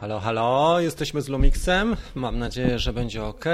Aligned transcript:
Halo, 0.00 0.20
halo, 0.20 0.80
jesteśmy 0.80 1.22
z 1.22 1.28
Lumixem. 1.28 1.96
Mam 2.14 2.38
nadzieję, 2.38 2.78
że 2.78 2.92
będzie 2.92 3.24
ok. 3.24 3.44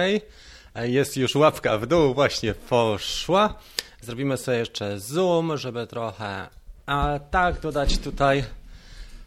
Jest 0.82 1.16
już 1.16 1.34
łapka 1.34 1.78
w 1.78 1.86
dół, 1.86 2.14
właśnie 2.14 2.54
poszła. 2.54 3.54
Zrobimy 4.00 4.36
sobie 4.36 4.58
jeszcze 4.58 5.00
zoom, 5.00 5.56
żeby 5.56 5.86
trochę 5.86 6.48
a 6.86 7.20
tak 7.30 7.60
dodać 7.60 7.98
tutaj. 7.98 8.44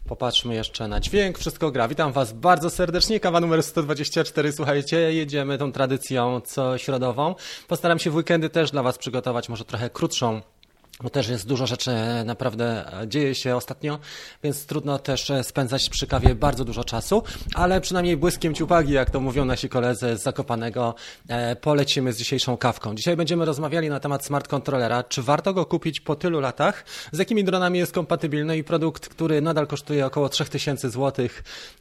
Popatrzmy 0.08 0.54
jeszcze 0.54 0.88
na 0.88 1.00
dźwięk, 1.00 1.38
wszystko 1.38 1.70
gra. 1.70 1.88
Witam 1.88 2.12
Was 2.12 2.32
bardzo 2.32 2.70
serdecznie. 2.70 3.20
Kawa 3.20 3.40
numer 3.40 3.62
124. 3.62 4.52
Słuchajcie, 4.52 5.14
jedziemy 5.14 5.58
tą 5.58 5.72
tradycją 5.72 6.40
co 6.40 6.78
środową. 6.78 7.34
Postaram 7.68 7.98
się 7.98 8.10
w 8.10 8.14
weekendy 8.14 8.50
też 8.50 8.70
dla 8.70 8.82
Was 8.82 8.98
przygotować 8.98 9.48
może 9.48 9.64
trochę 9.64 9.90
krótszą 9.90 10.40
bo 11.02 11.10
też 11.10 11.28
jest 11.28 11.46
dużo 11.46 11.66
rzeczy 11.66 11.90
naprawdę 12.24 12.90
dzieje 13.06 13.34
się 13.34 13.56
ostatnio, 13.56 13.98
więc 14.42 14.66
trudno 14.66 14.98
też 14.98 15.32
spędzać 15.42 15.90
przy 15.90 16.06
kawie 16.06 16.34
bardzo 16.34 16.64
dużo 16.64 16.84
czasu, 16.84 17.22
ale 17.54 17.80
przynajmniej 17.80 18.16
błyskiem 18.16 18.54
ciupagi, 18.54 18.92
jak 18.92 19.10
to 19.10 19.20
mówią 19.20 19.44
nasi 19.44 19.68
koledzy 19.68 20.16
z 20.16 20.22
Zakopanego, 20.22 20.94
e, 21.28 21.56
polecimy 21.56 22.12
z 22.12 22.18
dzisiejszą 22.18 22.56
kawką. 22.56 22.94
Dzisiaj 22.94 23.16
będziemy 23.16 23.44
rozmawiali 23.44 23.88
na 23.88 24.00
temat 24.00 24.24
smart 24.24 24.48
controllera, 24.48 25.02
czy 25.02 25.22
warto 25.22 25.54
go 25.54 25.66
kupić 25.66 26.00
po 26.00 26.16
tylu 26.16 26.40
latach, 26.40 26.84
z 27.12 27.18
jakimi 27.18 27.44
dronami 27.44 27.78
jest 27.78 27.92
kompatybilny 27.92 28.58
i 28.58 28.64
produkt, 28.64 29.08
który 29.08 29.40
nadal 29.40 29.66
kosztuje 29.66 30.06
około 30.06 30.28
3000 30.28 30.90
zł. 30.90 31.28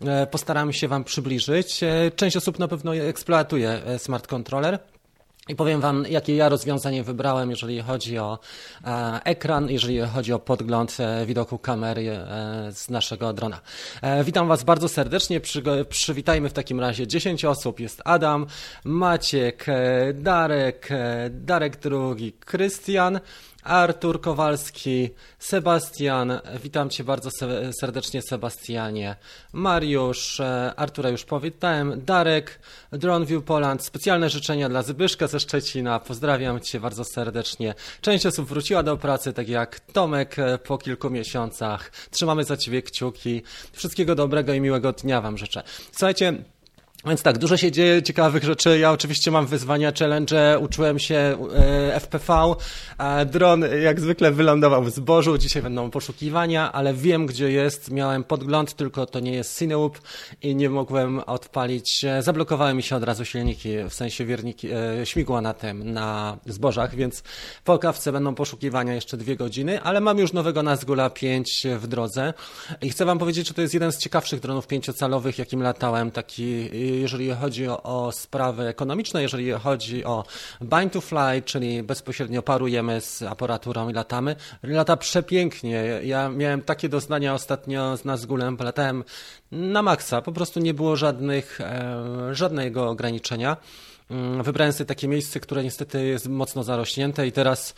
E, 0.06 0.28
postaramy 0.28 0.74
się 0.74 0.88
Wam 0.88 1.04
przybliżyć. 1.04 1.84
E, 1.84 2.12
część 2.16 2.38
osób 2.38 2.60
na 2.60 2.68
pewno 2.68 2.96
eksploatuje 2.96 3.82
smart 3.98 4.28
controller. 4.28 4.80
I 5.50 5.56
powiem 5.56 5.82
Wam, 5.82 6.06
jakie 6.10 6.36
ja 6.36 6.50
rozwiązanie 6.50 7.04
wybrałem, 7.04 7.50
jeżeli 7.50 7.82
chodzi 7.82 8.18
o 8.18 8.40
e, 8.86 9.20
ekran, 9.24 9.70
jeżeli 9.70 10.00
chodzi 10.00 10.34
o 10.34 10.40
podgląd 10.40 10.98
e, 11.00 11.26
widoku 11.26 11.58
kamery 11.58 12.10
e, 12.10 12.72
z 12.72 12.90
naszego 12.90 13.34
drona. 13.34 13.62
Witam 14.24 14.48
Was 14.48 14.64
bardzo 14.64 14.90
serdecznie. 14.90 15.40
Przy, 15.40 15.64
przywitajmy 15.90 16.50
w 16.50 16.54
takim 16.54 16.80
razie 16.80 17.08
10 17.08 17.46
osób. 17.46 17.80
Jest 17.80 18.02
Adam, 18.06 18.46
Maciek, 18.84 19.66
Darek, 20.14 20.90
Darek 21.30 21.80
drugi, 21.80 22.34
Krystian. 22.34 23.20
Artur 23.70 24.22
Kowalski, 24.22 25.10
Sebastian, 25.40 26.40
witam 26.64 26.90
Cię 26.90 27.04
bardzo 27.04 27.30
serdecznie 27.80 28.22
Sebastianie, 28.22 29.16
Mariusz, 29.54 30.40
e, 30.40 30.74
Artura 30.76 31.10
już 31.10 31.26
powitałem, 31.26 32.06
Darek, 32.06 32.60
Droneview 32.92 33.44
Poland, 33.44 33.86
specjalne 33.86 34.30
życzenia 34.30 34.70
dla 34.70 34.84
Zbyszka 34.84 35.28
ze 35.28 35.40
Szczecina, 35.40 36.00
pozdrawiam 36.00 36.60
Cię 36.60 36.80
bardzo 36.80 37.04
serdecznie. 37.04 37.74
Część 38.02 38.26
osób 38.26 38.48
wróciła 38.50 38.84
do 38.84 38.98
pracy, 38.98 39.34
tak 39.34 39.50
jak 39.50 39.80
Tomek 39.80 40.40
e, 40.40 40.58
po 40.58 40.78
kilku 40.78 41.10
miesiącach. 41.10 41.92
Trzymamy 42.12 42.44
za 42.44 42.58
Ciebie 42.58 42.82
kciuki. 42.82 43.44
Wszystkiego 43.74 44.16
dobrego 44.16 44.54
i 44.54 44.62
miłego 44.62 44.94
dnia 44.94 45.22
Wam 45.22 45.38
życzę. 45.38 45.64
Słuchajcie, 45.92 46.44
więc 47.06 47.22
tak, 47.22 47.38
dużo 47.38 47.58
się 47.58 47.72
dzieje 47.72 48.04
ciekawych 48.04 48.44
rzeczy. 48.44 48.80
Ja 48.80 48.92
oczywiście 48.92 49.32
mam 49.32 49.48
wyzwania, 49.48 49.92
challenge, 50.00 50.60
uczyłem 50.60 51.00
się 51.00 51.38
e, 51.56 52.00
FPV. 52.00 52.56
A 52.98 53.26
dron 53.26 53.64
jak 53.82 54.00
zwykle 54.00 54.32
wylądował 54.32 54.84
w 54.84 54.90
zbożu. 54.90 55.38
Dzisiaj 55.38 55.64
będą 55.64 55.92
poszukiwania, 55.92 56.72
ale 56.72 56.94
wiem 56.94 57.26
gdzie 57.26 57.52
jest. 57.52 57.92
Miałem 57.92 58.24
podgląd, 58.24 58.74
tylko 58.74 59.06
to 59.06 59.20
nie 59.20 59.32
jest 59.32 59.60
Cinewoop 59.60 60.00
i 60.42 60.56
nie 60.56 60.70
mogłem 60.70 61.20
odpalić. 61.20 62.06
Zablokowały 62.20 62.74
mi 62.74 62.84
się 62.84 62.96
od 62.96 63.04
razu 63.04 63.26
silniki, 63.26 63.70
w 63.90 63.94
sensie 63.94 64.26
wierniki, 64.26 64.68
e, 64.72 65.06
śmigła 65.06 65.42
na 65.42 65.54
tym, 65.54 65.94
na 65.94 66.38
zbożach, 66.46 66.96
więc 66.96 67.24
po 67.64 67.78
kawce 67.78 68.12
będą 68.12 68.36
poszukiwania 68.36 68.94
jeszcze 68.94 69.18
dwie 69.18 69.36
godziny, 69.36 69.82
ale 69.82 70.02
mam 70.02 70.18
już 70.18 70.34
nowego 70.34 70.64
Nazgula 70.64 71.10
5 71.10 71.68
w 71.80 71.88
drodze 71.88 72.34
i 72.82 72.90
chcę 72.90 73.06
wam 73.06 73.20
powiedzieć, 73.20 73.48
że 73.48 73.54
to 73.54 73.62
jest 73.62 73.74
jeden 73.74 73.92
z 73.92 73.98
ciekawszych 73.98 74.40
dronów 74.40 74.68
pięciocalowych, 74.68 75.40
jakim 75.40 75.62
latałem, 75.62 76.12
taki 76.12 76.70
jeżeli 76.92 77.32
chodzi 77.32 77.68
o, 77.68 78.12
sprawy 78.12 78.68
ekonomiczne, 78.68 79.22
jeżeli 79.22 79.52
chodzi 79.52 80.06
o 80.06 80.24
bind 80.62 80.94
to 80.94 81.02
fly, 81.02 81.42
czyli 81.46 81.84
bezpośrednio 81.84 82.42
parujemy 82.42 83.02
z 83.02 83.22
aparaturą 83.22 83.90
i 83.90 83.94
latamy, 83.94 84.36
lata 84.64 84.98
przepięknie. 84.98 85.84
Ja 86.04 86.30
miałem 86.30 86.62
takie 86.62 86.90
doznania 86.90 87.34
ostatnio 87.34 87.98
z 87.98 88.06
Nazgulem, 88.06 88.58
latałem 88.60 89.04
na 89.52 89.82
maksa, 89.82 90.22
po 90.22 90.32
prostu 90.32 90.60
nie 90.60 90.74
było 90.74 90.96
żadnych, 90.96 91.62
e, 91.62 91.96
żadnego 92.32 92.90
ograniczenia. 92.90 93.58
Mm, 94.10 94.44
wybrałem 94.44 94.74
sobie 94.74 94.86
takie 94.86 95.08
miejsce, 95.08 95.40
które 95.40 95.64
niestety 95.64 96.06
jest 96.06 96.28
mocno 96.28 96.64
zarośnięte 96.64 97.28
i 97.28 97.32
teraz 97.32 97.74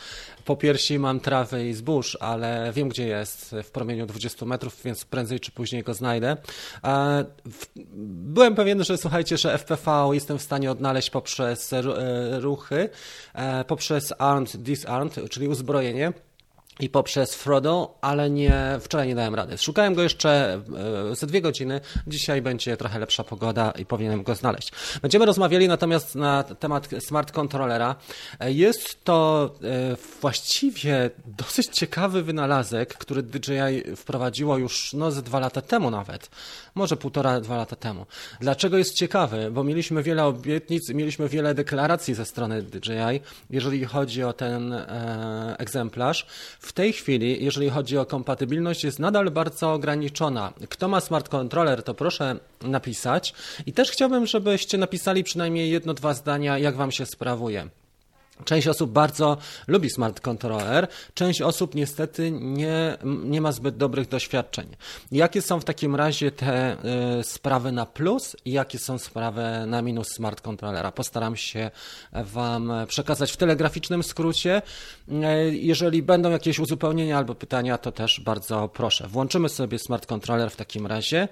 po 0.46 0.56
piersi 0.56 1.00
mam 1.00 1.20
trawę 1.20 1.68
i 1.68 1.74
zbóż, 1.74 2.18
ale 2.22 2.72
wiem 2.76 2.90
gdzie 2.90 3.08
jest 3.08 3.56
w 3.64 3.72
promieniu 3.72 4.06
20 4.06 4.46
metrów, 4.46 4.84
więc 4.84 5.06
prędzej 5.06 5.40
czy 5.40 5.52
później 5.52 5.84
go 5.84 5.94
znajdę. 5.94 6.38
Byłem 7.96 8.56
pewien, 8.56 8.84
że 8.84 8.98
słuchajcie, 8.98 9.38
że 9.38 9.58
FPV 9.58 10.10
jestem 10.14 10.38
w 10.38 10.42
stanie 10.42 10.72
odnaleźć 10.72 11.10
poprzez 11.10 11.74
e, 11.74 11.82
ruchy, 12.40 12.90
e, 13.34 13.66
poprzez 13.66 14.14
armed, 14.18 14.58
disarmed, 14.58 15.20
czyli 15.30 15.48
uzbrojenie 15.48 16.14
i 16.82 16.90
poprzez 16.90 17.36
Frodo, 17.36 17.98
ale 18.02 18.30
nie, 18.30 18.80
wczoraj 18.82 19.08
nie 19.08 19.16
dałem 19.16 19.36
rady. 19.36 19.58
Szukałem 19.58 19.94
go 19.94 20.04
jeszcze 20.04 20.62
e, 21.12 21.16
ze 21.16 21.28
dwie 21.28 21.42
godziny. 21.42 21.82
Dzisiaj 22.08 22.42
będzie 22.42 22.78
trochę 22.78 23.00
lepsza 23.00 23.24
pogoda 23.24 23.72
i 23.72 23.86
powinienem 23.86 24.24
go 24.24 24.36
znaleźć. 24.36 24.72
Będziemy 25.02 25.26
rozmawiali 25.26 25.68
natomiast 25.68 26.16
na 26.16 26.44
temat 26.44 26.90
smart 27.00 27.32
controllera. 27.32 27.96
E, 28.40 28.52
jest 28.52 29.04
to 29.04 29.50
e, 29.64 29.96
właściwie 30.22 31.10
dosyć 31.26 31.68
ciekawy 31.68 32.24
wynalazek, 32.24 32.94
który 32.94 33.24
DJI 33.24 33.96
wprowadziło 33.96 34.58
już 34.58 34.94
no, 34.94 35.12
ze 35.12 35.22
dwa 35.22 35.40
lata 35.40 35.62
temu 35.62 35.92
nawet. 35.92 36.30
Może 36.76 36.98
półtora, 36.98 37.42
dwa 37.42 37.58
lata 37.58 37.76
temu. 37.76 38.06
Dlaczego 38.40 38.78
jest 38.78 38.94
ciekawy? 38.94 39.52
Bo 39.52 39.64
mieliśmy 39.64 40.04
wiele 40.04 40.26
obietnic, 40.26 40.90
mieliśmy 40.90 41.30
wiele 41.30 41.54
deklaracji 41.54 42.14
ze 42.14 42.26
strony 42.26 42.64
DJI, 42.64 43.22
jeżeli 43.50 43.86
chodzi 43.86 44.24
o 44.24 44.34
ten 44.34 44.74
e, 44.74 45.56
egzemplarz. 45.60 46.26
W 46.60 46.71
tej 46.74 46.94
chwili, 46.94 47.46
jeżeli 47.46 47.70
chodzi 47.70 47.98
o 47.98 48.06
kompatybilność, 48.06 48.84
jest 48.84 49.00
nadal 49.00 49.32
bardzo 49.32 49.74
ograniczona. 49.74 50.54
Kto 50.70 50.88
ma 50.88 51.00
smart 51.02 51.30
controller, 51.30 51.84
to 51.84 51.94
proszę 51.94 52.36
napisać. 52.62 53.34
I 53.66 53.74
też 53.74 53.92
chciałbym, 53.92 54.26
żebyście 54.26 54.78
napisali 54.78 55.24
przynajmniej 55.24 55.72
jedno, 55.72 55.94
dwa 55.94 56.14
zdania, 56.14 56.58
jak 56.58 56.76
Wam 56.76 56.92
się 56.92 57.06
sprawuje. 57.06 57.70
Część 58.46 58.68
osób 58.68 58.92
bardzo 58.92 59.38
lubi 59.68 59.90
smart 59.90 60.20
controller, 60.20 60.88
część 61.14 61.42
osób 61.42 61.76
niestety 61.76 62.32
nie, 62.32 62.98
nie 63.04 63.42
ma 63.42 63.52
zbyt 63.52 63.78
dobrych 63.78 64.08
doświadczeń. 64.08 64.68
Jakie 65.12 65.42
są 65.42 65.60
w 65.60 65.64
takim 65.64 65.96
razie 65.96 66.32
te 66.32 66.78
y, 67.20 67.24
sprawy 67.24 67.72
na 67.72 67.86
plus 67.86 68.36
i 68.46 68.52
jakie 68.52 68.80
są 68.80 68.98
sprawy 68.98 69.44
na 69.68 69.82
minus 69.82 70.08
smart 70.08 70.42
controllera? 70.42 70.92
Postaram 70.92 71.36
się 71.36 71.72
Wam 72.14 72.72
przekazać 72.88 73.32
w 73.32 73.38
telegraficznym 73.38 74.04
skrócie. 74.04 74.62
Y, 75.10 75.56
jeżeli 75.56 76.04
będą 76.04 76.32
jakieś 76.32 76.60
uzupełnienia 76.60 77.18
albo 77.18 77.36
pytania, 77.36 77.78
to 77.78 77.92
też 77.92 78.20
bardzo 78.20 78.68
proszę. 78.68 79.08
Włączymy 79.08 79.50
sobie 79.50 79.80
smart 79.80 80.06
controller 80.06 80.52
w 80.52 80.56
takim 80.56 80.88
razie. 80.88 81.28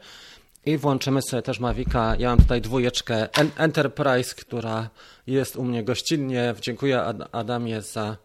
I 0.65 0.77
włączymy 0.77 1.21
sobie 1.21 1.41
też 1.41 1.59
Mavica. 1.59 2.15
Ja 2.19 2.29
mam 2.29 2.37
tutaj 2.39 2.61
dwójeczkę 2.61 3.27
Enterprise, 3.57 4.35
która 4.35 4.89
jest 5.27 5.55
u 5.55 5.63
mnie 5.63 5.83
gościnnie. 5.83 6.55
Dziękuję 6.61 7.03
Adamie 7.31 7.81
za 7.81 8.17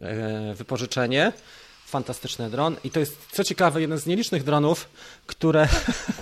e, 0.00 0.54
wypożyczenie. 0.54 1.32
Fantastyczny 1.86 2.50
dron. 2.50 2.76
I 2.84 2.90
to 2.90 3.00
jest, 3.00 3.18
co 3.32 3.44
ciekawe, 3.44 3.80
jeden 3.80 3.98
z 3.98 4.06
nielicznych 4.06 4.44
dronów, 4.44 4.88
które, 5.26 5.68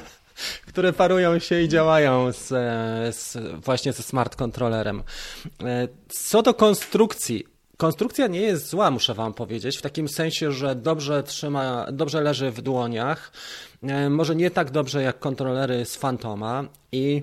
które 0.68 0.92
parują 0.92 1.38
się 1.38 1.60
i 1.60 1.68
działają 1.68 2.32
z, 2.32 2.46
z, 3.16 3.36
właśnie 3.64 3.92
ze 3.92 4.02
smart 4.02 4.36
kontrolerem. 4.36 5.02
E, 5.62 5.88
co 6.08 6.42
do 6.42 6.54
konstrukcji, 6.54 7.55
Konstrukcja 7.76 8.26
nie 8.26 8.40
jest 8.40 8.68
zła, 8.68 8.90
muszę 8.90 9.14
Wam 9.14 9.34
powiedzieć, 9.34 9.78
w 9.78 9.82
takim 9.82 10.08
sensie, 10.08 10.52
że 10.52 10.74
dobrze 10.74 11.22
trzyma, 11.22 11.86
dobrze 11.92 12.20
leży 12.20 12.50
w 12.50 12.62
dłoniach. 12.62 13.32
E, 13.82 14.10
może 14.10 14.36
nie 14.36 14.50
tak 14.50 14.70
dobrze 14.70 15.02
jak 15.02 15.18
kontrolery 15.18 15.84
z 15.84 15.96
Fantoma 15.96 16.64
i 16.92 17.22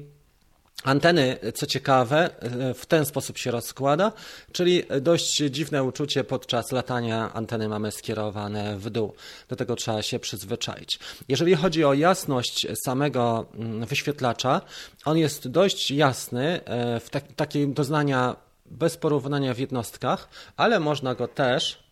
Anteny, 0.83 1.37
co 1.53 1.65
ciekawe, 1.65 2.29
e, 2.41 2.73
w 2.73 2.85
ten 2.85 3.05
sposób 3.05 3.37
się 3.37 3.51
rozkłada, 3.51 4.11
czyli 4.51 4.83
dość 5.01 5.35
dziwne 5.35 5.83
uczucie 5.83 6.23
podczas 6.23 6.71
latania 6.71 7.33
anteny 7.33 7.69
mamy 7.69 7.91
skierowane 7.91 8.77
w 8.77 8.89
dół. 8.89 9.13
Do 9.49 9.55
tego 9.55 9.75
trzeba 9.75 10.01
się 10.01 10.19
przyzwyczaić. 10.19 10.99
Jeżeli 11.27 11.55
chodzi 11.55 11.85
o 11.85 11.93
jasność 11.93 12.67
samego 12.85 13.45
mm, 13.55 13.85
wyświetlacza, 13.85 14.61
on 15.05 15.17
jest 15.17 15.47
dość 15.47 15.91
jasny, 15.91 16.65
e, 16.65 16.99
w 16.99 17.09
tak, 17.09 17.23
takie 17.35 17.67
doznania 17.67 18.35
bez 18.73 18.97
porównania 18.97 19.53
w 19.53 19.59
jednostkach, 19.59 20.29
ale 20.57 20.79
można 20.79 21.15
go 21.15 21.27
też, 21.27 21.83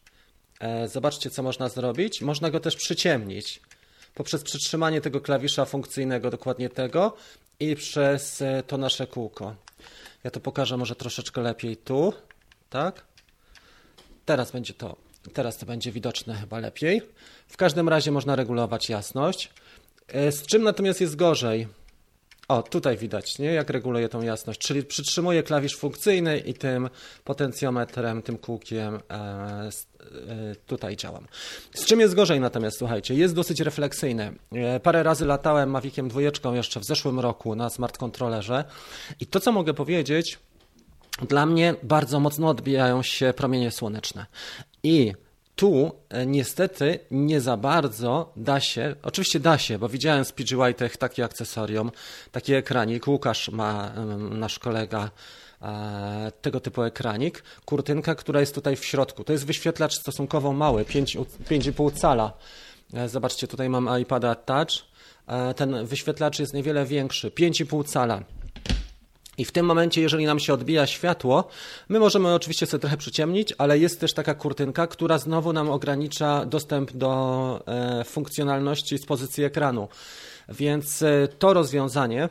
zobaczcie 0.85 1.29
co 1.29 1.43
można 1.43 1.69
zrobić, 1.69 2.21
można 2.21 2.51
go 2.51 2.59
też 2.59 2.75
przyciemnić 2.75 3.61
poprzez 4.15 4.43
przytrzymanie 4.43 5.01
tego 5.01 5.21
klawisza 5.21 5.65
funkcyjnego, 5.65 6.29
dokładnie 6.29 6.69
tego, 6.69 7.13
i 7.59 7.75
przez 7.75 8.41
e, 8.41 8.63
to 8.67 8.77
nasze 8.77 9.07
kółko. 9.07 9.55
Ja 10.23 10.31
to 10.31 10.39
pokażę 10.39 10.77
może 10.77 10.95
troszeczkę 10.95 11.41
lepiej 11.41 11.77
tu, 11.77 12.13
tak? 12.69 13.03
Teraz 14.25 14.51
będzie 14.51 14.73
to, 14.73 14.95
teraz 15.33 15.57
to 15.57 15.65
będzie 15.65 15.91
widoczne 15.91 16.35
chyba 16.35 16.59
lepiej. 16.59 17.01
W 17.47 17.57
każdym 17.57 17.89
razie 17.89 18.11
można 18.11 18.35
regulować 18.35 18.89
jasność. 18.89 19.49
E, 20.07 20.31
z 20.31 20.45
czym 20.45 20.63
natomiast 20.63 21.01
jest 21.01 21.15
gorzej? 21.15 21.67
O, 22.51 22.63
tutaj 22.63 22.97
widać, 22.97 23.39
nie? 23.39 23.53
Jak 23.53 23.69
reguluję 23.69 24.09
tą 24.09 24.21
jasność. 24.21 24.59
Czyli 24.59 24.83
przytrzymuję 24.83 25.43
klawisz 25.43 25.75
funkcyjny 25.77 26.37
i 26.37 26.53
tym 26.53 26.89
potencjometrem, 27.23 28.21
tym 28.21 28.37
kółkiem 28.37 28.95
e, 28.95 28.99
e, 29.09 29.69
tutaj 30.65 30.95
działam. 30.97 31.27
Z 31.73 31.85
czym 31.85 31.99
jest 31.99 32.15
gorzej 32.15 32.39
natomiast, 32.39 32.77
słuchajcie, 32.77 33.13
jest 33.13 33.35
dosyć 33.35 33.59
refleksyjny. 33.59 34.33
E, 34.51 34.79
parę 34.79 35.03
razy 35.03 35.25
latałem 35.25 35.69
Maviciem 35.69 36.09
dwójeczką 36.09 36.53
jeszcze 36.53 36.79
w 36.79 36.83
zeszłym 36.83 37.19
roku 37.19 37.55
na 37.55 37.69
smart 37.69 37.97
kontrolerze 37.97 38.63
i 39.19 39.25
to, 39.25 39.39
co 39.39 39.51
mogę 39.51 39.73
powiedzieć, 39.73 40.39
dla 41.29 41.45
mnie 41.45 41.75
bardzo 41.83 42.19
mocno 42.19 42.49
odbijają 42.49 43.03
się 43.03 43.33
promienie 43.37 43.71
słoneczne. 43.71 44.25
I 44.83 45.13
tu 45.61 45.91
e, 46.09 46.25
niestety 46.25 46.99
nie 47.11 47.41
za 47.41 47.57
bardzo 47.57 48.33
da 48.35 48.59
się, 48.59 48.95
oczywiście 49.03 49.39
da 49.39 49.57
się, 49.57 49.79
bo 49.79 49.89
widziałem 49.89 50.25
z 50.25 50.31
PG 50.31 50.55
White'ach 50.55 50.97
takie 50.97 51.23
akcesorium, 51.23 51.91
taki 52.31 52.53
ekranik, 52.53 53.07
Łukasz 53.07 53.49
ma, 53.49 53.91
nasz 54.17 54.59
kolega, 54.59 55.09
e, 55.61 56.31
tego 56.41 56.59
typu 56.59 56.83
ekranik, 56.83 57.43
kurtynka, 57.65 58.15
która 58.15 58.39
jest 58.39 58.55
tutaj 58.55 58.75
w 58.75 58.85
środku. 58.85 59.23
To 59.23 59.33
jest 59.33 59.45
wyświetlacz 59.45 59.93
stosunkowo 59.93 60.53
mały, 60.53 60.85
5,5 60.85 61.91
cala. 61.91 62.33
E, 62.93 63.09
zobaczcie, 63.09 63.47
tutaj 63.47 63.69
mam 63.69 63.99
iPada 64.01 64.35
Touch. 64.35 64.91
Ten 65.55 65.85
wyświetlacz 65.85 66.39
jest 66.39 66.53
niewiele 66.53 66.85
większy, 66.85 67.31
5,5 67.31 67.83
cala. 67.83 68.23
I 69.37 69.45
w 69.45 69.51
tym 69.51 69.65
momencie, 69.65 70.01
jeżeli 70.01 70.25
nam 70.25 70.39
się 70.39 70.53
odbija 70.53 70.87
światło, 70.87 71.47
my 71.89 71.99
możemy 71.99 72.33
oczywiście 72.33 72.65
sobie 72.65 72.81
trochę 72.81 72.97
przyciemnić, 72.97 73.53
ale 73.57 73.79
jest 73.79 73.99
też 73.99 74.13
taka 74.13 74.33
kurtynka, 74.33 74.87
która 74.87 75.17
znowu 75.17 75.53
nam 75.53 75.69
ogranicza 75.69 76.45
dostęp 76.45 76.91
do 76.91 77.63
e, 77.67 78.03
funkcjonalności 78.03 78.97
z 78.97 79.05
pozycji 79.05 79.43
ekranu. 79.43 79.87
Więc 80.49 81.01
e, 81.01 81.27
to 81.39 81.53
rozwiązanie 81.53 82.29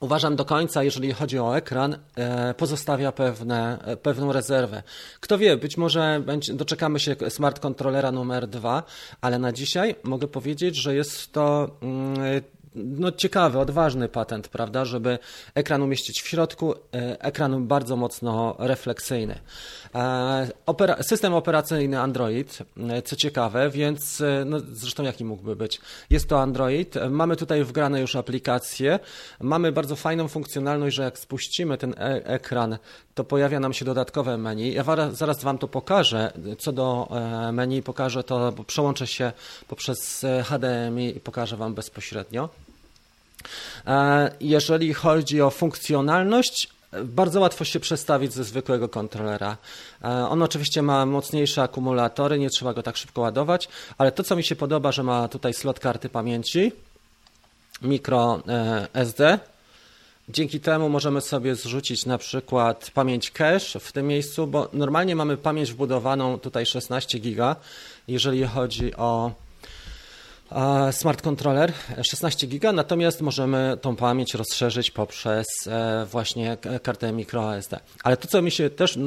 uważam 0.00 0.36
do 0.36 0.44
końca, 0.44 0.82
jeżeli 0.82 1.12
chodzi 1.12 1.38
o 1.38 1.56
ekran, 1.56 1.98
e, 2.16 2.54
pozostawia 2.54 3.12
pewne, 3.12 3.78
pewną 4.02 4.32
rezerwę. 4.32 4.82
Kto 5.20 5.38
wie, 5.38 5.56
być 5.56 5.76
może 5.76 6.22
będzie, 6.26 6.54
doczekamy 6.54 7.00
się 7.00 7.16
smart 7.28 7.60
kontrolera 7.60 8.12
numer 8.12 8.46
dwa, 8.46 8.82
ale 9.20 9.38
na 9.38 9.52
dzisiaj 9.52 9.94
mogę 10.02 10.28
powiedzieć, 10.28 10.76
że 10.76 10.94
jest 10.94 11.32
to 11.32 11.70
mm, 11.82 12.42
no, 12.76 13.12
ciekawy, 13.12 13.58
odważny 13.58 14.08
patent, 14.08 14.48
prawda, 14.48 14.84
żeby 14.84 15.18
ekran 15.54 15.82
umieścić 15.82 16.22
w 16.22 16.28
środku, 16.28 16.74
e, 16.74 17.20
ekran 17.20 17.66
bardzo 17.66 17.96
mocno 17.96 18.56
refleksyjny. 18.58 19.38
E, 19.94 20.48
opera 20.66 21.02
system 21.02 21.34
operacyjny 21.34 22.00
Android, 22.00 22.58
e, 22.90 23.02
co 23.02 23.16
ciekawe, 23.16 23.70
więc 23.70 24.22
no, 24.46 24.58
zresztą 24.72 25.02
jaki 25.02 25.24
mógłby 25.24 25.56
być? 25.56 25.80
Jest 26.10 26.28
to 26.28 26.40
Android, 26.40 26.94
mamy 27.10 27.36
tutaj 27.36 27.64
wgrane 27.64 28.00
już 28.00 28.16
aplikacje, 28.16 28.98
mamy 29.40 29.72
bardzo 29.72 29.96
fajną 29.96 30.28
funkcjonalność, 30.28 30.96
że 30.96 31.02
jak 31.02 31.18
spuścimy 31.18 31.78
ten 31.78 31.94
e 31.98 32.26
ekran, 32.26 32.78
to 33.14 33.24
pojawia 33.24 33.60
nam 33.60 33.72
się 33.72 33.84
dodatkowe 33.84 34.38
menu. 34.38 34.72
Ja 34.72 34.84
zaraz 35.12 35.44
Wam 35.44 35.58
to 35.58 35.68
pokażę. 35.68 36.32
Co 36.58 36.72
do 36.72 37.08
menu 37.52 37.82
pokażę 37.82 38.24
to, 38.24 38.52
przełączę 38.66 39.06
się 39.06 39.32
poprzez 39.68 40.26
HDMI 40.44 41.16
i 41.16 41.20
pokażę 41.20 41.56
Wam 41.56 41.74
bezpośrednio. 41.74 42.48
E, 43.86 44.30
jeżeli 44.40 44.94
chodzi 44.94 45.42
o 45.42 45.50
funkcjonalność, 45.50 46.68
bardzo 47.04 47.40
łatwo 47.40 47.64
się 47.64 47.80
przestawić 47.80 48.32
ze 48.32 48.44
zwykłego 48.44 48.88
kontrolera. 48.88 49.56
E, 50.04 50.08
on 50.08 50.42
oczywiście 50.42 50.82
ma 50.82 51.06
mocniejsze 51.06 51.62
akumulatory, 51.62 52.38
nie 52.38 52.50
trzeba 52.50 52.74
go 52.74 52.82
tak 52.82 52.96
szybko 52.96 53.20
ładować, 53.20 53.68
ale 53.98 54.12
to 54.12 54.22
co 54.22 54.36
mi 54.36 54.44
się 54.44 54.56
podoba, 54.56 54.92
że 54.92 55.02
ma 55.02 55.28
tutaj 55.28 55.54
slot 55.54 55.80
karty 55.80 56.08
pamięci, 56.08 56.72
mikro 57.82 58.42
e, 58.48 58.86
SD. 58.94 59.38
Dzięki 60.28 60.60
temu 60.60 60.88
możemy 60.88 61.20
sobie 61.20 61.54
zrzucić 61.54 62.06
na 62.06 62.18
przykład 62.18 62.90
pamięć 62.94 63.30
cache 63.30 63.80
w 63.80 63.92
tym 63.92 64.06
miejscu, 64.06 64.46
bo 64.46 64.68
normalnie 64.72 65.16
mamy 65.16 65.36
pamięć 65.36 65.72
wbudowaną 65.72 66.38
tutaj 66.38 66.66
16 66.66 67.18
giga, 67.18 67.56
jeżeli 68.08 68.46
chodzi 68.46 68.96
o 68.96 69.32
smart 70.92 71.22
controller 71.22 71.72
16 72.02 72.46
GB, 72.46 72.72
natomiast 72.72 73.20
możemy 73.20 73.78
tą 73.80 73.96
pamięć 73.96 74.34
rozszerzyć 74.34 74.90
poprzez 74.90 75.46
e, 75.66 76.06
właśnie 76.10 76.56
kartę 76.82 77.12
microSD. 77.12 77.80
Ale 78.02 78.16
to, 78.16 78.28
co 78.28 78.42
mi 78.42 78.50
się 78.50 78.70
też 78.70 78.98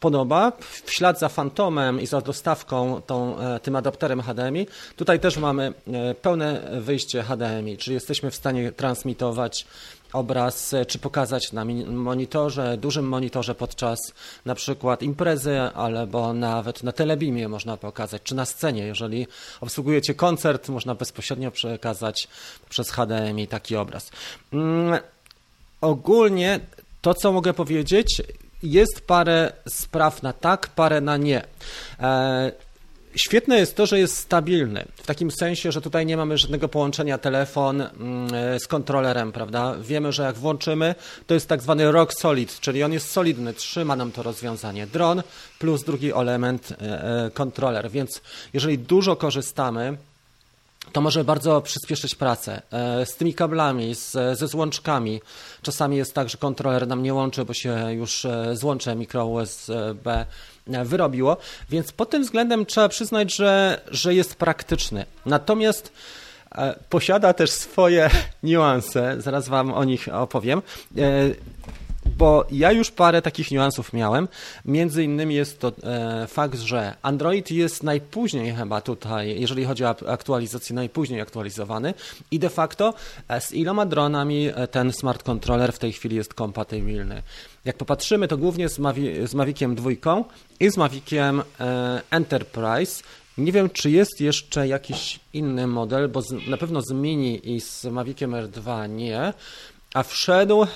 podoba, 0.00 0.52
w 0.84 0.92
ślad 0.92 1.18
za 1.18 1.28
Phantomem 1.28 2.00
i 2.00 2.06
za 2.06 2.20
dostawką 2.20 3.02
tą, 3.06 3.38
e, 3.38 3.60
tym 3.60 3.76
adapterem 3.76 4.22
HDMI, 4.22 4.66
tutaj 4.96 5.20
też 5.20 5.36
mamy 5.36 5.72
e, 5.92 6.14
pełne 6.14 6.70
wyjście 6.80 7.22
HDMI, 7.22 7.76
czyli 7.76 7.94
jesteśmy 7.94 8.30
w 8.30 8.34
stanie 8.34 8.72
transmitować 8.72 9.66
obraz, 10.12 10.74
e, 10.74 10.86
czy 10.86 10.98
pokazać 10.98 11.52
na 11.52 11.64
monitorze, 11.86 12.76
dużym 12.76 13.08
monitorze 13.08 13.54
podczas 13.54 13.98
na 14.44 14.54
przykład 14.54 15.02
imprezy, 15.02 15.60
albo 15.60 16.32
nawet 16.32 16.82
na 16.82 16.92
telebimie 16.92 17.48
można 17.48 17.76
pokazać, 17.76 18.22
czy 18.22 18.34
na 18.34 18.44
scenie. 18.44 18.86
Jeżeli 18.86 19.26
obsługujecie 19.60 20.14
koncert, 20.14 20.68
można 20.68 20.94
bezpośrednio 20.94 21.50
przekazać 21.50 22.28
przez 22.68 22.90
HDMI 22.90 23.48
taki 23.48 23.76
obraz. 23.76 24.10
Mm, 24.52 25.00
ogólnie 25.80 26.60
to, 27.02 27.14
co 27.14 27.32
mogę 27.32 27.54
powiedzieć, 27.54 28.22
jest 28.62 29.06
parę 29.06 29.52
spraw 29.68 30.22
na 30.22 30.32
tak, 30.32 30.68
parę 30.68 31.00
na 31.00 31.16
nie. 31.16 31.42
E, 33.16 33.18
Świetne 33.18 33.58
jest 33.58 33.76
to, 33.76 33.86
że 33.86 33.98
jest 33.98 34.16
stabilny, 34.16 34.84
w 34.96 35.06
takim 35.06 35.30
sensie, 35.30 35.72
że 35.72 35.80
tutaj 35.80 36.06
nie 36.06 36.16
mamy 36.16 36.38
żadnego 36.38 36.68
połączenia 36.68 37.18
telefon 37.18 37.80
mm, 37.80 38.34
e, 38.34 38.60
z 38.60 38.66
kontrolerem, 38.66 39.32
prawda? 39.32 39.74
Wiemy, 39.80 40.12
że 40.12 40.22
jak 40.22 40.36
włączymy, 40.36 40.94
to 41.26 41.34
jest 41.34 41.48
tak 41.48 41.62
zwany 41.62 41.92
rock 41.92 42.12
solid, 42.14 42.60
czyli 42.60 42.82
on 42.82 42.92
jest 42.92 43.10
solidny, 43.10 43.54
trzyma 43.54 43.96
nam 43.96 44.12
to 44.12 44.22
rozwiązanie. 44.22 44.86
Dron 44.86 45.22
plus 45.58 45.84
drugi 45.84 46.12
element 46.12 46.72
e, 46.72 47.24
e, 47.26 47.30
kontroler, 47.30 47.90
więc 47.90 48.20
jeżeli 48.52 48.78
dużo 48.78 49.16
korzystamy, 49.16 49.96
to 50.92 51.00
może 51.00 51.24
bardzo 51.24 51.60
przyspieszyć 51.60 52.14
pracę 52.14 52.62
z 53.04 53.16
tymi 53.16 53.34
kablami, 53.34 53.94
z, 53.94 54.38
ze 54.38 54.48
złączkami. 54.48 55.20
Czasami 55.62 55.96
jest 55.96 56.14
tak, 56.14 56.28
że 56.28 56.38
kontroler 56.38 56.88
nam 56.88 57.02
nie 57.02 57.14
łączy, 57.14 57.44
bo 57.44 57.54
się 57.54 57.92
już 57.92 58.26
złącze 58.52 58.96
mikro 58.96 59.26
USB 59.26 60.26
wyrobiło, 60.84 61.36
więc 61.70 61.92
pod 61.92 62.10
tym 62.10 62.22
względem 62.22 62.66
trzeba 62.66 62.88
przyznać, 62.88 63.34
że, 63.34 63.80
że 63.90 64.14
jest 64.14 64.36
praktyczny. 64.36 65.04
Natomiast 65.26 65.92
e, 66.54 66.74
posiada 66.90 67.32
też 67.32 67.50
swoje 67.50 68.10
niuanse, 68.42 69.16
zaraz 69.18 69.48
Wam 69.48 69.72
o 69.72 69.84
nich 69.84 70.08
opowiem. 70.12 70.62
E, 70.98 71.02
bo 72.18 72.46
ja 72.50 72.72
już 72.72 72.90
parę 72.90 73.22
takich 73.22 73.50
niuansów 73.50 73.92
miałem. 73.92 74.28
Między 74.64 75.04
innymi 75.04 75.34
jest 75.34 75.60
to 75.60 75.72
e, 75.82 76.26
fakt, 76.26 76.58
że 76.58 76.94
Android 77.02 77.50
jest 77.50 77.82
najpóźniej 77.82 78.54
chyba 78.54 78.80
tutaj, 78.80 79.40
jeżeli 79.40 79.64
chodzi 79.64 79.84
o 79.84 79.94
aktualizację, 80.08 80.76
najpóźniej 80.76 81.20
aktualizowany 81.20 81.94
i 82.30 82.38
de 82.38 82.48
facto 82.48 82.94
z 83.40 83.52
iloma 83.52 83.86
dronami 83.86 84.50
ten 84.70 84.92
smart 84.92 85.22
controller 85.22 85.72
w 85.72 85.78
tej 85.78 85.92
chwili 85.92 86.16
jest 86.16 86.34
kompatybilny. 86.34 87.22
Jak 87.64 87.76
popatrzymy, 87.76 88.28
to 88.28 88.36
głównie 88.36 88.68
z, 88.68 88.78
Mavi, 88.78 89.26
z 89.26 89.34
Maviciem 89.34 89.74
2 89.74 89.90
i 90.60 90.70
z 90.70 90.76
Maviciem 90.76 91.42
e, 91.60 92.02
Enterprise. 92.10 93.02
Nie 93.38 93.52
wiem, 93.52 93.70
czy 93.70 93.90
jest 93.90 94.20
jeszcze 94.20 94.68
jakiś 94.68 95.20
inny 95.32 95.66
model, 95.66 96.08
bo 96.08 96.22
z, 96.22 96.48
na 96.48 96.56
pewno 96.56 96.82
z 96.82 96.92
Mini 96.92 97.54
i 97.54 97.60
z 97.60 97.84
Maviciem 97.84 98.32
R2 98.32 98.90
nie, 98.90 99.32
a 99.96 100.02
wszedł 100.02 100.62
e, 100.64 100.68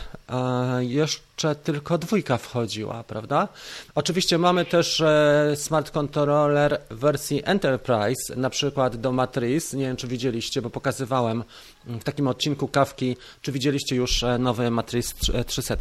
jeszcze 0.85 1.55
tylko 1.55 1.99
dwójka 1.99 2.39
wchodziła, 2.39 3.05
prawda? 3.05 3.49
Oczywiście 3.95 4.39
mamy 4.39 4.65
też 4.65 5.01
e, 5.01 5.53
smart 5.57 5.91
controller 5.91 6.81
wersji 6.91 7.43
Enterprise, 7.45 8.37
na 8.37 8.51
przykład 8.51 8.97
do 8.97 9.13
Matrix. 9.13 9.73
Nie 9.73 9.85
wiem, 9.85 9.97
czy 9.97 10.09
widzieliście, 10.09 10.63
bo 10.63 10.71
pokazywałem 10.71 11.45
w 11.87 12.05
takim 12.05 12.29
odcinku 12.29 12.69
kawki, 12.69 13.17
czy 13.43 13.53
widzieliście 13.53 13.97
już 13.97 14.23
e, 14.23 14.39
nowy 14.39 14.71
Matrix 14.71 15.15
300 15.47 15.77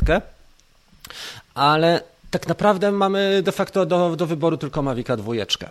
ale 1.54 2.04
tak 2.32 2.48
naprawdę 2.48 2.92
mamy 2.92 3.42
de 3.44 3.52
facto 3.52 3.86
do, 3.86 4.16
do 4.16 4.28
wyboru 4.28 4.58
tylko 4.58 4.82
Mavica 4.82 5.18
dwójeczkę. 5.18 5.70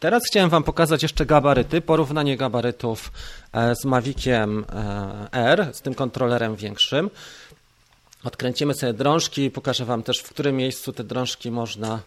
Teraz 0.00 0.22
chciałem 0.30 0.50
Wam 0.50 0.62
pokazać 0.62 1.02
jeszcze 1.02 1.26
gabaryty, 1.26 1.80
porównanie 1.80 2.36
gabarytów 2.36 3.12
e, 3.52 3.74
z 3.74 3.84
Maviciem 3.84 4.64
e, 4.72 5.28
R, 5.32 5.70
z 5.72 5.80
tym 5.80 5.94
kontrolerem 5.94 6.56
większym. 6.56 7.10
Odkręcimy 8.24 8.74
sobie 8.74 8.92
drążki, 8.92 9.50
pokażę 9.50 9.84
Wam 9.84 10.02
też, 10.02 10.18
w 10.18 10.28
którym 10.28 10.56
miejscu 10.56 10.92
te 10.92 11.04
drążki 11.04 11.50
można 11.50 12.00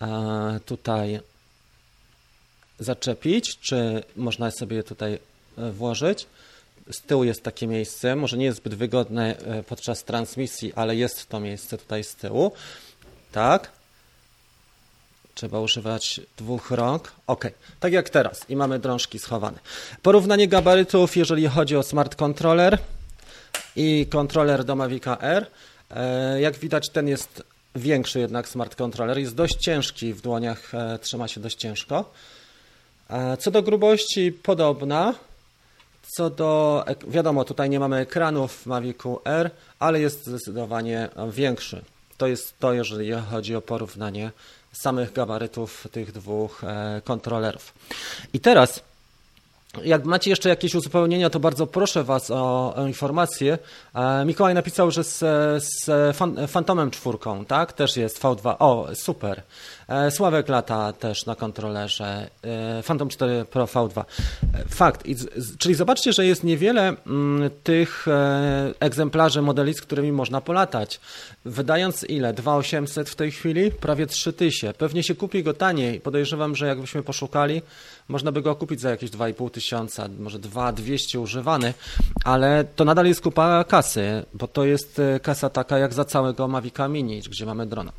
e, 0.00 0.60
tutaj 0.66 1.20
zaczepić, 2.78 3.58
czy 3.58 4.02
można 4.16 4.50
sobie 4.50 4.82
tutaj 4.82 5.18
włożyć. 5.56 6.26
Z 6.90 7.02
tyłu 7.02 7.24
jest 7.24 7.42
takie 7.42 7.66
miejsce, 7.66 8.16
może 8.16 8.36
nie 8.36 8.44
jest 8.44 8.58
zbyt 8.58 8.74
wygodne 8.74 9.34
podczas 9.68 10.04
transmisji, 10.04 10.72
ale 10.74 10.96
jest 10.96 11.28
to 11.28 11.40
miejsce 11.40 11.78
tutaj 11.78 12.04
z 12.04 12.14
tyłu. 12.14 12.52
Tak. 13.32 13.75
Trzeba 15.36 15.60
używać 15.60 16.20
dwóch 16.36 16.70
rąk. 16.70 17.12
Ok, 17.26 17.46
tak 17.80 17.92
jak 17.92 18.10
teraz 18.10 18.50
i 18.50 18.56
mamy 18.56 18.78
drążki 18.78 19.18
schowane. 19.18 19.58
Porównanie 20.02 20.48
gabarytów, 20.48 21.16
jeżeli 21.16 21.46
chodzi 21.46 21.76
o 21.76 21.82
smart 21.82 22.14
controller 22.14 22.78
i 23.76 24.06
kontroler 24.10 24.64
do 24.64 24.76
Mavica 24.76 25.18
R. 25.20 25.46
E, 25.90 26.40
jak 26.40 26.58
widać, 26.58 26.88
ten 26.88 27.08
jest 27.08 27.42
większy 27.74 28.18
jednak 28.18 28.48
smart 28.48 28.74
controller. 28.74 29.18
Jest 29.18 29.34
dość 29.34 29.56
ciężki 29.56 30.14
w 30.14 30.20
dłoniach, 30.20 30.74
e, 30.74 30.98
trzyma 30.98 31.28
się 31.28 31.40
dość 31.40 31.56
ciężko. 31.56 32.10
E, 33.10 33.36
co 33.36 33.50
do 33.50 33.62
grubości, 33.62 34.32
podobna. 34.32 35.14
Co 36.16 36.30
do, 36.30 36.84
wiadomo, 37.08 37.44
tutaj 37.44 37.70
nie 37.70 37.80
mamy 37.80 37.96
ekranów 37.96 38.52
w 38.52 38.66
Mavicu 38.66 39.20
R, 39.24 39.50
ale 39.78 40.00
jest 40.00 40.26
zdecydowanie 40.26 41.08
większy. 41.30 41.84
To 42.16 42.26
jest 42.26 42.58
to, 42.58 42.72
jeżeli 42.72 43.12
chodzi 43.12 43.56
o 43.56 43.60
porównanie 43.60 44.30
samych 44.80 45.12
gabarytów 45.12 45.88
tych 45.92 46.12
dwóch 46.12 46.62
kontrolerów. 47.04 47.72
I 48.32 48.40
teraz 48.40 48.82
jak 49.84 50.04
macie 50.04 50.30
jeszcze 50.30 50.48
jakieś 50.48 50.74
uzupełnienia, 50.74 51.30
to 51.30 51.40
bardzo 51.40 51.66
proszę 51.66 52.04
Was 52.04 52.30
o, 52.30 52.74
o 52.74 52.86
informację. 52.86 53.58
E, 53.94 54.24
Mikołaj 54.24 54.54
napisał, 54.54 54.90
że 54.90 55.04
z, 55.04 55.18
z 55.64 56.16
Fantomem 56.50 56.90
czwórką, 56.90 57.44
tak? 57.44 57.72
Też 57.72 57.96
jest 57.96 58.20
V2. 58.20 58.56
O, 58.58 58.86
super. 58.94 59.42
E, 59.88 60.10
Sławek 60.10 60.48
lata 60.48 60.92
też 60.92 61.26
na 61.26 61.34
kontrolerze. 61.34 62.30
E, 62.44 62.82
Phantom 62.82 63.08
4 63.08 63.44
Pro 63.44 63.64
V2. 63.64 64.04
Fakt. 64.68 65.04
Czyli 65.58 65.74
zobaczcie, 65.74 66.12
że 66.12 66.26
jest 66.26 66.44
niewiele 66.44 66.96
mm, 67.06 67.50
tych 67.62 68.06
egzemplarzy 68.80 69.42
modeli, 69.42 69.74
z 69.74 69.80
którymi 69.80 70.12
można 70.12 70.40
polatać. 70.40 71.00
Wydając 71.44 72.04
ile? 72.04 72.32
2800 72.32 73.10
w 73.10 73.14
tej 73.14 73.30
chwili? 73.30 73.70
Prawie 73.70 74.06
3000. 74.06 74.74
Pewnie 74.74 75.02
się 75.02 75.14
kupi 75.14 75.42
go 75.42 75.54
taniej. 75.54 76.00
Podejrzewam, 76.00 76.56
że 76.56 76.66
jakbyśmy 76.66 77.02
poszukali, 77.02 77.62
można 78.08 78.32
by 78.32 78.42
go 78.42 78.56
kupić 78.56 78.80
za 78.80 78.90
jakieś 78.90 79.10
2,5 79.10 79.50
tysiąca, 79.50 80.08
może 80.18 80.38
2,200 80.38 81.20
używany, 81.20 81.74
ale 82.24 82.64
to 82.76 82.84
nadal 82.84 83.06
jest 83.06 83.20
kupa 83.20 83.64
kasy, 83.64 84.24
bo 84.34 84.48
to 84.48 84.64
jest 84.64 84.98
e, 84.98 85.20
kasa 85.20 85.50
taka 85.50 85.78
jak 85.78 85.94
za 85.94 86.04
całego 86.04 86.48
Mavica 86.48 86.88
Mini, 86.88 87.20
gdzie 87.20 87.46
mamy 87.46 87.66
drona. 87.66 87.92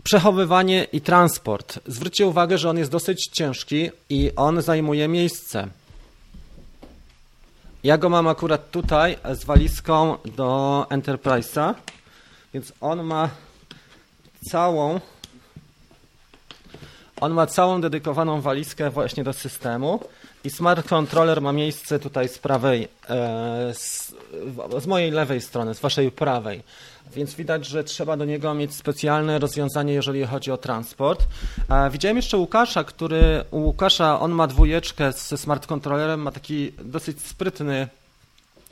E, 0.00 0.02
przechowywanie 0.02 0.86
i 0.92 1.00
transport. 1.00 1.78
Zwróćcie 1.86 2.26
uwagę, 2.26 2.58
że 2.58 2.70
on 2.70 2.78
jest 2.78 2.90
dosyć 2.90 3.26
ciężki 3.26 3.90
i 4.08 4.30
on 4.36 4.62
zajmuje 4.62 5.08
miejsce. 5.08 5.68
Ja 7.84 7.98
go 7.98 8.08
mam 8.08 8.28
akurat 8.28 8.70
tutaj 8.70 9.16
z 9.32 9.44
walizką 9.44 10.16
do 10.36 10.86
Enterprise'a, 10.90 11.74
więc 12.54 12.72
on 12.80 13.02
ma 13.02 13.28
całą 14.50 15.00
on 17.20 17.32
ma 17.32 17.46
całą 17.46 17.80
dedykowaną 17.80 18.40
walizkę 18.40 18.90
właśnie 18.90 19.24
do 19.24 19.32
systemu 19.32 20.00
i 20.44 20.50
smart 20.50 20.88
controller 20.88 21.42
ma 21.42 21.52
miejsce 21.52 21.98
tutaj 21.98 22.28
z 22.28 22.38
prawej, 22.38 22.88
e, 23.08 23.74
z, 23.74 24.14
z 24.78 24.86
mojej 24.86 25.10
lewej 25.10 25.40
strony, 25.40 25.74
z 25.74 25.80
waszej 25.80 26.10
prawej. 26.10 26.62
Więc 27.14 27.34
widać, 27.34 27.66
że 27.66 27.84
trzeba 27.84 28.16
do 28.16 28.24
niego 28.24 28.54
mieć 28.54 28.74
specjalne 28.74 29.38
rozwiązanie, 29.38 29.92
jeżeli 29.92 30.26
chodzi 30.26 30.50
o 30.52 30.56
transport. 30.56 31.26
Widziałem 31.90 32.16
jeszcze 32.16 32.36
Łukasza, 32.36 32.84
który 32.84 33.44
u 33.50 33.58
Łukasza 33.58 34.20
on 34.20 34.32
ma 34.32 34.46
dwójeczkę 34.46 35.12
ze 35.12 35.38
smart 35.38 35.66
controllerem, 35.66 36.22
ma 36.22 36.30
taki 36.30 36.72
dosyć 36.84 37.22
sprytny 37.22 37.88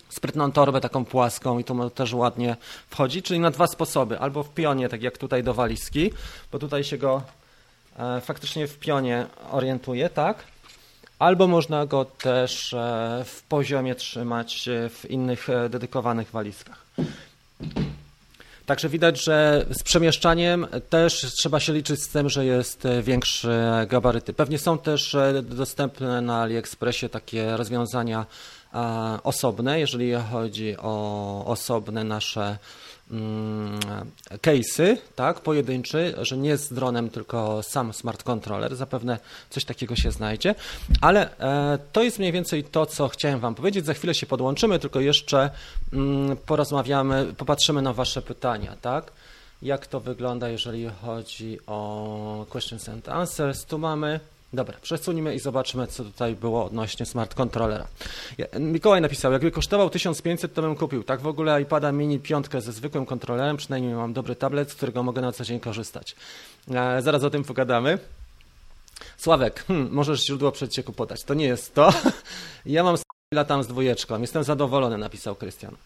sprytną 0.08 0.52
torbę 0.52 0.80
taką 0.80 1.04
płaską 1.04 1.58
i 1.58 1.64
to 1.64 1.90
też 1.90 2.12
ładnie 2.12 2.56
wchodzi, 2.90 3.22
czyli 3.22 3.40
na 3.40 3.50
dwa 3.50 3.66
sposoby. 3.66 4.18
Albo 4.18 4.42
w 4.42 4.54
pionie, 4.54 4.88
tak 4.88 5.02
jak 5.02 5.18
tutaj 5.18 5.42
do 5.42 5.54
walizki, 5.54 6.10
bo 6.52 6.58
tutaj 6.58 6.84
się 6.84 6.98
go 6.98 7.22
E, 7.98 8.20
faktycznie 8.20 8.66
w 8.66 8.78
pionie 8.78 9.26
orientuje, 9.50 10.10
tak? 10.10 10.44
Albo 11.18 11.46
można 11.46 11.86
go 11.86 12.04
też 12.04 12.72
e, 12.72 13.24
w 13.26 13.42
poziomie 13.42 13.94
trzymać 13.94 14.68
e, 14.68 14.88
w 14.88 15.10
innych 15.10 15.48
dedykowanych 15.70 16.30
walizkach. 16.30 16.84
Także 18.68 18.88
widać, 18.88 19.24
że 19.24 19.66
z 19.70 19.82
przemieszczaniem 19.82 20.66
też 20.88 21.26
trzeba 21.38 21.60
się 21.60 21.72
liczyć 21.72 22.02
z 22.02 22.08
tym, 22.08 22.28
że 22.28 22.44
jest 22.44 22.82
większe 23.02 23.86
gabaryty. 23.88 24.32
Pewnie 24.32 24.58
są 24.58 24.78
też 24.78 25.16
dostępne 25.42 26.20
na 26.20 26.42
AliExpressie 26.42 27.08
takie 27.08 27.56
rozwiązania 27.56 28.26
osobne, 29.22 29.80
jeżeli 29.80 30.12
chodzi 30.30 30.76
o 30.78 31.44
osobne 31.46 32.04
nasze 32.04 32.58
case'y, 34.42 34.96
tak, 35.16 35.40
pojedynczy, 35.40 36.14
że 36.22 36.36
nie 36.36 36.56
z 36.56 36.72
dronem, 36.72 37.10
tylko 37.10 37.62
sam 37.62 37.92
smart 37.92 38.22
controller, 38.22 38.76
zapewne 38.76 39.18
coś 39.50 39.64
takiego 39.64 39.96
się 39.96 40.10
znajdzie, 40.10 40.54
ale 41.00 41.38
e, 41.38 41.78
to 41.92 42.02
jest 42.02 42.18
mniej 42.18 42.32
więcej 42.32 42.64
to, 42.64 42.86
co 42.86 43.08
chciałem 43.08 43.40
Wam 43.40 43.54
powiedzieć. 43.54 43.86
Za 43.86 43.94
chwilę 43.94 44.14
się 44.14 44.26
podłączymy, 44.26 44.78
tylko 44.78 45.00
jeszcze 45.00 45.50
mm, 45.92 46.36
porozmawiamy, 46.36 47.34
popatrzymy 47.36 47.82
na 47.82 47.92
Wasze 47.92 48.22
pytania, 48.22 48.76
tak? 48.82 49.12
Jak 49.62 49.86
to 49.86 50.00
wygląda, 50.00 50.48
jeżeli 50.48 50.90
chodzi 51.02 51.58
o 51.66 52.46
questions 52.50 52.88
and 52.88 53.08
answers? 53.08 53.64
Tu 53.64 53.78
mamy 53.78 54.20
Dobra, 54.52 54.78
przesuńmy 54.82 55.34
i 55.34 55.38
zobaczmy, 55.38 55.86
co 55.86 56.04
tutaj 56.04 56.34
było 56.34 56.64
odnośnie 56.64 57.06
smart 57.06 57.34
controllera. 57.34 57.86
Mikołaj 58.60 59.00
napisał, 59.00 59.32
jakby 59.32 59.50
kosztował 59.50 59.90
1500, 59.90 60.54
to 60.54 60.62
bym 60.62 60.76
kupił. 60.76 61.04
Tak 61.04 61.20
w 61.20 61.26
ogóle 61.26 61.62
iPada 61.62 61.92
mini 61.92 62.18
piątkę 62.18 62.60
ze 62.60 62.72
zwykłym 62.72 63.06
kontrolerem, 63.06 63.56
przynajmniej 63.56 63.94
mam 63.94 64.12
dobry 64.12 64.36
tablet, 64.36 64.70
z 64.70 64.74
którego 64.74 65.02
mogę 65.02 65.22
na 65.22 65.32
co 65.32 65.44
dzień 65.44 65.60
korzystać. 65.60 66.16
E, 66.70 67.02
zaraz 67.02 67.24
o 67.24 67.30
tym 67.30 67.44
pogadamy. 67.44 67.98
Sławek, 69.16 69.64
hmm, 69.64 69.92
możesz 69.92 70.26
źródło 70.26 70.52
przecieku 70.52 70.92
podać. 70.92 71.24
To 71.24 71.34
nie 71.34 71.46
jest 71.46 71.74
to. 71.74 71.92
ja 72.66 72.84
mam 72.84 72.96
latam 73.34 73.62
z 73.62 73.66
dwójeczką. 73.66 74.20
Jestem 74.20 74.44
zadowolony, 74.44 74.98
napisał 74.98 75.34
Krystian 75.34 75.76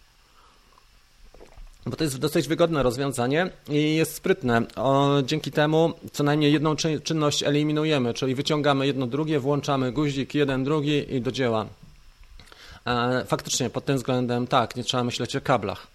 bo 1.86 1.96
to 1.96 2.04
jest 2.04 2.18
dosyć 2.18 2.48
wygodne 2.48 2.82
rozwiązanie 2.82 3.50
i 3.68 3.94
jest 3.94 4.14
sprytne. 4.14 4.62
O, 4.76 5.22
dzięki 5.26 5.50
temu 5.50 5.92
co 6.12 6.24
najmniej 6.24 6.52
jedną 6.52 6.76
czynność 7.04 7.42
eliminujemy, 7.42 8.14
czyli 8.14 8.34
wyciągamy 8.34 8.86
jedno 8.86 9.06
drugie, 9.06 9.40
włączamy 9.40 9.92
guzik 9.92 10.34
jeden, 10.34 10.64
drugi 10.64 11.14
i 11.14 11.20
do 11.20 11.32
dzieła. 11.32 11.66
E, 12.86 13.24
faktycznie 13.24 13.70
pod 13.70 13.84
tym 13.84 13.96
względem 13.96 14.46
tak, 14.46 14.76
nie 14.76 14.84
trzeba 14.84 15.04
myśleć 15.04 15.36
o 15.36 15.40
kablach. 15.40 15.86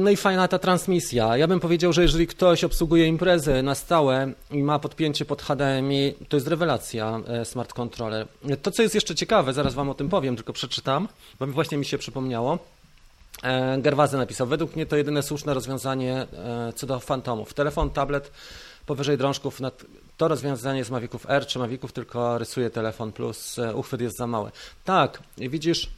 No 0.00 0.10
i 0.10 0.16
fajna 0.16 0.48
ta 0.48 0.58
transmisja. 0.58 1.36
Ja 1.36 1.48
bym 1.48 1.60
powiedział, 1.60 1.92
że 1.92 2.02
jeżeli 2.02 2.26
ktoś 2.26 2.64
obsługuje 2.64 3.06
imprezy 3.06 3.62
na 3.62 3.74
stałe 3.74 4.32
i 4.50 4.62
ma 4.62 4.78
podpięcie 4.78 5.24
pod 5.24 5.42
HDMI, 5.42 6.14
to 6.28 6.36
jest 6.36 6.46
rewelacja 6.48 7.20
e, 7.26 7.44
smart 7.44 7.72
controller. 7.72 8.26
To, 8.62 8.70
co 8.70 8.82
jest 8.82 8.94
jeszcze 8.94 9.14
ciekawe, 9.14 9.52
zaraz 9.52 9.74
Wam 9.74 9.90
o 9.90 9.94
tym 9.94 10.08
powiem, 10.08 10.36
tylko 10.36 10.52
przeczytam, 10.52 11.08
bo 11.40 11.46
właśnie 11.46 11.78
mi 11.78 11.84
się 11.84 11.98
przypomniało. 11.98 12.58
E, 13.42 13.78
Gerwazy 13.78 14.16
napisał, 14.16 14.46
według 14.46 14.76
mnie 14.76 14.86
to 14.86 14.96
jedyne 14.96 15.22
słuszne 15.22 15.54
rozwiązanie 15.54 16.26
e, 16.32 16.72
co 16.76 16.86
do 16.86 17.00
fantomów. 17.00 17.54
Telefon, 17.54 17.90
tablet 17.90 18.32
powyżej 18.86 19.18
drążków, 19.18 19.60
to 20.16 20.28
rozwiązanie 20.28 20.84
z 20.84 20.90
Maviców 20.90 21.30
R 21.30 21.46
czy 21.46 21.58
Maviców 21.58 21.92
tylko 21.92 22.38
rysuje 22.38 22.70
telefon 22.70 23.12
plus 23.12 23.58
e, 23.58 23.74
uchwyt 23.74 24.00
jest 24.00 24.16
za 24.16 24.26
mały. 24.26 24.50
Tak, 24.84 25.22
widzisz, 25.38 25.90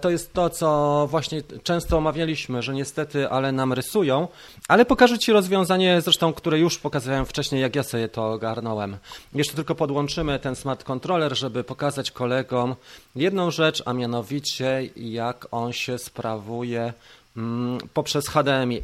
to 0.00 0.10
jest 0.10 0.32
to, 0.32 0.50
co 0.50 1.06
właśnie 1.10 1.42
często 1.62 1.96
omawialiśmy, 1.98 2.62
że 2.62 2.74
niestety, 2.74 3.28
ale 3.30 3.52
nam 3.52 3.72
rysują, 3.72 4.28
ale 4.68 4.84
pokażę 4.84 5.18
Ci 5.18 5.32
rozwiązanie, 5.32 6.00
zresztą, 6.00 6.32
które 6.32 6.58
już 6.58 6.78
pokazywałem 6.78 7.26
wcześniej, 7.26 7.60
jak 7.62 7.76
ja 7.76 7.82
sobie 7.82 8.08
to 8.08 8.32
ogarnąłem. 8.32 8.96
Jeszcze 9.34 9.54
tylko 9.54 9.74
podłączymy 9.74 10.38
ten 10.38 10.56
smart 10.56 10.84
controller, 10.84 11.36
żeby 11.36 11.64
pokazać 11.64 12.10
kolegom 12.10 12.76
jedną 13.16 13.50
rzecz, 13.50 13.82
a 13.86 13.92
mianowicie 13.92 14.88
jak 14.96 15.46
on 15.50 15.72
się 15.72 15.98
sprawuje 15.98 16.92
mm, 17.36 17.78
poprzez 17.94 18.28
HDMI. 18.28 18.82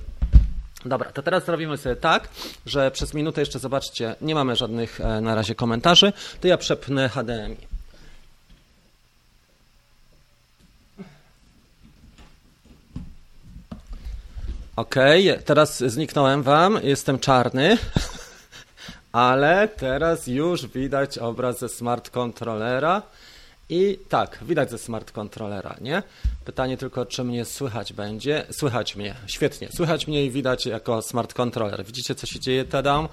Dobra, 0.85 1.12
to 1.12 1.23
teraz 1.23 1.45
zrobimy 1.45 1.76
sobie 1.76 1.97
tak, 1.97 2.29
że 2.67 2.91
przez 2.91 3.14
minutę 3.14 3.41
jeszcze 3.41 3.59
zobaczcie, 3.59 4.14
nie 4.21 4.35
mamy 4.35 4.57
żadnych 4.57 5.00
e, 5.00 5.21
na 5.21 5.35
razie 5.35 5.55
komentarzy, 5.55 6.12
to 6.41 6.49
ja 6.49 6.59
przepnę 6.59 7.09
HDMI. 7.09 7.74
Okej, 14.76 15.31
okay, 15.31 15.43
teraz 15.43 15.78
zniknąłem 15.78 16.43
wam, 16.43 16.78
jestem 16.83 17.19
czarny, 17.19 17.78
ale 19.12 19.69
teraz 19.69 20.26
już 20.26 20.66
widać 20.66 21.19
obraz 21.19 21.59
ze 21.59 21.69
smart 21.69 22.11
controllera 22.11 23.02
i 23.69 23.99
tak, 24.09 24.38
widać 24.43 24.71
ze 24.71 24.78
smart 24.78 25.12
controllera, 25.12 25.76
nie? 25.81 26.02
Pytanie 26.45 26.76
tylko, 26.76 27.07
czy 27.07 27.25
mnie 27.25 27.45
słychać 27.45 27.93
będzie. 27.93 28.47
Słychać 28.50 28.97
mnie, 28.97 29.14
świetnie, 29.26 29.69
słychać 29.73 30.07
mnie 30.07 30.25
i 30.25 30.31
widać 30.31 30.66
jako 30.66 31.02
smart 31.02 31.35
controller. 31.35 31.85
Widzicie, 31.85 32.14
co 32.14 32.26
się 32.26 32.40
dzieje, 32.40 32.64
tadam? 32.64 33.09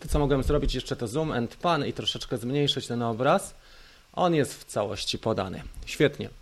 To, 0.00 0.08
co 0.08 0.18
mogłem 0.18 0.42
zrobić 0.42 0.74
jeszcze 0.74 0.96
to 0.96 1.08
zoom 1.08 1.32
and 1.32 1.56
pan 1.56 1.86
i 1.86 1.92
troszeczkę 1.92 2.38
zmniejszyć 2.38 2.86
ten 2.86 3.02
obraz. 3.02 3.54
On 4.12 4.34
jest 4.34 4.60
w 4.60 4.64
całości 4.64 5.18
podany. 5.18 5.62
Świetnie. 5.86 6.41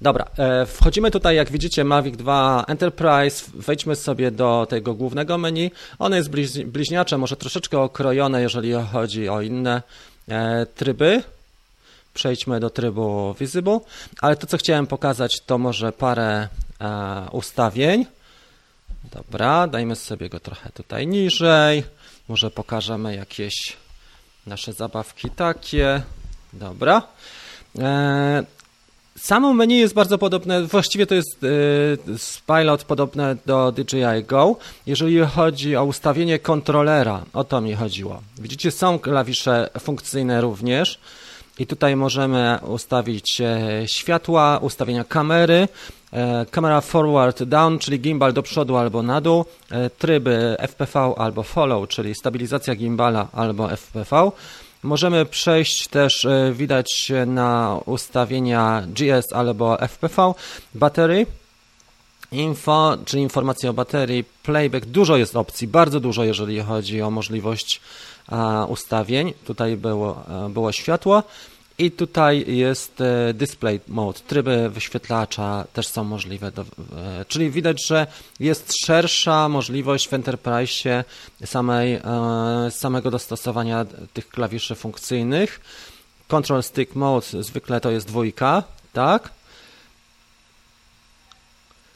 Dobra, 0.00 0.26
e, 0.38 0.66
wchodzimy 0.66 1.10
tutaj, 1.10 1.36
jak 1.36 1.50
widzicie, 1.50 1.84
Mavic 1.84 2.16
2 2.16 2.64
Enterprise. 2.68 3.50
Wejdźmy 3.54 3.96
sobie 3.96 4.30
do 4.30 4.66
tego 4.70 4.94
głównego 4.94 5.38
menu. 5.38 5.70
Ono 5.98 6.16
jest 6.16 6.30
bliźniacze, 6.64 7.18
może 7.18 7.36
troszeczkę 7.36 7.78
okrojone, 7.78 8.42
jeżeli 8.42 8.72
chodzi 8.92 9.28
o 9.28 9.40
inne 9.40 9.82
e, 10.28 10.66
tryby. 10.66 11.22
Przejdźmy 12.14 12.60
do 12.60 12.70
trybu 12.70 13.34
Visible, 13.40 13.80
ale 14.20 14.36
to, 14.36 14.46
co 14.46 14.56
chciałem 14.56 14.86
pokazać, 14.86 15.40
to 15.40 15.58
może 15.58 15.92
parę 15.92 16.48
e, 16.80 17.26
ustawień. 17.32 18.06
Dobra, 19.12 19.66
dajmy 19.66 19.96
sobie 19.96 20.28
go 20.28 20.40
trochę 20.40 20.70
tutaj 20.70 21.06
niżej. 21.06 21.84
Może 22.28 22.50
pokażemy 22.50 23.16
jakieś 23.16 23.76
nasze 24.46 24.72
zabawki 24.72 25.30
takie. 25.30 26.02
Dobra. 26.52 27.02
Samo 29.20 29.54
menu 29.54 29.78
jest 29.78 29.94
bardzo 29.94 30.18
podobne, 30.18 30.62
właściwie 30.62 31.06
to 31.06 31.14
jest 31.14 31.44
y, 31.44 31.98
Pilot 32.46 32.84
podobne 32.84 33.36
do 33.46 33.72
DJI 33.72 34.24
Go. 34.26 34.56
Jeżeli 34.86 35.18
chodzi 35.18 35.76
o 35.76 35.84
ustawienie 35.84 36.38
kontrolera, 36.38 37.24
o 37.32 37.44
to 37.44 37.60
mi 37.60 37.74
chodziło. 37.74 38.22
Widzicie, 38.38 38.70
są 38.70 38.98
klawisze 38.98 39.70
funkcyjne 39.80 40.40
również. 40.40 40.98
I 41.58 41.66
tutaj 41.66 41.96
możemy 41.96 42.58
ustawić 42.66 43.40
e, 43.40 43.58
światła, 43.86 44.58
ustawienia 44.62 45.04
kamery, 45.04 45.68
e, 46.12 46.46
kamera 46.50 46.80
forward 46.80 47.42
down, 47.42 47.78
czyli 47.78 48.00
gimbal 48.00 48.32
do 48.32 48.42
przodu 48.42 48.76
albo 48.76 49.02
na 49.02 49.20
dół, 49.20 49.44
e, 49.70 49.90
tryby 49.90 50.56
FPV 50.58 51.14
albo 51.16 51.42
follow, 51.42 51.88
czyli 51.88 52.14
stabilizacja 52.14 52.74
gimbala 52.74 53.28
albo 53.32 53.76
FPV. 53.76 54.30
Możemy 54.82 55.26
przejść 55.26 55.88
też, 55.88 56.24
e, 56.24 56.52
widać 56.52 57.12
na 57.26 57.80
ustawienia 57.86 58.82
GS 58.86 59.32
albo 59.32 59.80
FPV, 59.80 60.34
baterii. 60.74 61.26
Info, 62.32 62.96
czyli 63.04 63.22
informacje 63.22 63.70
o 63.70 63.72
baterii, 63.72 64.24
playback, 64.42 64.86
dużo 64.86 65.16
jest 65.16 65.36
opcji, 65.36 65.68
bardzo 65.68 66.00
dużo, 66.00 66.24
jeżeli 66.24 66.60
chodzi 66.60 67.02
o 67.02 67.10
możliwość 67.10 67.80
ustawień. 68.68 69.34
Tutaj 69.44 69.76
było, 69.76 70.24
e, 70.46 70.48
było 70.48 70.72
światło. 70.72 71.22
I 71.78 71.90
tutaj 71.90 72.56
jest 72.56 73.00
e, 73.00 73.34
display 73.34 73.80
mode, 73.88 74.20
tryby 74.26 74.70
wyświetlacza 74.70 75.64
też 75.72 75.88
są 75.88 76.04
możliwe, 76.04 76.52
do, 76.52 76.62
e, 76.62 77.24
czyli 77.28 77.50
widać, 77.50 77.86
że 77.86 78.06
jest 78.40 78.72
szersza 78.84 79.48
możliwość 79.48 80.08
w 80.08 80.14
Enterprise 80.14 81.04
samej, 81.44 81.94
e, 81.94 82.00
samego 82.70 83.10
dostosowania 83.10 83.86
tych 84.14 84.28
klawiszy 84.28 84.74
funkcyjnych. 84.74 85.60
Control 86.28 86.62
Stick 86.62 86.94
Mode 86.94 87.42
zwykle 87.42 87.80
to 87.80 87.90
jest 87.90 88.06
dwójka, 88.06 88.62
tak? 88.92 89.30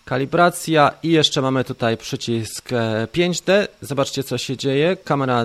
Kalibracja 0.05 0.93
i 1.03 1.09
jeszcze 1.09 1.43
mamy 1.43 1.65
tutaj 1.65 1.97
przycisk 1.97 2.69
5D. 3.13 3.69
Zobaczcie 3.81 4.23
co 4.23 4.39
się 4.39 4.57
dzieje. 4.57 4.97
Kamera 4.97 5.45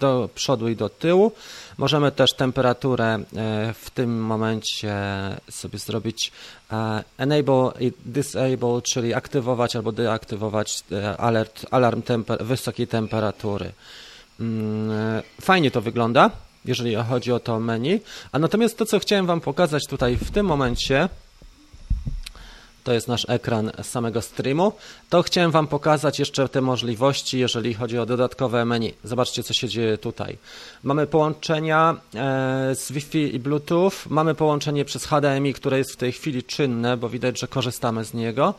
do 0.00 0.28
przodu 0.34 0.68
i 0.68 0.76
do 0.76 0.88
tyłu. 0.88 1.32
Możemy 1.78 2.12
też 2.12 2.32
temperaturę 2.32 3.04
e, 3.04 3.74
w 3.74 3.90
tym 3.90 4.22
momencie 4.24 4.96
sobie 5.50 5.78
zrobić 5.78 6.32
e, 6.72 7.04
enable 7.18 7.70
i 7.80 7.92
disable, 8.04 8.82
czyli 8.82 9.14
aktywować 9.14 9.76
albo 9.76 9.92
deaktywować 9.92 10.82
e, 10.92 11.16
alert, 11.16 11.66
alarm 11.70 12.02
temper 12.02 12.44
wysokiej 12.44 12.86
temperatury. 12.86 13.72
Mm, 14.40 15.22
fajnie 15.40 15.70
to 15.70 15.80
wygląda, 15.80 16.30
jeżeli 16.64 16.94
chodzi 16.94 17.32
o 17.32 17.40
to 17.40 17.60
menu. 17.60 18.00
A 18.32 18.38
natomiast 18.38 18.78
to, 18.78 18.86
co 18.86 18.98
chciałem 18.98 19.26
Wam 19.26 19.40
pokazać 19.40 19.86
tutaj 19.86 20.16
w 20.16 20.30
tym 20.30 20.46
momencie, 20.46 21.08
to 22.84 22.92
jest 22.92 23.08
nasz 23.08 23.26
ekran 23.28 23.70
samego 23.82 24.22
streamu, 24.22 24.72
to 25.10 25.22
chciałem 25.22 25.50
Wam 25.50 25.66
pokazać 25.66 26.18
jeszcze 26.18 26.48
te 26.48 26.60
możliwości, 26.60 27.38
jeżeli 27.38 27.74
chodzi 27.74 27.98
o 27.98 28.06
dodatkowe 28.06 28.64
menu. 28.64 28.94
Zobaczcie, 29.04 29.42
co 29.42 29.54
się 29.54 29.68
dzieje 29.68 29.98
tutaj. 29.98 30.38
Mamy 30.82 31.06
połączenia 31.06 31.96
e, 32.14 32.74
z 32.74 32.92
Wi-Fi 32.92 33.34
i 33.34 33.38
Bluetooth, 33.38 33.92
mamy 34.08 34.34
połączenie 34.34 34.84
przez 34.84 35.04
HDMI, 35.04 35.54
które 35.54 35.78
jest 35.78 35.92
w 35.92 35.96
tej 35.96 36.12
chwili 36.12 36.42
czynne, 36.42 36.96
bo 36.96 37.08
widać, 37.08 37.40
że 37.40 37.48
korzystamy 37.48 38.04
z 38.04 38.14
niego. 38.14 38.54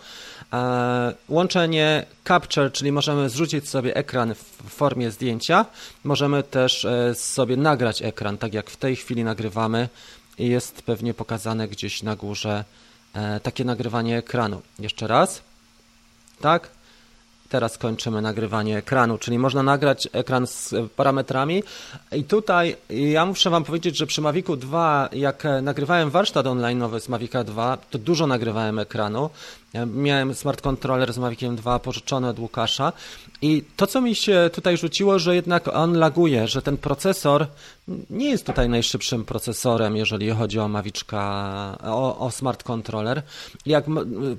E, 0.53 1.13
łączenie 1.29 2.05
Capture, 2.27 2.71
czyli 2.71 2.91
możemy 2.91 3.29
zrzucić 3.29 3.69
sobie 3.69 3.95
ekran 3.95 4.33
w 4.35 4.69
formie 4.69 5.11
zdjęcia. 5.11 5.65
Możemy 6.03 6.43
też 6.43 6.85
e, 6.85 7.15
sobie 7.15 7.57
nagrać 7.57 8.01
ekran, 8.01 8.37
tak 8.37 8.53
jak 8.53 8.69
w 8.69 8.77
tej 8.77 8.95
chwili 8.95 9.23
nagrywamy 9.23 9.89
i 10.37 10.47
jest 10.47 10.81
pewnie 10.81 11.13
pokazane 11.13 11.67
gdzieś 11.67 12.03
na 12.03 12.15
górze 12.15 12.63
takie 13.43 13.65
nagrywanie 13.65 14.17
ekranu. 14.17 14.61
Jeszcze 14.79 15.07
raz. 15.07 15.41
Tak? 16.41 16.69
Teraz 17.49 17.77
kończymy 17.77 18.21
nagrywanie 18.21 18.77
ekranu, 18.77 19.17
czyli 19.17 19.39
można 19.39 19.63
nagrać 19.63 20.07
ekran 20.11 20.47
z 20.47 20.73
parametrami. 20.95 21.63
I 22.11 22.23
tutaj 22.23 22.75
ja 22.89 23.25
muszę 23.25 23.49
Wam 23.49 23.63
powiedzieć, 23.63 23.97
że 23.97 24.07
przy 24.07 24.21
Mavicu 24.21 24.55
2, 24.55 25.09
jak 25.11 25.43
nagrywałem 25.61 26.09
warsztat 26.09 26.47
online 26.47 26.79
nowy 26.79 26.99
z 26.99 27.09
Mavica 27.09 27.43
2, 27.43 27.77
to 27.89 27.97
dużo 27.97 28.27
nagrywałem 28.27 28.79
ekranu. 28.79 29.29
Miałem 29.85 30.33
smart 30.33 30.61
controller 30.61 31.13
z 31.13 31.17
Maviciem 31.17 31.55
2 31.55 31.79
pożyczony 31.79 32.27
od 32.27 32.39
Łukasza 32.39 32.93
i 33.41 33.63
to, 33.75 33.87
co 33.87 34.01
mi 34.01 34.15
się 34.15 34.49
tutaj 34.53 34.77
rzuciło, 34.77 35.19
że 35.19 35.35
jednak 35.35 35.67
on 35.67 35.97
laguje, 35.97 36.47
że 36.47 36.61
ten 36.61 36.77
procesor 36.77 37.47
nie 38.09 38.29
jest 38.29 38.45
tutaj 38.45 38.69
najszybszym 38.69 39.25
procesorem, 39.25 39.95
jeżeli 39.95 40.29
chodzi 40.29 40.59
o 40.59 40.67
Maviczka, 40.67 41.77
o, 41.83 42.17
o 42.19 42.31
smart 42.31 42.63
controller. 42.63 43.21
Jak 43.65 43.85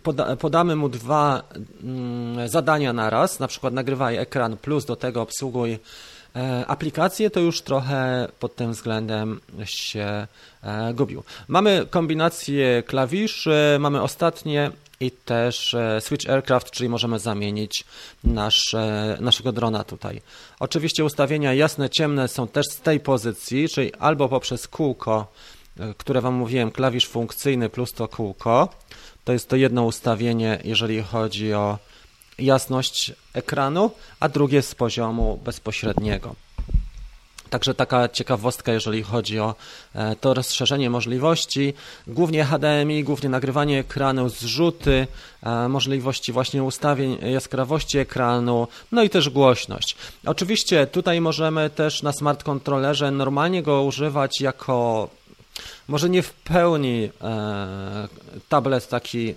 poda, 0.03 0.37
podamy 0.37 0.77
mu 0.77 0.89
dwa 0.89 1.43
mm, 1.83 2.49
zadania 2.49 2.93
na 2.93 3.11
raz, 3.11 3.41
na 3.41 3.49
przykład 3.49 3.75
nagrywaj 3.75 4.17
ekran 4.17 4.57
plus 4.57 4.85
do 4.85 4.97
tego 4.97 5.23
obsługuj 5.23 5.79
e, 6.37 6.67
aplikację, 6.67 7.31
to 7.31 7.41
już 7.41 7.63
trochę 7.63 8.29
pod 8.41 8.57
tym 8.57 8.73
względem 8.73 9.41
się 9.65 10.27
e, 10.63 10.95
gubił. 10.95 11.23
Mamy 11.49 11.87
kombinację 11.91 12.83
klawiszy, 12.83 13.77
mamy 13.81 14.03
ostatnie 14.03 14.71
i 15.01 15.11
też 15.11 15.75
e, 15.75 16.01
Switch 16.01 16.31
Aircraft, 16.31 16.71
czyli 16.71 16.89
możemy 16.89 17.19
zamienić 17.19 17.85
nasze, 18.25 19.17
naszego 19.21 19.53
drona 19.53 19.85
tutaj. 19.85 20.21
Oczywiście 20.61 21.05
ustawienia 21.05 21.55
jasne, 21.55 21.91
ciemne 21.91 22.29
są 22.29 22.49
też 22.49 22.67
z 22.67 22.81
tej 22.81 23.01
pozycji, 23.01 23.69
czyli 23.69 23.95
albo 23.95 24.29
poprzez 24.29 24.69
kółko, 24.69 25.33
e, 25.81 25.95
które 25.99 26.21
Wam 26.21 26.35
mówiłem, 26.35 26.71
klawisz 26.71 27.07
funkcyjny 27.07 27.69
plus 27.69 27.93
to 27.93 28.09
kółko. 28.09 28.69
To 29.25 29.33
jest 29.33 29.49
to 29.49 29.57
jedno 29.57 29.85
ustawienie, 29.85 30.59
jeżeli 30.65 31.03
chodzi 31.03 31.55
o 31.55 31.79
jasność 32.39 33.13
ekranu, 33.35 33.91
a 34.21 34.29
drugie 34.29 34.63
z 34.63 34.75
poziomu 34.75 35.41
bezpośredniego. 35.45 36.35
Także 37.51 37.75
taka 37.75 38.09
ciekawostka, 38.09 38.73
jeżeli 38.73 39.03
chodzi 39.03 39.41
o 39.41 39.55
e, 39.95 40.17
to 40.17 40.35
rozszerzenie 40.35 40.91
możliwości, 40.91 41.75
głównie 42.07 42.45
HDMI, 42.45 43.05
głównie 43.05 43.29
nagrywanie 43.29 43.79
ekranu, 43.79 44.29
zrzuty, 44.29 45.07
e, 45.43 45.69
możliwości 45.69 46.33
właśnie 46.33 46.63
ustawień 46.63 47.19
jaskrawości 47.33 47.99
ekranu, 47.99 48.69
no 48.93 49.03
i 49.03 49.11
też 49.11 49.31
głośność. 49.31 49.97
Oczywiście 50.27 50.87
tutaj 50.87 51.21
możemy 51.21 51.71
też 51.71 52.03
na 52.03 52.13
smart 52.13 52.45
kontrolerze 52.45 53.11
normalnie 53.11 53.63
go 53.63 53.83
używać 53.83 54.41
jako 54.41 55.09
może 55.89 56.11
nie 56.11 56.23
w 56.23 56.33
pełni 56.33 57.11
e, 57.21 58.09
tablet 58.49 58.89
taki 58.89 59.35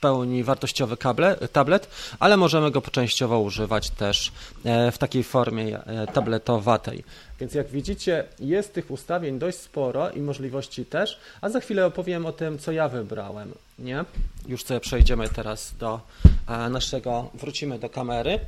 pełni 0.00 0.44
wartościowy 0.44 0.96
kable, 0.96 1.36
tablet, 1.52 1.88
ale 2.18 2.36
możemy 2.36 2.70
go 2.70 2.80
częściowo 2.80 3.40
używać 3.40 3.90
też 3.90 4.32
e, 4.64 4.92
w 4.92 4.98
takiej 4.98 5.24
formie 5.24 5.84
e, 5.84 6.06
tabletowatej. 6.06 7.04
Więc 7.40 7.54
jak 7.54 7.68
widzicie, 7.68 8.24
jest 8.40 8.74
tych 8.74 8.90
ustawień 8.90 9.38
dość 9.38 9.58
sporo 9.58 10.10
i 10.10 10.20
możliwości 10.20 10.84
też, 10.84 11.20
a 11.40 11.48
za 11.48 11.60
chwilę 11.60 11.86
opowiem 11.86 12.26
o 12.26 12.32
tym, 12.32 12.58
co 12.58 12.72
ja 12.72 12.88
wybrałem. 12.88 13.52
Nie? 13.78 14.04
Już 14.48 14.64
sobie 14.64 14.80
przejdziemy 14.80 15.28
teraz 15.28 15.74
do 15.78 16.00
e, 16.48 16.68
naszego, 16.68 17.30
wrócimy 17.34 17.78
do 17.78 17.88
kamery. 17.88 18.40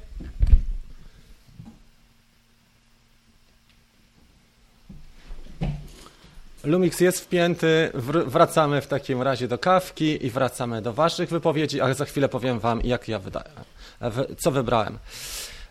Lumix 6.64 7.00
jest 7.00 7.20
wpięty, 7.20 7.90
wracamy 8.26 8.80
w 8.80 8.86
takim 8.86 9.22
razie 9.22 9.48
do 9.48 9.58
kawki 9.58 10.26
i 10.26 10.30
wracamy 10.30 10.82
do 10.82 10.92
Waszych 10.92 11.30
wypowiedzi, 11.30 11.80
a 11.80 11.94
za 11.94 12.04
chwilę 12.04 12.28
powiem 12.28 12.58
Wam, 12.58 12.80
jak 12.84 13.08
ja 13.08 13.18
wydałem, 13.18 13.52
co 14.38 14.50
wybrałem. 14.50 14.98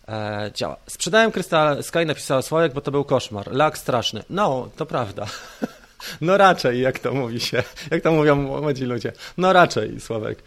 E, 0.08 0.52
działa. 0.54 0.78
Sprzedałem 0.88 1.32
Crystal 1.32 1.84
Sky, 1.84 2.06
napisała 2.06 2.42
Sławek, 2.42 2.74
bo 2.74 2.82
to 2.82 2.92
był 2.92 3.04
koszmar. 3.04 3.52
Lak 3.52 3.78
straszny. 3.78 4.24
No, 4.30 4.70
to 4.78 4.86
prawda. 4.86 5.26
No 6.22 6.38
raczej, 6.38 6.82
jak 6.82 7.00
to 7.00 7.14
mówi 7.14 7.40
się, 7.40 7.64
jak 7.92 8.04
to 8.04 8.12
mówią 8.12 8.36
młodzi 8.36 8.86
ludzie. 8.86 9.12
No 9.38 9.54
raczej, 9.54 10.00
Sławek. 10.00 10.44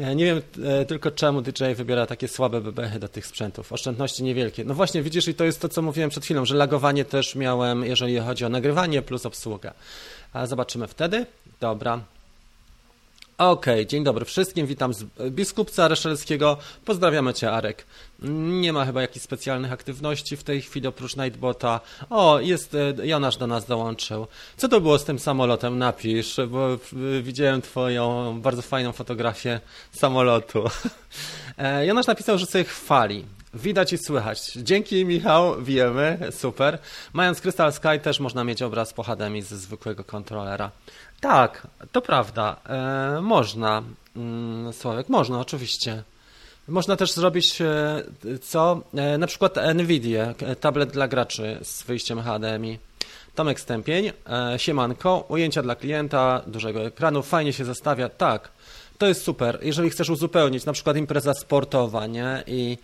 E, 0.00 0.14
nie 0.14 0.24
wiem 0.24 0.42
e, 0.64 0.84
tylko 0.84 1.10
czemu 1.10 1.42
DJ 1.42 1.64
wybiera 1.74 2.06
takie 2.06 2.28
słabe 2.28 2.60
bebechy 2.60 2.98
do 2.98 3.08
tych 3.08 3.26
sprzętów. 3.26 3.72
Oszczędności 3.72 4.24
niewielkie. 4.24 4.64
No 4.64 4.74
właśnie, 4.74 5.02
widzisz, 5.02 5.28
i 5.28 5.34
to 5.34 5.44
jest 5.44 5.60
to, 5.60 5.68
co 5.68 5.82
mówiłem 5.82 6.10
przed 6.10 6.24
chwilą, 6.24 6.44
że 6.44 6.54
lagowanie 6.54 7.04
też 7.04 7.34
miałem, 7.34 7.84
jeżeli 7.84 8.18
chodzi 8.18 8.44
o 8.44 8.48
nagrywanie 8.48 9.02
plus 9.02 9.26
obsługę. 9.26 9.72
A 10.32 10.46
zobaczymy 10.46 10.86
wtedy. 10.88 11.26
Dobra. 11.60 12.00
Okej, 13.38 13.74
okay, 13.74 13.86
dzień 13.86 14.04
dobry 14.04 14.24
wszystkim, 14.24 14.66
witam 14.66 14.94
z 14.94 15.04
biskupca 15.30 15.88
Reszelskiego, 15.88 16.56
pozdrawiamy 16.84 17.34
Cię 17.34 17.52
Arek. 17.52 17.86
Nie 18.62 18.72
ma 18.72 18.84
chyba 18.84 19.00
jakichś 19.00 19.24
specjalnych 19.24 19.72
aktywności 19.72 20.36
w 20.36 20.44
tej 20.44 20.62
chwili 20.62 20.86
oprócz 20.86 21.16
Nightbota. 21.16 21.80
O, 22.10 22.40
jest, 22.40 22.74
e, 22.74 23.06
Jonasz 23.06 23.36
do 23.36 23.46
nas 23.46 23.66
dołączył. 23.66 24.26
Co 24.56 24.68
to 24.68 24.80
było 24.80 24.98
z 24.98 25.04
tym 25.04 25.18
samolotem? 25.18 25.78
Napisz, 25.78 26.36
bo 26.48 26.78
widziałem 27.22 27.62
Twoją 27.62 28.40
bardzo 28.40 28.62
fajną 28.62 28.92
fotografię 28.92 29.60
samolotu. 29.92 30.64
E, 31.58 31.86
Jonasz 31.86 32.06
napisał, 32.06 32.38
że 32.38 32.46
sobie 32.46 32.64
chwali. 32.64 33.24
Widać 33.56 33.92
i 33.92 33.98
słychać. 33.98 34.52
Dzięki 34.52 35.04
Michał, 35.04 35.62
wiemy, 35.62 36.18
super. 36.30 36.78
Mając 37.12 37.40
Crystal 37.40 37.72
Sky 37.72 38.00
też 38.02 38.20
można 38.20 38.44
mieć 38.44 38.62
obraz 38.62 38.92
po 38.92 39.02
HDMI 39.02 39.42
ze 39.42 39.56
zwykłego 39.56 40.04
kontrolera. 40.04 40.70
Tak, 41.20 41.66
to 41.92 42.02
prawda. 42.02 42.56
E, 42.68 43.20
można, 43.20 43.82
mm, 44.16 44.72
Sławek, 44.72 45.08
można 45.08 45.40
oczywiście. 45.40 46.02
Można 46.68 46.96
też 46.96 47.12
zrobić 47.12 47.60
e, 47.60 48.02
co? 48.42 48.80
E, 48.94 49.18
na 49.18 49.26
przykład 49.26 49.56
NVIDIA, 49.74 50.34
e, 50.42 50.56
tablet 50.56 50.90
dla 50.90 51.08
graczy 51.08 51.58
z 51.62 51.82
wyjściem 51.82 52.22
HDMI. 52.22 52.78
Tomek 53.34 53.60
Stępień, 53.60 54.06
e, 54.06 54.58
siemanko, 54.58 55.24
ujęcia 55.28 55.62
dla 55.62 55.74
klienta, 55.74 56.42
dużego 56.46 56.82
ekranu, 56.82 57.22
fajnie 57.22 57.52
się 57.52 57.64
zestawia, 57.64 58.08
tak. 58.08 58.48
To 58.98 59.06
jest 59.06 59.22
super. 59.22 59.58
Jeżeli 59.62 59.90
chcesz 59.90 60.10
uzupełnić, 60.10 60.64
na 60.64 60.72
przykład 60.72 60.96
impreza 60.96 61.34
sportowa, 61.34 62.06
nie? 62.06 62.44
I 62.46 62.78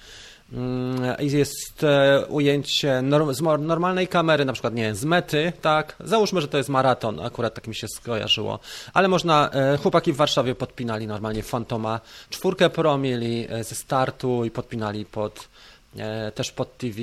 jest 1.18 1.84
e, 1.84 2.26
ujęcie 2.26 3.02
z 3.30 3.40
normalnej 3.60 4.08
kamery, 4.08 4.44
na 4.44 4.52
przykład 4.52 4.74
nie 4.74 4.94
z 4.94 5.04
mety, 5.04 5.52
tak, 5.62 5.96
załóżmy, 6.00 6.40
że 6.40 6.48
to 6.48 6.58
jest 6.58 6.68
maraton, 6.68 7.20
akurat 7.20 7.54
tak 7.54 7.66
mi 7.66 7.74
się 7.74 7.88
skojarzyło, 7.88 8.58
ale 8.94 9.08
można, 9.08 9.50
e, 9.50 9.76
chłopaki 9.76 10.12
w 10.12 10.16
Warszawie 10.16 10.54
podpinali 10.54 11.06
normalnie 11.06 11.42
Fantoma, 11.42 12.00
czwórkę 12.30 12.70
Pro 12.70 12.98
mieli 12.98 13.46
e, 13.50 13.64
ze 13.64 13.74
startu 13.74 14.44
i 14.44 14.50
podpinali 14.50 15.04
pod 15.04 15.48
też 16.34 16.52
pod 16.52 16.78
TV 16.78 17.00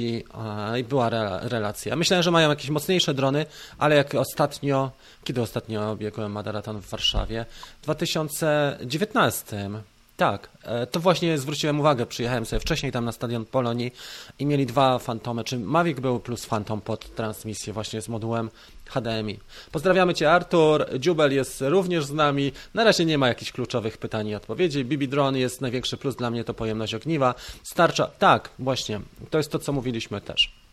i 0.80 0.84
była 0.84 1.10
relacja. 1.42 1.96
Myślałem, 1.96 2.24
że 2.24 2.32
mają 2.32 2.50
jakieś 2.50 2.70
mocniejsze 2.70 3.14
drony, 3.14 3.46
ale 3.78 3.96
jak 3.96 4.16
ostatnio, 4.16 4.92
kiedy 5.24 5.42
ostatnio 5.42 5.96
biegłem 5.96 6.32
maraton 6.32 6.82
w 6.82 6.90
Warszawie? 6.90 7.46
W 7.82 7.84
2019 7.84 9.70
tak, 10.20 10.50
e, 10.64 10.88
to 10.88 11.00
właśnie 11.00 11.38
zwróciłem 11.38 11.80
uwagę, 11.80 12.06
przyjechałem 12.06 12.46
sobie 12.46 12.60
wcześniej 12.60 12.92
tam 12.92 13.06
na 13.06 13.12
stadion 13.12 13.46
Polonii 13.46 13.92
i 14.40 14.46
mieli 14.46 14.66
dwa 14.66 15.00
Fantomy, 15.00 15.44
czy 15.44 15.60
Mavic 15.60 16.00
był 16.00 16.20
plus 16.20 16.46
Phantom 16.46 16.82
pod 16.82 17.16
transmisję 17.16 17.74
właśnie 17.74 18.02
z 18.02 18.10
modułem 18.10 18.50
HDMI. 18.86 19.40
Pozdrawiamy 19.72 20.14
Cię 20.14 20.32
Artur, 20.32 20.86
Dziubel 21.00 21.34
jest 21.34 21.62
również 21.62 22.06
z 22.06 22.14
nami, 22.14 22.52
na 22.74 22.84
razie 22.84 23.06
nie 23.06 23.18
ma 23.18 23.28
jakichś 23.28 23.52
kluczowych 23.52 23.98
pytań 23.98 24.28
i 24.28 24.36
odpowiedzi, 24.36 24.86
Bibi 24.86 25.08
Drone 25.08 25.40
jest 25.40 25.62
największy 25.62 25.98
plus 25.98 26.16
dla 26.16 26.32
mnie 26.32 26.44
to 26.44 26.54
pojemność 26.54 26.94
ogniwa, 26.94 27.36
starcza, 27.64 28.08
tak, 28.08 28.50
właśnie, 28.60 29.02
to 29.30 29.38
jest 29.38 29.52
to 29.52 29.60
co 29.60 29.74
mówiliśmy 29.74 30.22
też. 30.22 30.69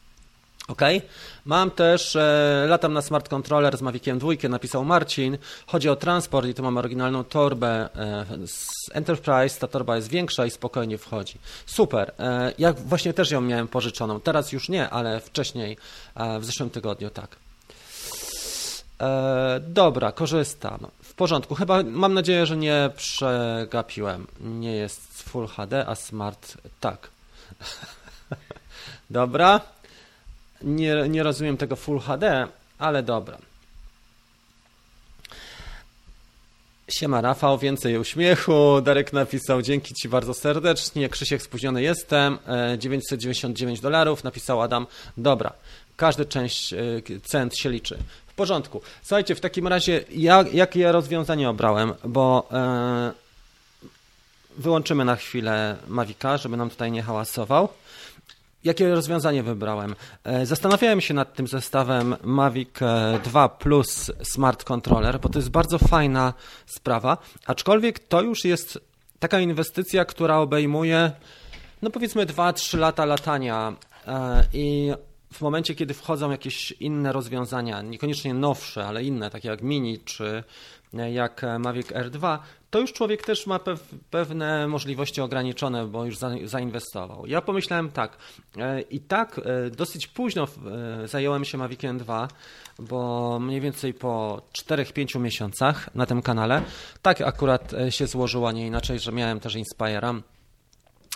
Ok. 0.68 0.80
Mam 1.44 1.70
też, 1.70 2.16
e, 2.16 2.66
latam 2.68 2.92
na 2.92 3.02
smart 3.02 3.28
controller 3.28 3.78
z 3.78 3.82
Maviciem 3.82 4.18
2, 4.18 4.48
napisał 4.48 4.84
Marcin. 4.84 5.38
Chodzi 5.66 5.88
o 5.88 5.96
transport 5.96 6.48
i 6.48 6.54
tu 6.54 6.62
mam 6.62 6.78
oryginalną 6.78 7.24
torbę 7.24 7.88
e, 7.96 8.26
z 8.46 8.66
Enterprise. 8.92 9.60
Ta 9.60 9.68
torba 9.68 9.96
jest 9.96 10.08
większa 10.08 10.46
i 10.46 10.50
spokojnie 10.50 10.98
wchodzi. 10.98 11.38
Super. 11.66 12.12
E, 12.18 12.52
ja 12.58 12.72
właśnie 12.72 13.12
też 13.14 13.30
ją 13.30 13.40
miałem 13.40 13.68
pożyczoną. 13.68 14.20
Teraz 14.20 14.52
już 14.52 14.68
nie, 14.68 14.90
ale 14.90 15.20
wcześniej, 15.20 15.76
e, 16.14 16.38
w 16.40 16.44
zeszłym 16.44 16.70
tygodniu 16.70 17.10
tak. 17.10 17.36
E, 19.00 19.60
dobra, 19.60 20.12
korzystam. 20.12 20.86
W 21.02 21.14
porządku. 21.14 21.54
Chyba 21.54 21.82
mam 21.82 22.14
nadzieję, 22.14 22.46
że 22.46 22.56
nie 22.56 22.90
przegapiłem. 22.96 24.26
Nie 24.40 24.72
jest 24.72 25.22
Full 25.22 25.46
HD, 25.46 25.86
a 25.86 25.94
Smart 25.94 26.54
tak. 26.80 27.08
Dobra. 29.10 29.60
Nie, 30.66 31.08
nie 31.08 31.22
rozumiem 31.22 31.56
tego 31.56 31.76
Full 31.76 32.00
HD, 32.00 32.48
ale 32.78 33.02
dobra. 33.02 33.38
Siema 36.88 37.20
Rafał, 37.20 37.58
więcej 37.58 37.98
uśmiechu. 37.98 38.80
Darek 38.80 39.12
napisał, 39.12 39.62
dzięki 39.62 39.94
Ci 39.94 40.08
bardzo 40.08 40.34
serdecznie. 40.34 41.08
Krzysiek, 41.08 41.42
spóźniony 41.42 41.82
jestem. 41.82 42.38
999 42.78 43.78
e, 43.78 43.82
dolarów. 43.82 44.24
Napisał 44.24 44.62
Adam, 44.62 44.86
dobra, 45.16 45.52
każdy 45.96 46.24
część, 46.24 46.72
e, 46.72 46.76
cent 47.24 47.56
się 47.56 47.70
liczy. 47.70 47.98
W 48.26 48.34
porządku. 48.34 48.80
Słuchajcie, 49.02 49.34
w 49.34 49.40
takim 49.40 49.66
razie, 49.66 50.04
jak, 50.10 50.54
jakie 50.54 50.80
ja 50.80 50.92
rozwiązanie 50.92 51.50
obrałem, 51.50 51.92
bo 52.04 52.48
e, 52.52 53.12
wyłączymy 54.58 55.04
na 55.04 55.16
chwilę 55.16 55.76
Mavika, 55.88 56.36
żeby 56.36 56.56
nam 56.56 56.70
tutaj 56.70 56.92
nie 56.92 57.02
hałasował. 57.02 57.68
Jakie 58.66 58.94
rozwiązanie 58.94 59.42
wybrałem? 59.42 59.94
E, 60.24 60.46
zastanawiałem 60.46 61.00
się 61.00 61.14
nad 61.14 61.34
tym 61.34 61.46
zestawem 61.46 62.16
Mavic 62.22 62.70
2 63.24 63.44
e, 63.44 63.48
Plus 63.58 64.12
Smart 64.22 64.64
Controller, 64.64 65.20
bo 65.20 65.28
to 65.28 65.38
jest 65.38 65.50
bardzo 65.50 65.78
fajna 65.78 66.34
sprawa, 66.66 67.18
aczkolwiek 67.46 67.98
to 67.98 68.22
już 68.22 68.44
jest 68.44 68.80
taka 69.18 69.40
inwestycja, 69.40 70.04
która 70.04 70.38
obejmuje 70.38 71.10
no 71.82 71.90
powiedzmy 71.90 72.26
2-3 72.26 72.78
lata 72.78 73.04
latania 73.04 73.72
e, 74.06 74.44
i 74.52 74.92
w 75.32 75.40
momencie, 75.40 75.74
kiedy 75.74 75.94
wchodzą 75.94 76.30
jakieś 76.30 76.72
inne 76.72 77.12
rozwiązania, 77.12 77.82
niekoniecznie 77.82 78.34
nowsze, 78.34 78.86
ale 78.86 79.04
inne, 79.04 79.30
takie 79.30 79.48
jak 79.48 79.62
Mini 79.62 79.98
czy 79.98 80.44
jak 81.12 81.42
Mavic 81.58 81.86
R2, 81.86 82.38
to 82.70 82.80
już 82.80 82.92
człowiek 82.92 83.22
też 83.22 83.46
ma 83.46 83.60
pewne 84.10 84.68
możliwości 84.68 85.20
ograniczone, 85.20 85.86
bo 85.86 86.04
już 86.04 86.16
zainwestował. 86.44 87.26
Ja 87.26 87.40
pomyślałem 87.40 87.90
tak, 87.90 88.18
e, 88.56 88.80
i 88.80 89.00
tak 89.00 89.38
e, 89.38 89.70
dosyć 89.70 90.06
późno 90.06 90.44
e, 91.02 91.08
zająłem 91.08 91.44
się 91.44 91.58
Maviciem 91.58 91.98
2, 91.98 92.28
bo 92.78 93.38
mniej 93.40 93.60
więcej 93.60 93.94
po 93.94 94.42
4-5 94.68 95.20
miesiącach 95.20 95.94
na 95.94 96.06
tym 96.06 96.22
kanale, 96.22 96.62
tak 97.02 97.20
akurat 97.20 97.72
się 97.90 98.06
złożyło, 98.06 98.52
nie 98.52 98.66
inaczej, 98.66 98.98
że 98.98 99.12
miałem 99.12 99.40
też 99.40 99.56
Inspire'a 99.56 100.20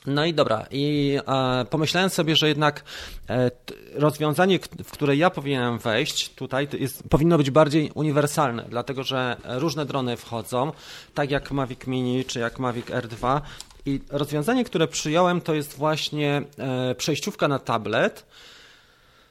no 0.06 0.24
i 0.24 0.34
dobra, 0.34 0.66
i 0.70 1.18
e, 1.26 1.64
pomyślałem 1.64 2.10
sobie, 2.10 2.36
że 2.36 2.48
jednak 2.48 2.84
e, 3.30 3.50
rozwiązanie, 3.94 4.58
w 4.84 4.90
które 4.90 5.16
ja 5.16 5.30
powinienem 5.30 5.78
wejść 5.78 6.34
tutaj, 6.34 6.68
jest, 6.78 7.08
powinno 7.08 7.38
być 7.38 7.50
bardziej 7.50 7.90
uniwersalne, 7.94 8.64
dlatego 8.68 9.02
że 9.02 9.36
różne 9.44 9.86
drony 9.86 10.16
wchodzą, 10.16 10.72
tak 11.14 11.30
jak 11.30 11.50
Mavic 11.50 11.86
Mini 11.86 12.24
czy 12.24 12.38
jak 12.38 12.58
Mavic 12.58 12.86
R2. 12.86 13.40
I 13.86 14.00
rozwiązanie, 14.10 14.64
które 14.64 14.88
przyjąłem, 14.88 15.40
to 15.40 15.54
jest 15.54 15.76
właśnie 15.76 16.42
e, 16.58 16.94
przejściówka 16.94 17.48
na 17.48 17.58
tablet 17.58 18.26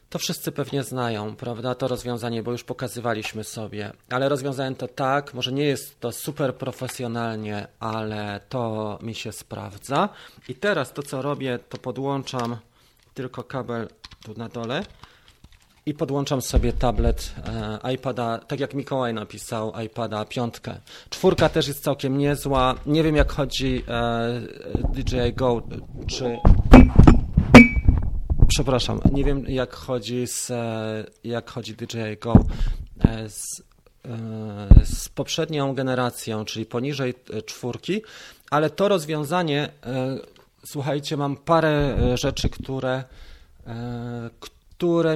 to 0.10 0.20
wszyscy 0.20 0.52
pewnie 0.52 0.84
znają, 0.84 1.36
prawda, 1.36 1.76
to 1.76 1.88
rozwiązanie, 1.88 2.44
bo 2.44 2.52
już 2.52 2.64
pokazywaliśmy 2.64 3.44
sobie, 3.44 3.92
ale 4.10 4.30
rozwiązałem 4.30 4.76
to 4.76 4.88
tak, 4.88 5.34
może 5.34 5.52
nie 5.52 5.64
jest 5.64 6.00
to 6.00 6.12
super 6.12 6.56
profesjonalnie, 6.56 7.68
ale 7.80 8.40
to 8.50 9.00
mi 9.02 9.16
się 9.16 9.32
sprawdza. 9.32 10.10
I 10.48 10.56
teraz 10.56 10.94
to, 10.94 11.04
co 11.04 11.22
robię, 11.22 11.60
to 11.70 11.78
podłączam 11.78 12.58
tylko 13.14 13.44
kabel 13.44 13.88
tu 14.24 14.34
na 14.38 14.50
dole 14.50 14.84
i 15.86 15.94
podłączam 15.94 16.42
sobie 16.42 16.74
tablet 16.74 17.34
e, 17.84 17.94
iPada, 17.94 18.38
tak 18.38 18.60
jak 18.60 18.74
Mikołaj 18.74 19.14
napisał, 19.14 19.74
iPada 19.86 20.26
piątkę. 20.26 20.76
Czwórka 21.10 21.50
też 21.50 21.68
jest 21.68 21.84
całkiem 21.84 22.18
niezła. 22.18 22.76
Nie 22.86 23.04
wiem 23.04 23.16
jak 23.16 23.32
chodzi 23.32 23.84
e, 23.88 24.42
DJI 24.94 25.34
Go, 25.34 25.62
czy 26.08 26.38
przepraszam, 28.60 29.00
nie 29.12 29.24
wiem 29.24 29.46
jak 29.48 29.74
chodzi 29.74 30.28
z, 30.28 30.52
e, 30.52 31.06
jak 31.24 31.50
chodzi 31.50 31.76
DJI 31.76 32.18
Go 32.22 32.34
e, 33.00 33.30
z, 33.30 33.64
e, 34.06 34.86
z 34.86 35.10
poprzednią 35.10 35.74
generacją, 35.74 36.46
czyli 36.46 36.66
poniżej 36.66 37.14
czwórki, 37.46 38.02
ale 38.50 38.70
to 38.70 38.88
rozwiązanie, 38.88 39.70
słuchajcie, 40.66 41.18
mam 41.18 41.38
parę 41.38 41.98
rzeczy, 42.18 42.50
które, 42.50 43.04
które 44.40 44.59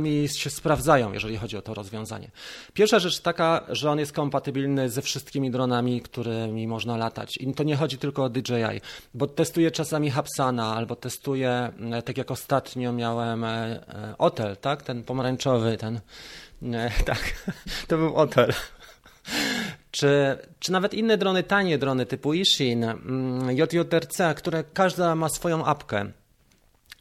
mi 0.02 0.28
się 0.36 0.50
sprawdzają, 0.50 1.14
jeżeli 1.14 1.38
chodzi 1.38 1.58
o 1.58 1.62
to 1.62 1.74
rozwiązanie. 1.74 2.32
Pierwsza 2.74 3.00
rzecz 3.00 3.20
taka, 3.20 3.66
że 3.70 3.92
on 3.92 4.00
jest 4.00 4.14
kompatybilny 4.14 4.90
ze 4.90 5.02
wszystkimi 5.02 5.52
dronami, 5.52 6.02
którymi 6.02 6.68
można 6.68 6.98
latać. 6.98 7.38
I 7.38 7.54
to 7.54 7.64
nie 7.64 7.76
chodzi 7.76 7.98
tylko 7.98 8.24
o 8.24 8.30
DJI, 8.30 8.82
bo 9.14 9.28
testuję 9.28 9.72
czasami 9.72 10.10
Hapsana 10.10 10.76
albo 10.76 10.96
testuję, 10.96 11.72
e, 11.92 12.02
tak 12.02 12.18
jak 12.18 12.32
ostatnio 12.32 12.94
miałem 12.94 13.44
e, 13.44 13.48
e, 13.50 14.16
Otel, 14.18 14.58
tak? 14.58 14.84
Ten 14.84 15.04
pomarańczowy, 15.04 15.78
ten. 15.78 16.00
Tak, 17.06 17.34
to 17.88 17.98
był 17.98 18.16
Otel. 18.16 18.54
Czy, 19.92 20.38
czy 20.60 20.72
nawet 20.72 20.94
inne 20.94 21.18
drony, 21.18 21.44
tanie 21.44 21.78
drony 21.78 22.06
typu 22.06 22.34
Ishin, 22.34 22.84
mm, 22.84 23.52
JJRC, 23.52 24.36
które 24.36 24.64
każda 24.64 25.16
ma 25.16 25.30
swoją 25.30 25.66
apkę. 25.66 26.12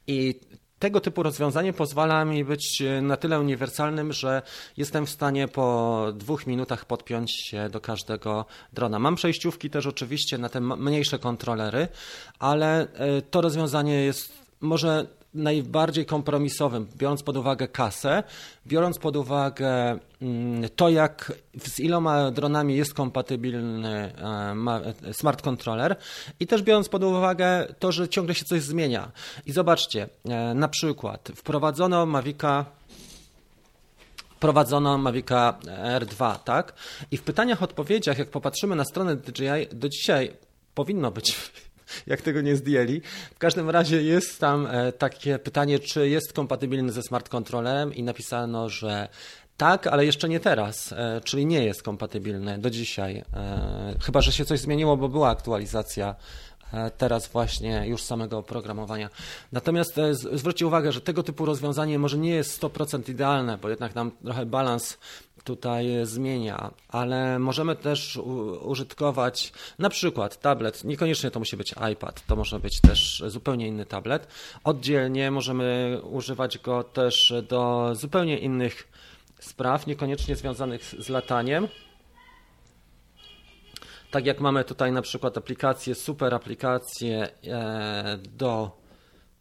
I 0.07 0.41
tego 0.83 1.01
typu 1.01 1.23
rozwiązanie 1.23 1.73
pozwala 1.73 2.25
mi 2.25 2.45
być 2.45 2.83
na 3.03 3.17
tyle 3.17 3.41
uniwersalnym, 3.41 4.13
że 4.13 4.43
jestem 4.77 5.07
w 5.07 5.11
stanie 5.11 5.49
po 5.49 6.07
dwóch 6.15 6.47
minutach 6.47 6.85
podpiąć 6.85 7.33
się 7.33 7.69
do 7.69 7.81
każdego 7.81 8.47
drona. 8.73 8.99
Mam 8.99 9.15
przejściówki 9.15 9.71
też 9.71 9.87
oczywiście 9.87 10.39
na 10.39 10.49
te 10.49 10.61
mniejsze 10.61 11.19
kontrolery, 11.19 11.89
ale 12.39 12.87
to 13.31 13.41
rozwiązanie 13.41 14.05
jest 14.05 14.33
może 14.61 15.07
najbardziej 15.35 16.07
kompromisowym, 16.07 16.87
biorąc 16.97 17.23
pod 17.23 17.37
uwagę 17.37 17.69
kasę, 17.69 18.23
biorąc 18.67 18.99
pod 18.99 19.17
uwagę 19.17 19.99
mm, 20.23 20.69
to, 20.77 20.89
jak 20.89 21.33
z 21.59 21.81
iloma 21.81 22.31
dronami 22.31 22.77
jest 22.77 22.95
kompatybilny 22.95 24.13
e, 25.05 25.15
smart 25.15 25.43
controller 25.43 25.97
i 26.41 26.47
też 26.47 26.63
biorąc 26.63 26.89
pod 26.89 27.05
uwagę 27.05 27.75
to, 27.79 27.93
że 27.93 28.09
ciągle 28.09 28.35
się 28.35 28.45
coś 28.45 28.63
zmienia. 28.63 29.13
I 29.47 29.53
zobaczcie, 29.53 30.09
e, 30.25 30.55
na 30.55 30.69
przykład 30.69 31.31
wprowadzono 31.35 32.07
Mavica 32.07 32.65
prowadzono 34.41 34.99
Mavica 34.99 35.59
R2, 36.01 36.39
tak? 36.39 36.75
I 37.11 37.17
w 37.17 37.23
pytaniach, 37.23 37.63
odpowiedziach, 37.63 38.19
jak 38.19 38.31
popatrzymy 38.31 38.77
na 38.77 38.85
stronę 38.85 39.17
DJI, 39.17 39.67
do 39.73 39.89
dzisiaj 39.89 40.33
powinno 40.75 41.11
być 41.11 41.37
jak 42.07 42.23
tego 42.23 42.41
nie 42.41 42.57
zdjęli. 42.57 43.01
W 43.35 43.39
każdym 43.39 43.71
razie 43.71 44.03
jest 44.03 44.41
tam 44.41 44.67
e, 44.67 44.93
takie 44.93 45.39
pytanie, 45.39 45.79
czy 45.79 46.09
jest 46.09 46.33
kompatybilny 46.33 46.93
ze 46.93 47.03
smart 47.03 47.29
controllerem 47.29 47.95
i 47.95 48.03
napisano, 48.03 48.69
że 48.69 49.09
tak, 49.57 49.87
ale 49.87 50.07
jeszcze 50.07 50.29
nie 50.29 50.41
teraz, 50.41 50.93
e, 50.93 51.21
czyli 51.25 51.47
nie 51.47 51.65
jest 51.65 51.83
kompatybilny 51.83 52.59
do 52.59 52.71
dzisiaj. 52.71 53.25
E, 53.35 53.95
chyba, 54.03 54.21
że 54.21 54.33
się 54.33 54.45
coś 54.45 54.61
zmieniło, 54.61 54.97
bo 54.97 55.09
była 55.09 55.31
aktualizacja 55.31 56.15
teraz 56.99 57.29
właśnie 57.29 57.87
już 57.87 58.03
samego 58.03 58.39
oprogramowania. 58.39 59.11
Natomiast 59.53 59.95
zwróćcie 60.33 60.67
uwagę, 60.67 60.93
że 60.93 61.01
tego 61.01 61.23
typu 61.23 61.45
rozwiązanie 61.45 61.99
może 61.99 62.19
nie 62.19 62.31
jest 62.31 62.63
100% 62.63 63.11
idealne, 63.11 63.59
bo 63.59 63.69
jednak 63.69 63.95
nam 63.95 64.11
trochę 64.25 64.47
balans 64.47 64.99
tutaj 65.45 65.87
zmienia, 66.03 66.71
ale 66.89 67.39
możemy 67.39 67.77
też 67.77 68.17
użytkować 68.63 69.53
na 69.79 69.91
przykład 69.91 70.41
tablet, 70.41 70.85
niekoniecznie 70.85 71.31
to 71.31 71.39
musi 71.39 71.57
być 71.57 71.75
iPad, 71.93 72.27
to 72.27 72.37
może 72.37 72.61
być 72.61 72.81
też 72.81 73.23
zupełnie 73.27 73.69
inny 73.69 73.87
tablet. 73.87 74.27
Oddzielnie 74.65 75.31
możemy 75.31 76.01
używać 76.11 76.59
go 76.59 76.85
też 76.85 77.35
do 77.49 77.91
zupełnie 77.95 78.39
innych 78.39 78.89
spraw, 79.41 79.87
niekoniecznie 79.87 80.37
związanych 80.37 80.83
z 80.85 81.09
lataniem. 81.09 81.69
Tak 84.11 84.27
jak 84.27 84.41
mamy 84.41 84.65
tutaj 84.65 84.93
na 84.93 85.03
przykład 85.03 85.39
aplikację, 85.39 85.95
super 85.95 86.35
aplikację 86.35 87.29
e, 87.45 88.19
do 88.19 88.83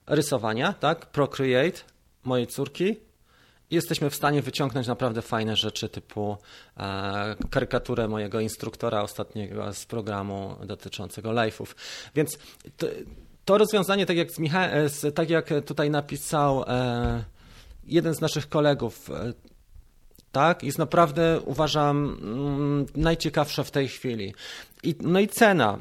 rysowania, 0.08 0.74
tak? 0.74 1.06
Procreate 1.06 1.80
mojej 2.24 2.48
córki, 2.48 2.96
jesteśmy 3.72 4.10
w 4.10 4.16
stanie 4.16 4.42
wyciągnąć 4.42 4.88
naprawdę 4.88 5.22
fajne 5.22 5.56
rzeczy, 5.56 5.90
typu 5.90 6.38
e, 6.78 7.36
karykaturę 7.50 8.08
mojego 8.08 8.40
instruktora 8.40 9.02
ostatniego 9.02 9.74
z 9.74 9.86
programu 9.86 10.56
dotyczącego 10.66 11.30
live'ów. 11.30 11.76
Więc 12.16 12.38
to, 12.78 12.88
to, 13.46 13.58
rozwiązanie, 13.58 14.06
tak 14.06 14.18
jak, 14.18 14.32
z 14.32 14.40
Micha 14.40 14.68
e, 14.68 15.12
tak 15.16 15.30
jak 15.30 15.50
tutaj 15.66 15.90
napisał 15.90 16.64
e, 16.68 17.24
jeden 17.84 18.16
z 18.16 18.22
naszych 18.22 18.50
kolegów, 18.50 19.10
e, 19.10 19.34
tak, 20.32 20.64
jest 20.64 20.78
naprawdę, 20.78 21.40
uważam, 21.46 22.18
mm, 22.22 22.86
najciekawsze 22.96 23.64
w 23.64 23.72
tej 23.72 23.88
chwili. 23.88 24.34
I, 24.84 24.96
no 25.02 25.20
i 25.20 25.28
cena. 25.28 25.80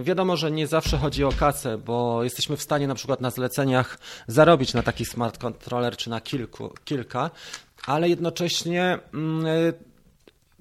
Y, 0.00 0.02
wiadomo, 0.02 0.36
że 0.36 0.50
nie 0.50 0.66
zawsze 0.66 0.98
chodzi 0.98 1.24
o 1.24 1.32
kasę, 1.32 1.78
bo 1.78 2.24
jesteśmy 2.24 2.56
w 2.56 2.62
stanie 2.62 2.86
na 2.86 2.94
przykład 2.94 3.20
na 3.20 3.30
zleceniach 3.30 3.98
zarobić 4.26 4.74
na 4.74 4.82
taki 4.82 5.04
smart 5.04 5.38
controller 5.38 5.96
czy 5.96 6.10
na 6.10 6.20
kilku, 6.20 6.70
kilka, 6.84 7.30
ale 7.86 8.08
jednocześnie 8.08 8.98
mm, 9.14 9.46
y, 9.46 9.72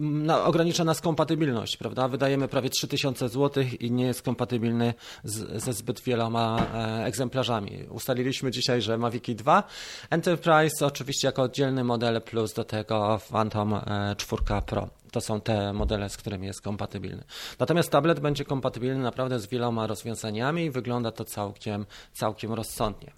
na, 0.02 0.44
ogranicza 0.44 0.84
nas 0.84 1.02
kompatybilność, 1.02 1.78
prawda? 1.78 2.08
Wydajemy 2.08 2.48
prawie 2.48 2.70
3000 2.70 3.30
zł 3.30 3.64
i 3.80 3.92
nie 3.92 4.06
jest 4.06 4.22
kompatybilny 4.22 4.94
z, 5.24 5.64
ze 5.64 5.74
zbyt 5.74 6.02
wieloma 6.02 6.66
e, 6.74 7.06
egzemplarzami. 7.06 7.84
Ustaliliśmy 7.90 8.52
dzisiaj, 8.52 8.82
że 8.82 8.98
Mavic 8.98 9.26
2 9.36 9.64
Enterprise 10.10 10.86
oczywiście 10.86 11.28
jako 11.28 11.42
oddzielny 11.42 11.84
model 11.84 12.22
plus 12.22 12.54
do 12.54 12.64
tego 12.64 13.20
Phantom 13.32 13.74
e, 13.74 14.16
4 14.18 14.42
Pro. 14.66 15.01
To 15.12 15.22
są 15.22 15.42
te 15.42 15.74
modele, 15.74 16.10
z 16.10 16.18
którymi 16.18 16.48
jest 16.48 16.62
kompatybilny. 16.62 17.24
Natomiast 17.60 17.92
tablet 17.92 18.20
będzie 18.20 18.46
kompatybilny 18.46 19.04
naprawdę 19.04 19.40
z 19.40 19.48
wieloma 19.48 19.88
rozwiązaniami 19.88 20.66
i 20.66 20.72
wygląda 20.72 21.12
to 21.12 21.26
całkiem, 21.26 21.86
całkiem 22.14 22.54
rozsądnie. 22.54 23.12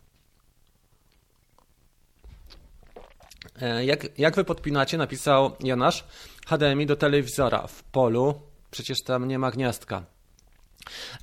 E, 3.62 3.86
jak, 3.86 4.20
jak 4.20 4.36
wy 4.36 4.44
podpinacie, 4.44 4.98
napisał 4.98 5.52
Jonasz, 5.64 6.04
HDMI 6.48 6.86
do 6.86 6.96
telewizora 6.96 7.68
w 7.68 7.84
polu, 7.84 8.42
przecież 8.72 9.04
tam 9.04 9.28
nie 9.28 9.40
ma 9.40 9.52
gniazdka. 9.52 10.13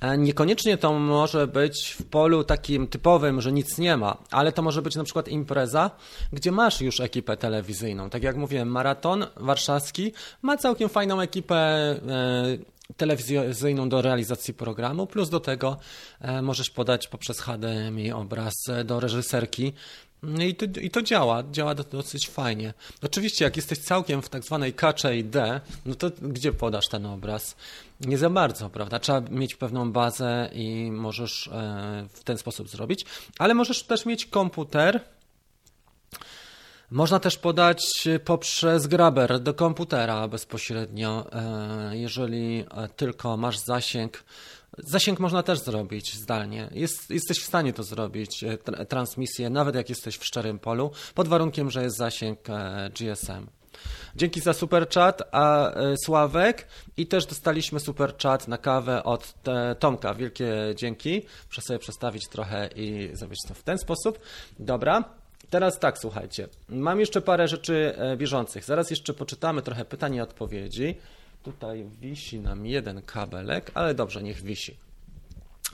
E, 0.01 0.17
niekoniecznie 0.17 0.77
to 0.77 0.93
może 0.93 1.47
być 1.47 1.95
w 1.99 2.05
polu 2.05 2.43
takim 2.43 2.87
typowym, 2.87 3.41
że 3.41 3.51
nic 3.51 3.77
nie 3.77 3.97
ma, 3.97 4.17
ale 4.31 4.51
to 4.51 4.61
może 4.61 4.81
być 4.81 4.95
na 4.95 5.03
przykład 5.03 5.27
impreza, 5.27 5.91
gdzie 6.33 6.51
masz 6.51 6.81
już 6.81 6.99
ekipę 6.99 7.37
telewizyjną. 7.37 8.09
Tak 8.09 8.23
jak 8.23 8.35
mówiłem, 8.35 8.67
maraton 8.67 9.25
warszawski 9.35 10.11
ma 10.41 10.57
całkiem 10.57 10.89
fajną 10.89 11.21
ekipę 11.21 11.55
e, 11.55 11.97
telewizyjną 12.97 13.89
do 13.89 14.01
realizacji 14.01 14.53
programu, 14.53 15.07
plus 15.07 15.29
do 15.29 15.39
tego 15.39 15.77
możesz 16.41 16.69
podać 16.69 17.07
poprzez 17.07 17.39
HDMI 17.39 18.11
obraz 18.11 18.53
do 18.85 18.99
reżyserki 18.99 19.73
no 20.23 20.43
I 20.43 20.55
to, 20.55 20.65
I 20.81 20.89
to 20.89 21.01
działa, 21.01 21.43
działa 21.51 21.75
dosyć 21.75 22.29
fajnie. 22.29 22.73
Oczywiście, 23.03 23.45
jak 23.45 23.55
jesteś 23.55 23.79
całkiem 23.79 24.21
w 24.21 24.29
tak 24.29 24.43
zwanej 24.43 24.73
kacze 24.73 25.23
D, 25.23 25.61
no 25.85 25.95
to 25.95 26.11
gdzie 26.21 26.53
podasz 26.53 26.87
ten 26.87 27.05
obraz? 27.05 27.55
Nie 28.05 28.17
za 28.17 28.29
bardzo, 28.29 28.69
prawda? 28.69 28.99
Trzeba 28.99 29.21
mieć 29.21 29.55
pewną 29.55 29.91
bazę 29.91 30.49
i 30.53 30.91
możesz 30.91 31.47
e, 31.47 32.07
w 32.13 32.23
ten 32.23 32.37
sposób 32.37 32.69
zrobić, 32.69 33.05
ale 33.39 33.53
możesz 33.53 33.83
też 33.83 34.05
mieć 34.05 34.25
komputer. 34.25 34.99
Można 36.91 37.19
też 37.19 37.37
podać 37.37 38.07
poprzez 38.25 38.87
Grabber 38.87 39.39
do 39.39 39.53
komputera 39.53 40.27
bezpośrednio, 40.27 41.25
e, 41.31 41.97
jeżeli 41.97 42.65
e, 42.71 42.87
tylko 42.87 43.37
masz 43.37 43.57
zasięg 43.57 44.23
Zasięg 44.77 45.19
można 45.19 45.43
też 45.43 45.59
zrobić 45.59 46.15
zdalnie. 46.15 46.69
Jest, 46.71 47.09
jesteś 47.09 47.39
w 47.39 47.45
stanie 47.45 47.73
to 47.73 47.83
zrobić, 47.83 48.43
e, 48.43 48.85
transmisję, 48.85 49.49
nawet 49.49 49.75
jak 49.75 49.89
jesteś 49.89 50.17
w 50.17 50.25
szczerym 50.25 50.59
polu, 50.59 50.91
pod 51.15 51.27
warunkiem, 51.27 51.71
że 51.71 51.83
jest 51.83 51.97
zasięg 51.97 52.49
e, 52.49 52.91
GSM. 52.99 53.47
Dzięki 54.15 54.41
za 54.41 54.53
super 54.53 54.89
chat, 54.89 55.21
a 55.31 55.71
e, 55.73 55.97
Sławek 56.05 56.67
i 56.97 57.07
też 57.07 57.25
dostaliśmy 57.25 57.79
super 57.79 58.17
chat 58.23 58.47
na 58.47 58.57
kawę 58.57 59.03
od 59.03 59.33
Tomka. 59.79 60.13
Wielkie 60.13 60.53
dzięki. 60.75 61.25
Muszę 61.47 61.61
sobie 61.61 61.79
przestawić 61.79 62.27
trochę 62.27 62.69
i 62.75 63.09
zrobić 63.13 63.39
to 63.47 63.53
w 63.53 63.63
ten 63.63 63.77
sposób. 63.77 64.19
Dobra. 64.59 65.03
Teraz 65.49 65.79
tak, 65.79 65.97
słuchajcie. 65.97 66.47
Mam 66.69 66.99
jeszcze 66.99 67.21
parę 67.21 67.47
rzeczy 67.47 67.95
bieżących. 68.17 68.63
Zaraz 68.63 68.89
jeszcze 68.89 69.13
poczytamy 69.13 69.61
trochę 69.61 69.85
pytań 69.85 70.15
i 70.15 70.21
odpowiedzi. 70.21 70.97
Tutaj 71.43 71.85
wisi 72.01 72.39
nam 72.39 72.65
jeden 72.65 73.01
kabelek, 73.01 73.71
ale 73.73 73.93
dobrze, 73.93 74.23
niech 74.23 74.41
wisi. 74.41 74.77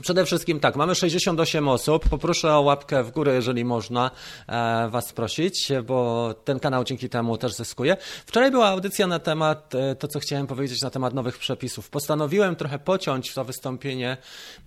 Przede 0.02 0.24
wszystkim 0.24 0.60
tak, 0.60 0.76
mamy 0.76 0.94
68 0.94 1.68
osób. 1.68 2.08
Poproszę 2.08 2.54
o 2.54 2.60
łapkę 2.60 3.04
w 3.04 3.10
górę, 3.10 3.34
jeżeli 3.34 3.64
można 3.64 4.10
e, 4.46 4.88
Was 4.88 5.12
prosić, 5.12 5.68
bo 5.86 6.34
ten 6.44 6.60
kanał 6.60 6.84
dzięki 6.84 7.08
temu 7.08 7.38
też 7.38 7.54
zyskuje. 7.54 7.96
Wczoraj 8.26 8.50
była 8.50 8.68
audycja 8.68 9.06
na 9.06 9.18
temat, 9.18 9.74
e, 9.74 9.94
to 9.94 10.08
co 10.08 10.20
chciałem 10.20 10.46
powiedzieć 10.46 10.82
na 10.82 10.90
temat 10.90 11.14
nowych 11.14 11.38
przepisów. 11.38 11.90
Postanowiłem 11.90 12.56
trochę 12.56 12.78
pociąć 12.78 13.34
to 13.34 13.44
wystąpienie 13.44 14.16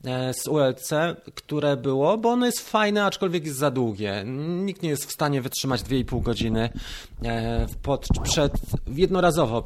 e, 0.05 0.33
z 0.33 0.47
ULC, 0.47 0.89
które 1.35 1.77
było, 1.77 2.17
bo 2.17 2.29
ono 2.29 2.45
jest 2.45 2.69
fajne, 2.69 3.05
aczkolwiek 3.05 3.45
jest 3.45 3.57
za 3.57 3.71
długie. 3.71 4.23
Nikt 4.65 4.83
nie 4.83 4.89
jest 4.89 5.05
w 5.05 5.11
stanie 5.11 5.41
wytrzymać 5.41 5.81
2,5 5.81 6.21
godziny 6.21 6.69
pod, 7.81 8.07
przed, 8.23 8.53
jednorazowo 8.95 9.63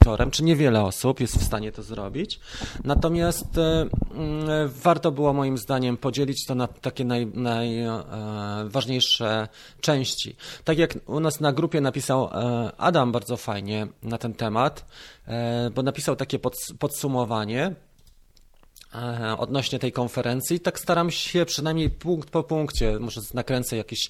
wieczorem, 0.00 0.30
czy 0.30 0.44
niewiele 0.44 0.82
osób 0.82 1.20
jest 1.20 1.38
w 1.38 1.44
stanie 1.44 1.72
to 1.72 1.82
zrobić. 1.82 2.40
Natomiast 2.84 3.58
e, 3.58 3.86
mm, 4.14 4.68
warto 4.68 5.12
było 5.12 5.32
moim 5.32 5.58
zdaniem 5.58 5.96
podzielić 5.96 6.46
to 6.46 6.54
na 6.54 6.66
takie 6.66 7.04
najważniejsze 7.34 9.24
naj, 9.24 9.44
e, 9.44 9.48
części. 9.80 10.36
Tak 10.64 10.78
jak 10.78 10.94
u 11.06 11.20
nas 11.20 11.40
na 11.40 11.52
grupie 11.52 11.80
napisał 11.80 12.24
e, 12.24 12.70
Adam 12.78 13.12
bardzo 13.12 13.36
fajnie 13.36 13.86
na 14.02 14.18
ten 14.18 14.34
temat, 14.34 14.84
bo 15.74 15.82
napisał 15.82 16.16
takie 16.16 16.38
podsumowanie 16.78 17.74
odnośnie 19.38 19.78
tej 19.78 19.92
konferencji. 19.92 20.60
Tak 20.60 20.80
staram 20.80 21.10
się 21.10 21.44
przynajmniej 21.44 21.90
punkt 21.90 22.30
po 22.30 22.42
punkcie, 22.42 22.98
może 22.98 23.20
nakręcę 23.34 23.76
jakiś, 23.76 24.08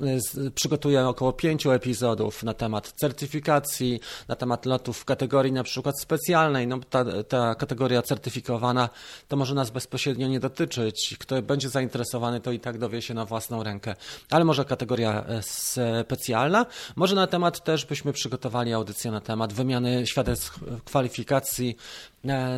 e, 0.00 0.50
przygotuję 0.50 1.08
około 1.08 1.32
pięciu 1.32 1.70
epizodów 1.70 2.42
na 2.42 2.54
temat 2.54 2.92
certyfikacji, 2.92 4.00
na 4.28 4.36
temat 4.36 4.66
lotów 4.66 4.98
w 4.98 5.04
kategorii 5.04 5.52
na 5.52 5.62
przykład 5.62 6.00
specjalnej. 6.00 6.66
No, 6.66 6.78
ta, 6.90 7.04
ta 7.22 7.54
kategoria 7.54 8.02
certyfikowana 8.02 8.88
to 9.28 9.36
może 9.36 9.54
nas 9.54 9.70
bezpośrednio 9.70 10.28
nie 10.28 10.40
dotyczyć. 10.40 11.16
Kto 11.18 11.42
będzie 11.42 11.68
zainteresowany, 11.68 12.40
to 12.40 12.52
i 12.52 12.60
tak 12.60 12.78
dowie 12.78 13.02
się 13.02 13.14
na 13.14 13.24
własną 13.24 13.62
rękę. 13.62 13.94
Ale 14.30 14.44
może 14.44 14.64
kategoria 14.64 15.24
e, 15.24 15.42
specjalna. 15.42 16.66
Może 16.96 17.14
na 17.14 17.26
temat 17.26 17.64
też 17.64 17.86
byśmy 17.86 18.12
przygotowali 18.12 18.72
audycję 18.72 19.10
na 19.10 19.20
temat 19.20 19.52
wymiany 19.52 20.06
świadectw 20.06 20.60
kwalifikacji 20.84 21.76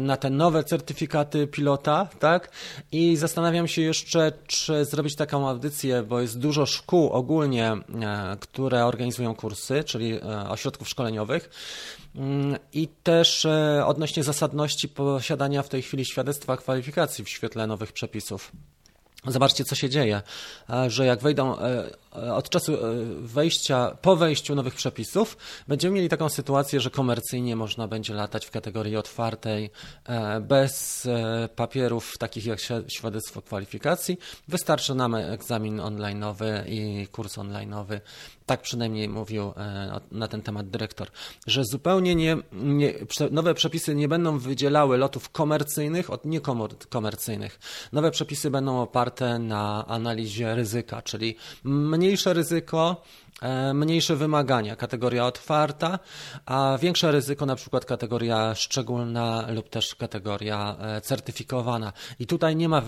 na 0.01 0.16
te 0.16 0.31
nowe 0.31 0.64
certyfikaty 0.64 1.46
pilota, 1.46 2.09
tak? 2.18 2.51
I 2.92 3.16
zastanawiam 3.16 3.68
się 3.68 3.83
jeszcze, 3.83 4.33
czy 4.46 4.85
zrobić 4.85 5.16
taką 5.16 5.48
audycję, 5.48 6.03
bo 6.03 6.20
jest 6.20 6.38
dużo 6.38 6.66
szkół 6.66 7.09
ogólnie, 7.09 7.72
e, 7.72 8.37
które 8.40 8.87
organizują 8.87 9.35
kursy, 9.35 9.85
czyli 9.85 10.12
e, 10.12 10.48
ośrodków 10.48 10.88
szkoleniowych. 10.88 11.51
Mm, 12.16 12.57
I 12.72 12.88
też 12.88 13.44
e, 13.44 13.83
odnośnie 13.87 14.25
zasadności 14.25 14.88
posiadania 14.88 15.62
w 15.62 15.68
tej 15.68 15.83
chwili 15.83 16.05
świadectwa 16.05 16.57
kwalifikacji 16.57 17.25
w 17.25 17.29
świetle 17.29 17.66
nowych 17.66 17.92
przepisów. 17.92 18.53
Zobaczcie, 19.26 19.64
co 19.64 19.74
się 19.74 19.90
dzieje, 19.90 20.22
że 20.87 21.06
jak 21.06 21.22
wejdą 21.22 21.56
od 22.35 22.48
czasu 22.48 22.72
wejścia, 23.20 23.96
po 24.02 24.16
wejściu 24.16 24.54
nowych 24.54 24.74
przepisów, 24.74 25.37
będziemy 25.68 25.94
mieli 25.94 26.08
taką 26.08 26.28
sytuację, 26.28 26.80
że 26.80 26.90
komercyjnie 26.90 27.56
można 27.56 27.88
będzie 27.88 28.14
latać 28.14 28.46
w 28.46 28.50
kategorii 28.50 28.96
otwartej, 28.96 29.70
bez 30.40 31.08
papierów 31.56 32.18
takich 32.18 32.46
jak 32.46 32.58
świadectwo 32.88 33.42
kwalifikacji. 33.42 34.18
Wystarczy 34.48 34.94
nam 34.94 35.14
egzamin 35.14 35.78
online'owy 35.78 36.68
i 36.68 37.06
kurs 37.06 37.38
online'owy 37.38 38.00
tak 38.46 38.62
przynajmniej 38.62 39.09
mówił 39.09 39.52
e, 39.57 40.00
na 40.11 40.28
ten 40.28 40.42
temat 40.42 40.70
dyrektor, 40.70 41.09
że 41.46 41.64
zupełnie 41.64 42.14
nie, 42.14 42.37
nie, 42.52 42.94
nowe 43.31 43.55
przepisy 43.55 43.94
nie 43.94 44.09
będą 44.09 44.38
wydzielały 44.38 44.96
lotów 44.96 45.31
komercyjnych 45.31 46.11
od 46.11 46.24
niekomercyjnych. 46.24 47.61
Nowe 47.92 48.11
przepisy 48.11 48.50
będą 48.50 48.81
oparte 48.81 49.38
na 49.38 49.87
analizie 49.87 50.55
ryzyka, 50.55 51.02
czyli 51.02 51.37
mniejsze 51.64 52.33
ryzyko, 52.33 53.02
mniejsze 53.74 54.16
wymagania, 54.16 54.76
kategoria 54.76 55.26
otwarta, 55.26 55.98
a 56.46 56.78
większe 56.80 57.12
ryzyko 57.12 57.46
na 57.46 57.56
przykład 57.56 57.84
kategoria 57.84 58.54
szczególna 58.54 59.44
lub 59.50 59.68
też 59.68 59.94
kategoria 59.94 60.76
e, 60.80 61.00
certyfikowana. 61.00 61.92
I 62.18 62.26
tutaj 62.26 62.56
nie 62.56 62.68
ma 62.68 62.82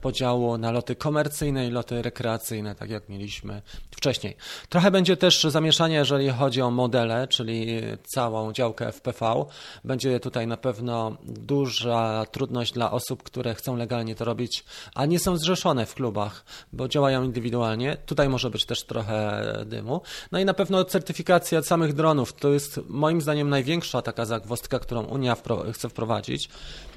podziału 0.00 0.58
na 0.58 0.70
loty 0.70 0.96
komercyjne 0.96 1.66
i 1.66 1.70
loty 1.70 2.02
rekreacyjne, 2.02 2.74
tak 2.74 2.90
jak 2.90 3.08
mieliśmy 3.08 3.62
wcześniej. 3.90 4.36
Trochę 4.68 4.90
będzie 4.90 5.16
też 5.16 5.42
zamieszanie, 5.44 5.94
jeżeli 5.94 6.30
chodzi 6.30 6.62
o 6.62 6.70
modele, 6.70 7.28
czyli 7.28 7.80
całą 8.14 8.52
działkę 8.52 8.92
FPV. 8.92 9.44
Będzie 9.84 10.20
tutaj 10.20 10.46
na 10.46 10.56
pewno 10.56 11.16
duża 11.24 12.24
trudność 12.30 12.72
dla 12.72 12.90
osób, 12.90 13.22
które 13.22 13.54
chcą 13.54 13.76
legalnie 13.76 14.14
to 14.14 14.24
robić, 14.24 14.64
a 14.94 15.06
nie 15.06 15.18
są 15.18 15.36
zrzeszone 15.36 15.86
w 15.86 15.94
klubach, 15.94 16.44
bo 16.72 16.88
działają 16.88 17.24
indywidualnie. 17.24 17.96
Tutaj 18.06 18.28
może 18.28 18.50
być 18.50 18.64
też 18.64 18.84
trochę 18.84 19.42
dymu. 19.66 19.89
No 20.32 20.38
i 20.38 20.44
na 20.44 20.54
pewno 20.54 20.84
certyfikacja 20.84 21.62
samych 21.62 21.92
dronów 21.92 22.32
to 22.32 22.48
jest 22.48 22.80
moim 22.88 23.20
zdaniem 23.20 23.50
największa 23.50 24.02
taka 24.02 24.24
zagwozdka, 24.24 24.78
którą 24.78 25.02
Unia 25.04 25.36
chce 25.72 25.88
wprowadzić, 25.88 26.48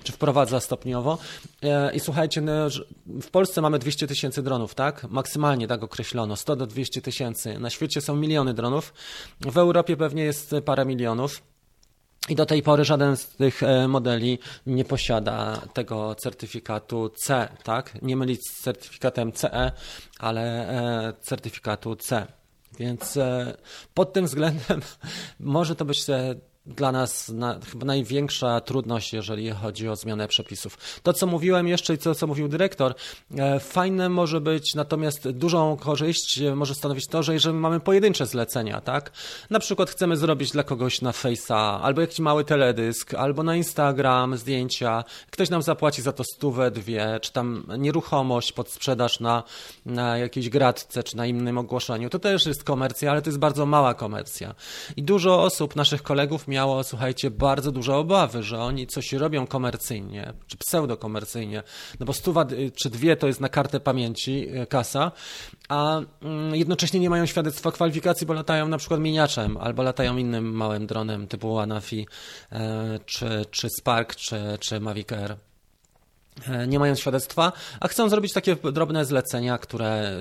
czy 0.03 0.12
wprowadza 0.12 0.60
stopniowo. 0.60 1.17
E, 1.63 1.95
I 1.95 1.99
słuchajcie, 1.99 2.41
no, 2.41 2.51
w 3.08 3.29
Polsce 3.29 3.62
mamy 3.62 3.79
200 3.79 4.08
tysięcy 4.08 4.43
dronów, 4.43 4.75
tak? 4.75 5.03
Maksymalnie 5.10 5.67
tak 5.67 5.84
określono, 5.84 6.36
100 6.36 6.56
do 6.56 6.67
200 6.67 7.01
tysięcy. 7.01 7.60
Na 7.60 7.69
świecie 7.69 8.01
są 8.01 8.15
miliony 8.15 8.53
dronów. 8.53 8.93
W 9.41 9.58
Europie 9.58 9.97
pewnie 9.97 10.23
jest 10.23 10.56
parę 10.65 10.86
milionów. 10.86 11.41
I 12.29 12.36
do 12.36 12.45
tej 12.45 12.63
pory 12.63 12.86
żaden 12.86 13.17
z 13.17 13.27
tych 13.27 13.63
e, 13.63 13.88
modeli 13.88 14.39
nie 14.65 14.86
posiada 14.86 15.62
tego 15.73 16.15
certyfikatu 16.15 17.10
C, 17.10 17.49
tak? 17.63 18.01
Nie 18.01 18.17
mylić 18.17 18.41
z 18.49 18.62
certyfikatem 18.62 19.32
CE, 19.32 19.71
ale 20.19 20.69
e, 20.69 21.13
certyfikatu 21.21 21.95
C. 21.95 22.27
Więc 22.79 23.17
e, 23.17 23.57
pod 23.93 24.13
tym 24.13 24.25
względem 24.25 24.81
może 25.39 25.75
to 25.75 25.86
być 25.86 26.09
e, 26.09 26.36
dla 26.65 26.91
nas 26.91 27.30
na, 27.30 27.60
chyba 27.71 27.86
największa 27.86 28.62
trudność, 28.62 29.13
jeżeli 29.13 29.52
chodzi 29.52 29.89
o 29.89 29.95
zmianę 29.95 30.28
przepisów. 30.28 30.78
To, 31.04 31.13
co 31.13 31.28
mówiłem 31.28 31.67
jeszcze 31.67 31.93
i 31.93 31.97
to, 31.97 32.15
co 32.15 32.28
mówił 32.28 32.47
dyrektor, 32.47 32.95
e, 33.38 33.60
fajne 33.60 34.10
może 34.10 34.41
być, 34.41 34.76
natomiast 34.76 35.30
dużą 35.30 35.78
korzyść 35.78 36.41
może 36.56 36.76
stanowić 36.76 37.08
to, 37.08 37.23
że 37.23 37.34
jeżeli 37.34 37.56
mamy 37.56 37.80
pojedyncze 37.80 38.26
zlecenia, 38.26 38.82
tak? 38.82 39.12
Na 39.49 39.60
przykład 39.60 39.89
chcemy 39.89 40.17
zrobić 40.17 40.52
dla 40.52 40.63
kogoś 40.63 41.02
na 41.02 41.12
Face'a, 41.12 41.80
albo 41.82 42.02
jakiś 42.02 42.19
mały 42.19 42.45
teledysk, 42.45 43.13
albo 43.13 43.43
na 43.43 43.56
Instagram 43.56 44.38
zdjęcia, 44.38 45.04
ktoś 45.32 45.49
nam 45.49 45.62
zapłaci 45.62 46.02
za 46.02 46.12
to 46.12 46.23
stówę, 46.23 46.71
dwie, 46.71 47.19
czy 47.21 47.34
tam 47.34 47.65
nieruchomość 47.78 48.52
pod 48.52 48.69
sprzedaż 48.69 49.19
na, 49.19 49.43
na 49.86 50.17
jakiejś 50.17 50.49
gradce, 50.49 51.04
czy 51.04 51.17
na 51.17 51.26
innym 51.26 51.58
ogłoszeniu. 51.58 52.10
To 52.10 52.19
też 52.19 52.45
jest 52.45 52.63
komercja, 52.63 53.12
ale 53.12 53.21
to 53.21 53.30
jest 53.30 53.39
bardzo 53.39 53.65
mała 53.65 53.93
komercja. 53.93 54.56
I 54.95 55.04
dużo 55.04 55.43
osób, 55.43 55.76
naszych 55.76 56.04
kolegów 56.04 56.47
miało, 56.53 56.83
słuchajcie, 56.83 57.31
bardzo 57.31 57.71
duże 57.71 57.95
obawy, 57.95 58.43
że 58.43 58.59
oni 58.59 58.87
coś 58.87 59.13
robią 59.13 59.47
komercyjnie, 59.47 60.33
czy 60.47 60.57
pseudokomercyjnie, 60.57 61.63
no 61.99 62.05
bo 62.05 62.13
stuwa 62.13 62.45
y, 62.51 62.71
czy 62.71 62.89
dwie 62.89 63.15
to 63.17 63.27
jest 63.27 63.39
na 63.39 63.49
kartę 63.49 63.79
pamięci 63.79 64.49
y, 64.61 64.67
kasa, 64.67 65.11
a 65.69 66.01
mm, 66.21 66.55
jednocześnie 66.55 66.99
nie 66.99 67.09
mają 67.09 67.25
świadectwa 67.25 67.71
kwalifikacji, 67.71 68.27
bo 68.27 68.33
latają 68.33 68.67
na 68.67 68.77
przykład 68.77 68.99
miniaczem 68.99 69.57
albo 69.57 69.83
latają 69.83 70.17
innym 70.17 70.51
małym 70.51 70.87
dronem 70.87 71.27
typu 71.27 71.59
Anafi, 71.59 72.07
e, 72.51 72.99
czy, 73.05 73.45
czy 73.51 73.67
Spark, 73.79 74.15
czy, 74.15 74.57
czy 74.59 74.79
Mavic 74.79 75.11
Air. 75.11 75.35
Nie 76.67 76.79
mają 76.79 76.95
świadectwa, 76.95 77.51
a 77.79 77.87
chcą 77.87 78.09
zrobić 78.09 78.33
takie 78.33 78.55
drobne 78.55 79.05
zlecenia, 79.05 79.57
które 79.57 80.11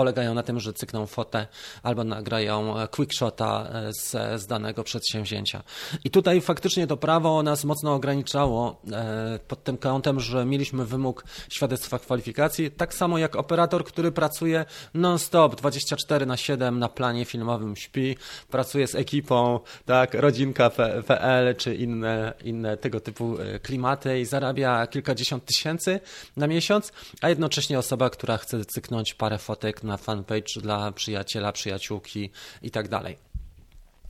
polegają 0.00 0.34
na 0.34 0.42
tym, 0.42 0.60
że 0.60 0.72
cykną 0.72 1.06
fotę 1.06 1.46
albo 1.82 2.04
nagrają 2.04 2.78
e, 2.78 2.88
quickshota 2.88 3.68
e, 3.72 3.92
z, 3.92 4.10
z 4.42 4.46
danego 4.46 4.84
przedsięwzięcia. 4.84 5.62
I 6.04 6.10
tutaj 6.10 6.40
faktycznie 6.40 6.86
to 6.86 6.96
prawo 6.96 7.42
nas 7.42 7.64
mocno 7.64 7.94
ograniczało 7.94 8.80
e, 8.92 9.38
pod 9.48 9.64
tym 9.64 9.76
kątem, 9.76 10.20
że 10.20 10.44
mieliśmy 10.44 10.86
wymóg 10.86 11.24
świadectwa 11.50 11.98
kwalifikacji, 11.98 12.70
tak 12.70 12.94
samo 12.94 13.18
jak 13.18 13.36
operator, 13.36 13.84
który 13.84 14.12
pracuje 14.12 14.64
non-stop 14.94 15.56
24 15.56 16.26
na 16.26 16.36
7 16.36 16.78
na 16.78 16.88
planie 16.88 17.24
filmowym 17.24 17.76
śpi, 17.76 18.16
pracuje 18.50 18.86
z 18.86 18.94
ekipą, 18.94 19.60
tak, 19.86 20.14
rodzinka.pl 20.14 21.56
czy 21.56 21.74
inne, 21.74 22.32
inne 22.44 22.76
tego 22.76 23.00
typu 23.00 23.36
klimaty 23.62 24.20
i 24.20 24.24
zarabia 24.24 24.86
kilkadziesiąt 24.86 25.44
tysięcy 25.44 26.00
na 26.36 26.46
miesiąc, 26.46 26.92
a 27.20 27.28
jednocześnie 27.28 27.78
osoba, 27.78 28.10
która 28.10 28.36
chce 28.36 28.64
cyknąć 28.64 29.14
parę 29.14 29.38
fotek 29.38 29.82
na 29.90 29.96
fanpage 29.96 30.60
dla 30.62 30.92
przyjaciela, 30.92 31.52
przyjaciółki 31.52 32.30
i 32.62 32.70
tak 32.70 32.88
dalej. 32.88 33.16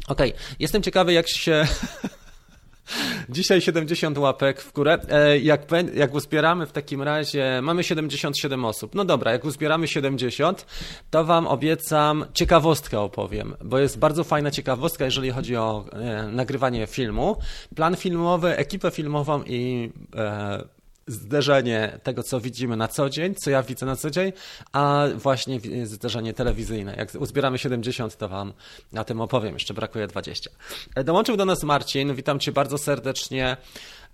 Okej, 0.09 0.31
okay. 0.31 0.57
jestem 0.59 0.83
ciekawy, 0.83 1.13
jak 1.13 1.29
się. 1.29 1.65
Dzisiaj 3.29 3.61
70 3.61 4.19
łapek 4.19 4.63
w 4.63 4.73
górę. 4.73 4.99
E, 5.09 5.39
jak, 5.39 5.67
jak 5.95 6.15
uzbieramy 6.15 6.67
w 6.67 6.73
takim 6.73 7.03
razie, 7.03 7.61
mamy 7.63 7.85
77 7.85 8.65
osób. 8.65 8.95
No 8.95 9.05
dobra, 9.05 9.33
jak 9.33 9.45
uzbieramy 9.45 9.89
70, 9.89 10.67
to 11.11 11.25
Wam 11.25 11.47
obiecam 11.47 12.25
ciekawostkę 12.35 13.01
opowiem, 13.01 13.57
bo 13.65 13.79
jest 13.79 13.99
bardzo 13.99 14.25
fajna 14.25 14.51
ciekawostka, 14.51 15.05
jeżeli 15.05 15.31
chodzi 15.31 15.57
o 15.57 15.85
e, 15.93 16.27
nagrywanie 16.27 16.87
filmu. 16.87 17.37
Plan 17.75 17.97
filmowy, 17.97 18.57
ekipę 18.57 18.91
filmową 18.91 19.43
i 19.43 19.91
e, 20.17 20.80
zderzenie 21.11 21.99
tego, 22.03 22.23
co 22.23 22.41
widzimy 22.41 22.77
na 22.77 22.89
co 22.89 23.11
dzień, 23.11 23.35
co 23.35 23.51
ja 23.51 23.63
widzę 23.63 23.87
na 23.87 23.97
co 23.97 24.11
dzień, 24.11 24.33
a 24.73 25.05
właśnie 25.15 25.61
zderzenie 25.85 26.35
telewizyjne. 26.35 26.95
Jak 26.97 27.15
uzbieramy 27.19 27.59
70, 27.59 28.17
to 28.17 28.29
Wam 28.29 28.53
na 28.93 29.05
tym 29.05 29.21
opowiem. 29.21 29.55
Jeszcze 29.55 29.75
brakuje 29.75 30.07
20. 30.07 30.51
E, 30.95 31.05
dołączył 31.05 31.37
do 31.37 31.45
nas 31.45 31.63
Marcin. 31.63 32.15
Witam 32.15 32.41
Cię 32.41 32.53
bardzo 32.53 32.79
serdecznie. 32.79 33.57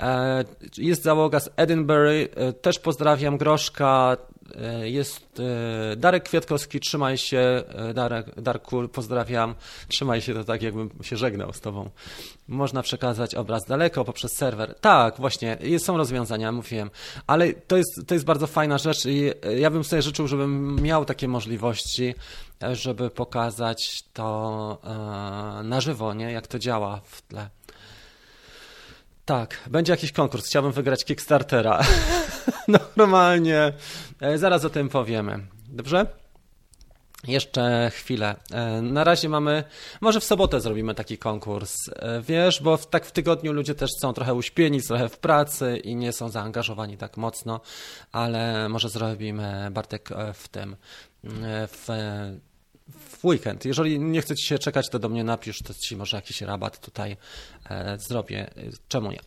E, 0.00 0.44
jest 0.78 1.02
załoga 1.02 1.40
z 1.40 1.50
Edinburgh. 1.56 2.36
E, 2.36 2.52
też 2.52 2.78
pozdrawiam 2.78 3.36
Groszka, 3.38 4.16
E, 4.54 4.90
jest 4.90 5.42
Darek 5.96 6.24
Kwiatkowski, 6.24 6.80
trzymaj 6.80 7.18
się, 7.18 7.62
Darek, 7.94 8.40
Darku, 8.40 8.88
pozdrawiam, 8.88 9.54
trzymaj 9.88 10.20
się, 10.20 10.34
to 10.34 10.44
tak 10.44 10.62
jakbym 10.62 10.90
się 11.02 11.16
żegnał 11.16 11.52
z 11.52 11.60
tobą. 11.60 11.90
Można 12.48 12.82
przekazać 12.82 13.34
obraz 13.34 13.64
daleko 13.64 14.04
poprzez 14.04 14.32
serwer. 14.36 14.74
Tak, 14.80 15.16
właśnie, 15.18 15.58
są 15.78 15.96
rozwiązania, 15.96 16.52
mówiłem, 16.52 16.90
ale 17.26 17.52
to 17.52 17.76
jest, 17.76 17.90
to 18.06 18.14
jest 18.14 18.26
bardzo 18.26 18.46
fajna 18.46 18.78
rzecz 18.78 19.06
i 19.06 19.30
ja 19.58 19.70
bym 19.70 19.84
sobie 19.84 20.02
życzył, 20.02 20.28
żebym 20.28 20.82
miał 20.82 21.04
takie 21.04 21.28
możliwości, 21.28 22.14
żeby 22.72 23.10
pokazać 23.10 24.02
to 24.12 24.78
na 25.64 25.80
żywo, 25.80 26.14
nie? 26.14 26.32
jak 26.32 26.46
to 26.46 26.58
działa 26.58 27.00
w 27.04 27.22
tle. 27.22 27.50
Tak, 29.26 29.60
będzie 29.70 29.92
jakiś 29.92 30.12
konkurs. 30.12 30.46
Chciałbym 30.46 30.72
wygrać 30.72 31.04
Kickstartera. 31.04 31.82
Normalnie. 32.96 33.72
E, 34.20 34.38
zaraz 34.38 34.64
o 34.64 34.70
tym 34.70 34.88
powiemy. 34.88 35.46
Dobrze? 35.68 36.06
Jeszcze 37.28 37.90
chwilę. 37.94 38.36
E, 38.52 38.82
na 38.82 39.04
razie 39.04 39.28
mamy, 39.28 39.64
może 40.00 40.20
w 40.20 40.24
sobotę 40.24 40.60
zrobimy 40.60 40.94
taki 40.94 41.18
konkurs, 41.18 41.76
e, 41.96 42.22
wiesz, 42.22 42.62
bo 42.62 42.76
w, 42.76 42.86
tak 42.86 43.06
w 43.06 43.12
tygodniu 43.12 43.52
ludzie 43.52 43.74
też 43.74 43.90
są 44.00 44.12
trochę 44.12 44.34
uśpieni, 44.34 44.82
trochę 44.82 45.08
w 45.08 45.18
pracy 45.18 45.76
i 45.76 45.96
nie 45.96 46.12
są 46.12 46.28
zaangażowani 46.28 46.96
tak 46.96 47.16
mocno, 47.16 47.60
ale 48.12 48.68
może 48.68 48.88
zrobimy 48.88 49.68
Bartek 49.70 50.08
w 50.34 50.48
tym, 50.48 50.76
w 51.68 51.88
w 52.88 53.24
weekend. 53.24 53.64
Jeżeli 53.64 54.00
nie 54.00 54.22
chce 54.22 54.36
ci 54.36 54.46
się 54.46 54.58
czekać, 54.58 54.88
to 54.88 54.98
do 54.98 55.08
mnie 55.08 55.24
napisz, 55.24 55.58
to 55.62 55.74
ci 55.74 55.96
może 55.96 56.16
jakiś 56.16 56.42
rabat 56.42 56.80
tutaj 56.80 57.16
zrobię. 57.98 58.50
Czemu 58.88 59.10
nie? 59.10 59.20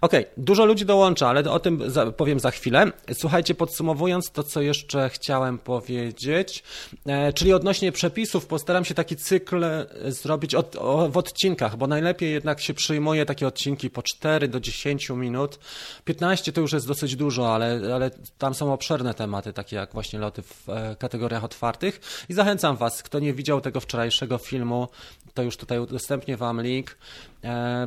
Ok, 0.00 0.12
dużo 0.36 0.64
ludzi 0.64 0.86
dołącza, 0.86 1.28
ale 1.28 1.50
o 1.50 1.60
tym 1.60 1.82
powiem 2.16 2.40
za 2.40 2.50
chwilę. 2.50 2.92
Słuchajcie, 3.12 3.54
podsumowując 3.54 4.30
to, 4.30 4.42
co 4.42 4.60
jeszcze 4.60 5.08
chciałem 5.08 5.58
powiedzieć, 5.58 6.62
e, 7.06 7.32
czyli 7.32 7.52
odnośnie 7.52 7.92
przepisów, 7.92 8.46
postaram 8.46 8.84
się 8.84 8.94
taki 8.94 9.16
cykl 9.16 9.64
e, 9.64 9.86
zrobić 10.06 10.54
od, 10.54 10.76
o, 10.76 11.08
w 11.08 11.16
odcinkach, 11.16 11.76
bo 11.76 11.86
najlepiej 11.86 12.32
jednak 12.32 12.60
się 12.60 12.74
przyjmuje 12.74 13.26
takie 13.26 13.46
odcinki 13.46 13.90
po 13.90 14.02
4 14.02 14.48
do 14.48 14.60
10 14.60 15.10
minut. 15.10 15.58
15 16.04 16.52
to 16.52 16.60
już 16.60 16.72
jest 16.72 16.86
dosyć 16.86 17.16
dużo, 17.16 17.54
ale, 17.54 17.80
ale 17.94 18.10
tam 18.38 18.54
są 18.54 18.72
obszerne 18.72 19.14
tematy, 19.14 19.52
takie 19.52 19.76
jak 19.76 19.92
właśnie 19.92 20.18
loty 20.18 20.42
w 20.42 20.68
e, 20.68 20.96
kategoriach 20.98 21.44
otwartych 21.44 22.00
i 22.28 22.34
zachęcam 22.34 22.76
Was, 22.76 23.02
kto 23.02 23.18
nie 23.18 23.34
widział 23.34 23.60
tego 23.60 23.80
wczorajszego 23.80 24.38
filmu, 24.38 24.88
to 25.34 25.42
już 25.42 25.56
tutaj 25.56 25.78
udostępnię 25.78 26.36
Wam 26.36 26.62
link, 26.62 26.90
e, 26.90 26.96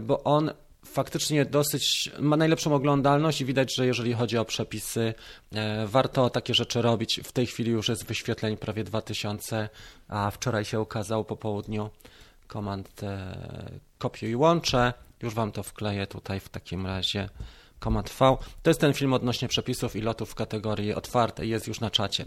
bo 0.01 0.23
on 0.23 0.51
faktycznie 0.85 1.45
dosyć 1.45 2.11
ma 2.19 2.37
najlepszą 2.37 2.75
oglądalność 2.75 3.41
i 3.41 3.45
widać, 3.45 3.75
że 3.75 3.85
jeżeli 3.85 4.13
chodzi 4.13 4.37
o 4.37 4.45
przepisy, 4.45 5.13
e, 5.51 5.87
warto 5.87 6.29
takie 6.29 6.53
rzeczy 6.53 6.81
robić. 6.81 7.21
W 7.23 7.31
tej 7.31 7.45
chwili 7.45 7.71
już 7.71 7.89
jest 7.89 8.05
wyświetleń 8.05 8.57
prawie 8.57 8.83
2000, 8.83 9.69
a 10.07 10.31
wczoraj 10.31 10.65
się 10.65 10.79
ukazał 10.79 11.25
po 11.25 11.37
południu 11.37 11.89
komand 12.47 13.03
e, 13.03 13.35
kopiuj 13.97 14.29
i 14.29 14.35
łączę. 14.35 14.93
Już 15.21 15.33
Wam 15.33 15.51
to 15.51 15.63
wkleję 15.63 16.07
tutaj 16.07 16.39
w 16.39 16.49
takim 16.49 16.85
razie. 16.85 17.29
Komand 17.79 18.09
V. 18.09 18.37
To 18.63 18.69
jest 18.69 18.81
ten 18.81 18.93
film 18.93 19.13
odnośnie 19.13 19.47
przepisów 19.47 19.95
i 19.95 20.01
lotów 20.01 20.29
w 20.29 20.35
kategorii 20.35 20.93
otwartej. 20.93 21.49
Jest 21.49 21.67
już 21.67 21.79
na 21.79 21.91
czacie 21.91 22.25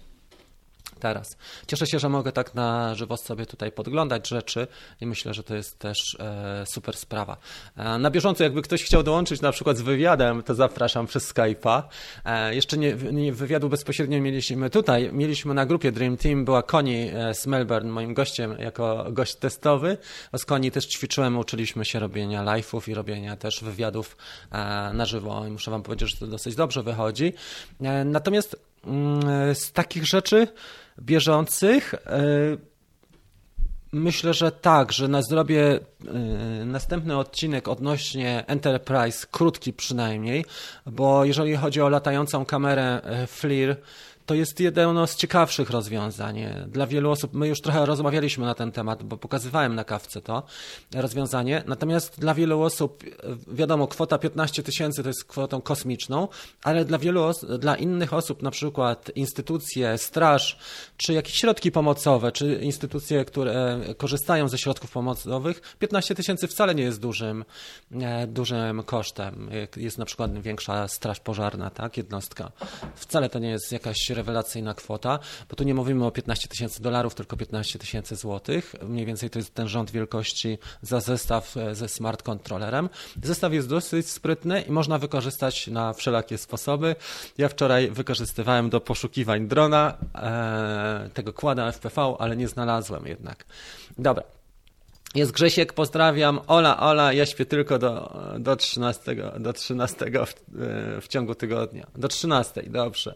teraz. 1.01 1.36
Cieszę 1.66 1.86
się, 1.86 1.99
że 1.99 2.09
mogę 2.09 2.32
tak 2.32 2.55
na 2.55 2.95
żywo 2.95 3.16
sobie 3.16 3.47
tutaj 3.47 3.72
podglądać 3.72 4.28
rzeczy 4.28 4.66
i 5.01 5.07
myślę, 5.07 5.34
że 5.34 5.43
to 5.43 5.55
jest 5.55 5.78
też 5.78 6.16
e, 6.20 6.64
super 6.66 6.97
sprawa. 6.97 7.36
E, 7.76 7.99
na 7.99 8.11
bieżąco, 8.11 8.45
jakby 8.45 8.62
ktoś 8.62 8.84
chciał 8.84 9.03
dołączyć 9.03 9.40
na 9.40 9.53
przykład 9.53 9.76
z 9.76 9.82
wywiadem, 9.82 10.43
to 10.43 10.55
zapraszam 10.55 11.07
przez 11.07 11.34
Skype'a. 11.34 11.82
E, 12.24 12.55
jeszcze 12.55 12.76
nie, 12.78 12.95
nie, 13.12 13.32
wywiadu 13.32 13.68
bezpośrednio 13.68 14.20
mieliśmy 14.20 14.70
tutaj, 14.70 15.11
mieliśmy 15.12 15.55
na 15.55 15.66
grupie 15.66 15.93
Dream 15.93 16.16
Team, 16.16 16.45
była 16.45 16.62
Koni 16.62 17.11
e, 17.14 17.34
z 17.34 17.47
Melbourne, 17.47 17.90
moim 17.90 18.14
gościem 18.14 18.57
jako 18.59 19.07
gość 19.11 19.34
testowy. 19.34 19.99
Z 20.36 20.45
Koni 20.45 20.70
też 20.70 20.86
ćwiczyłem, 20.86 21.38
uczyliśmy 21.38 21.84
się 21.84 21.99
robienia 21.99 22.45
live'ów 22.45 22.90
i 22.90 22.95
robienia 22.95 23.36
też 23.36 23.64
wywiadów 23.64 24.16
e, 24.51 24.57
na 24.93 25.07
żywo 25.07 25.47
i 25.47 25.51
muszę 25.51 25.70
wam 25.70 25.82
powiedzieć, 25.82 26.11
że 26.11 26.16
to 26.16 26.26
dosyć 26.26 26.55
dobrze 26.55 26.82
wychodzi. 26.82 27.32
E, 27.80 28.05
natomiast 28.05 28.57
mm, 28.84 29.55
z 29.55 29.72
takich 29.72 30.07
rzeczy 30.07 30.49
bieżących. 31.01 31.95
E, 31.95 32.20
myślę, 33.93 34.34
że 34.34 34.53
tak, 34.53 34.93
że 34.93 35.09
na 35.09 35.22
zrobię 35.22 35.80
e, 36.09 36.14
następny 36.64 37.18
odcinek 37.18 37.68
odnośnie 37.68 38.45
Enterprise, 38.47 39.26
krótki 39.30 39.72
przynajmniej, 39.72 40.45
bo 40.86 41.24
jeżeli 41.24 41.57
chodzi 41.57 41.80
o 41.80 41.88
latającą 41.88 42.45
kamerę 42.45 43.01
e, 43.05 43.26
FLIR, 43.26 43.76
to 44.33 44.37
jest 44.37 44.61
jedno 44.61 45.07
z 45.07 45.16
ciekawszych 45.16 45.70
rozwiązań. 45.70 46.41
Dla 46.68 46.87
wielu 46.87 47.11
osób, 47.11 47.35
my 47.35 47.49
już 47.49 47.61
trochę 47.61 47.87
rozmawialiśmy 47.87 48.47
na 48.47 48.55
ten 48.55 48.72
temat, 48.72 49.03
bo 49.03 49.16
pokazywałem 49.16 49.74
na 49.74 49.85
kawce 49.85 50.20
to 50.22 50.43
rozwiązanie. 50.95 51.62
Natomiast 51.66 52.20
dla 52.20 52.35
wielu 52.35 52.62
osób, 52.62 53.05
wiadomo, 53.49 53.89
kwota 53.89 54.18
15 54.18 54.62
tysięcy 54.62 55.03
to 55.03 55.09
jest 55.09 55.24
kwotą 55.24 55.61
kosmiczną, 55.61 56.28
ale 56.62 56.85
dla 56.85 56.99
wielu 56.99 57.30
dla 57.59 57.76
innych 57.76 58.12
osób, 58.12 58.43
na 58.43 58.51
przykład 58.51 59.11
instytucje, 59.14 59.99
straż, 59.99 60.59
czy 60.97 61.12
jakieś 61.12 61.35
środki 61.35 61.72
pomocowe, 61.72 62.33
czy 62.33 62.55
instytucje, 62.62 63.24
które 63.24 63.80
korzystają 63.97 64.49
ze 64.49 64.59
środków 64.59 64.91
pomocowych, 64.91 65.76
15 65.78 66.14
tysięcy 66.14 66.49
wcale 66.49 66.74
nie 66.74 66.83
jest 66.83 67.01
dużym, 67.01 67.45
e, 68.01 68.26
dużym 68.26 68.83
kosztem. 68.83 69.51
Jest 69.76 69.99
na 69.99 70.05
przykład 70.05 70.43
większa 70.43 70.89
straż 70.89 71.20
pożarna, 71.20 71.70
tak, 71.70 71.97
jednostka. 71.97 72.53
Wcale 72.95 73.28
to 73.28 73.39
nie 73.39 73.51
jest 73.51 73.72
jakaś 73.72 74.11
rewelacyjna 74.22 74.74
kwota, 74.74 75.18
bo 75.50 75.56
tu 75.56 75.64
nie 75.64 75.74
mówimy 75.74 76.06
o 76.06 76.10
15 76.10 76.48
tysięcy 76.48 76.82
dolarów, 76.82 77.14
tylko 77.14 77.36
15 77.36 77.78
tysięcy 77.78 78.16
złotych. 78.16 78.74
Mniej 78.82 79.06
więcej 79.06 79.30
to 79.30 79.38
jest 79.38 79.54
ten 79.54 79.68
rząd 79.68 79.90
wielkości 79.90 80.58
za 80.82 81.00
zestaw 81.00 81.56
e, 81.56 81.74
ze 81.74 81.88
smart 81.88 82.22
controllerem. 82.22 82.88
Zestaw 83.22 83.52
jest 83.52 83.68
dosyć 83.68 84.10
sprytny 84.10 84.60
i 84.60 84.70
można 84.70 84.98
wykorzystać 84.98 85.66
na 85.66 85.92
wszelakie 85.92 86.38
sposoby. 86.38 86.96
Ja 87.38 87.48
wczoraj 87.48 87.90
wykorzystywałem 87.90 88.70
do 88.70 88.80
poszukiwań 88.80 89.48
drona 89.48 89.94
e, 90.14 91.10
tego 91.14 91.32
kłada 91.32 91.72
FPV, 91.72 92.16
ale 92.18 92.36
nie 92.36 92.48
znalazłem 92.48 93.06
jednak. 93.06 93.44
Dobra. 93.98 94.22
Jest 95.14 95.32
Grzesiek, 95.32 95.72
pozdrawiam. 95.72 96.40
Ola, 96.46 96.80
Ola, 96.80 97.12
ja 97.12 97.26
śpię 97.26 97.46
tylko 97.46 97.78
do, 97.78 98.20
do 98.38 98.56
13, 98.56 99.16
do 99.38 99.52
13 99.52 100.06
w, 100.10 100.10
e, 100.10 101.00
w 101.00 101.08
ciągu 101.08 101.34
tygodnia. 101.34 101.86
Do 101.96 102.08
13, 102.08 102.62
dobrze. 102.62 103.14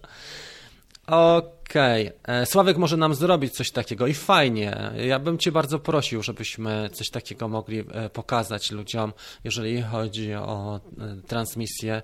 Okej. 1.06 2.08
Okay. 2.08 2.36
E, 2.36 2.46
Sławek 2.46 2.76
może 2.76 2.96
nam 2.96 3.14
zrobić 3.14 3.54
coś 3.54 3.70
takiego 3.70 4.06
i 4.06 4.14
fajnie. 4.14 4.92
Ja 4.96 5.18
bym 5.18 5.38
Cię 5.38 5.52
bardzo 5.52 5.78
prosił, 5.78 6.22
żebyśmy 6.22 6.90
coś 6.92 7.10
takiego 7.10 7.48
mogli 7.48 7.78
e, 7.78 8.10
pokazać 8.10 8.70
ludziom, 8.70 9.12
jeżeli 9.44 9.82
chodzi 9.82 10.34
o 10.34 10.80
e, 11.00 11.16
transmisję 11.26 12.02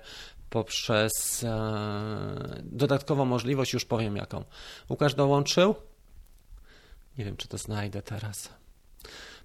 poprzez 0.49 1.45
dodatkową 2.63 3.25
możliwość, 3.25 3.73
już 3.73 3.85
powiem 3.85 4.15
jaką. 4.15 4.43
Łukasz 4.89 5.13
dołączył? 5.15 5.75
Nie 7.17 7.25
wiem, 7.25 7.37
czy 7.37 7.47
to 7.47 7.57
znajdę 7.57 8.01
teraz. 8.01 8.49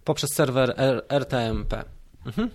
Poprzez 0.04 0.30
serwer 0.34 0.74
RTMP. 1.08 1.84
Mhm. 2.26 2.50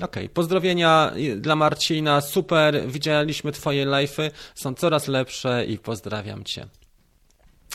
Okej, 0.00 0.24
okay. 0.24 0.28
pozdrowienia 0.28 1.12
dla 1.36 1.56
Marcina, 1.56 2.20
super, 2.20 2.86
widzieliśmy 2.86 3.52
twoje 3.52 3.86
live'y, 3.86 4.30
są 4.54 4.74
coraz 4.74 5.08
lepsze 5.08 5.64
i 5.66 5.78
pozdrawiam 5.78 6.44
cię. 6.44 6.66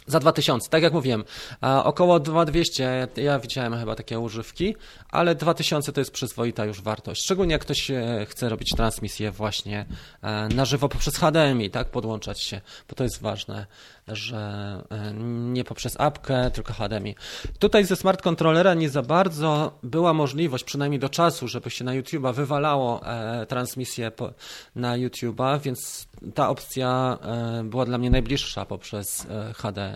Za 0.08 0.20
2000, 0.20 0.70
tak 0.70 0.84
jak 0.84 0.93
mówiłem, 0.93 1.24
około 1.84 2.20
2200 2.20 3.08
ja 3.16 3.39
widziałem 3.39 3.78
chyba 3.78 3.95
takie 3.95 4.20
używki, 4.20 4.76
ale 5.10 5.36
2000 5.36 5.93
to 5.93 6.01
jest 6.01 6.12
przyzwoita 6.12 6.66
już 6.66 6.82
wartość. 6.82 7.24
Szczególnie 7.24 7.51
jak 7.51 7.62
ktoś 7.62 7.91
e, 7.91 8.26
chce 8.30 8.49
robić 8.49 8.70
transmisję 8.76 9.32
właśnie 9.32 9.86
e, 10.22 10.47
na 10.47 10.66
żywo 10.66 10.89
poprzez 10.89 11.18
HDMI, 11.18 11.70
tak, 11.70 11.89
podłączać 11.89 12.41
się, 12.41 12.62
bo 12.89 12.95
to 12.95 13.04
jest 13.04 13.22
ważne 13.22 13.66
że 14.08 14.84
e, 14.91 15.14
nie 15.34 15.64
poprzez 15.64 15.99
apkę, 15.99 16.51
tylko 16.51 16.74
HDMI. 16.74 17.16
Tutaj 17.60 17.86
ze 17.86 17.95
smart 17.95 18.22
controllera 18.22 18.74
nie 18.74 18.89
za 18.89 19.01
bardzo 19.01 19.80
była 19.84 20.14
możliwość, 20.14 20.64
przynajmniej 20.64 20.99
do 20.99 21.10
czasu, 21.10 21.47
żeby 21.47 21.70
się 21.70 21.84
na 21.84 21.91
YouTube'a 21.91 22.34
wywalało 22.34 23.01
transmisję 23.47 24.12
na 24.76 24.97
YouTube'a, 24.97 25.60
więc 25.60 26.08
ta 26.34 26.49
opcja 26.49 27.18
była 27.64 27.86
dla 27.86 27.97
mnie 27.97 28.10
najbliższa 28.10 28.66
poprzez 28.66 29.28
HDMI 29.56 29.92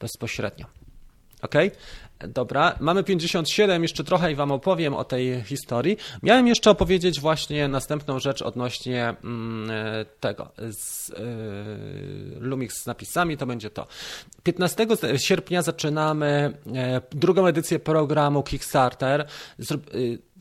bezpośrednio. 0.00 0.66
Ok? 1.42 1.54
Dobra, 2.28 2.76
mamy 2.80 3.04
57, 3.04 3.82
jeszcze 3.82 4.04
trochę 4.04 4.32
i 4.32 4.34
Wam 4.34 4.52
opowiem 4.52 4.94
o 4.94 5.04
tej 5.04 5.42
historii. 5.42 5.96
Miałem 6.22 6.46
jeszcze 6.46 6.70
opowiedzieć 6.70 7.20
właśnie 7.20 7.68
następną 7.68 8.18
rzecz 8.18 8.42
odnośnie 8.42 9.14
mm, 9.24 9.70
e, 9.70 10.04
tego, 10.04 10.50
z, 10.70 11.10
y, 11.10 11.14
Lumix 12.40 12.82
z 12.82 12.86
napisami, 12.86 13.36
to 13.36 13.46
będzie 13.46 13.70
to. 13.70 13.86
15 14.42 14.86
sierpnia 15.16 15.62
zaczynamy 15.62 16.58
e, 16.74 17.00
drugą 17.10 17.46
edycję 17.46 17.78
programu 17.78 18.42
Kickstarter. 18.42 19.26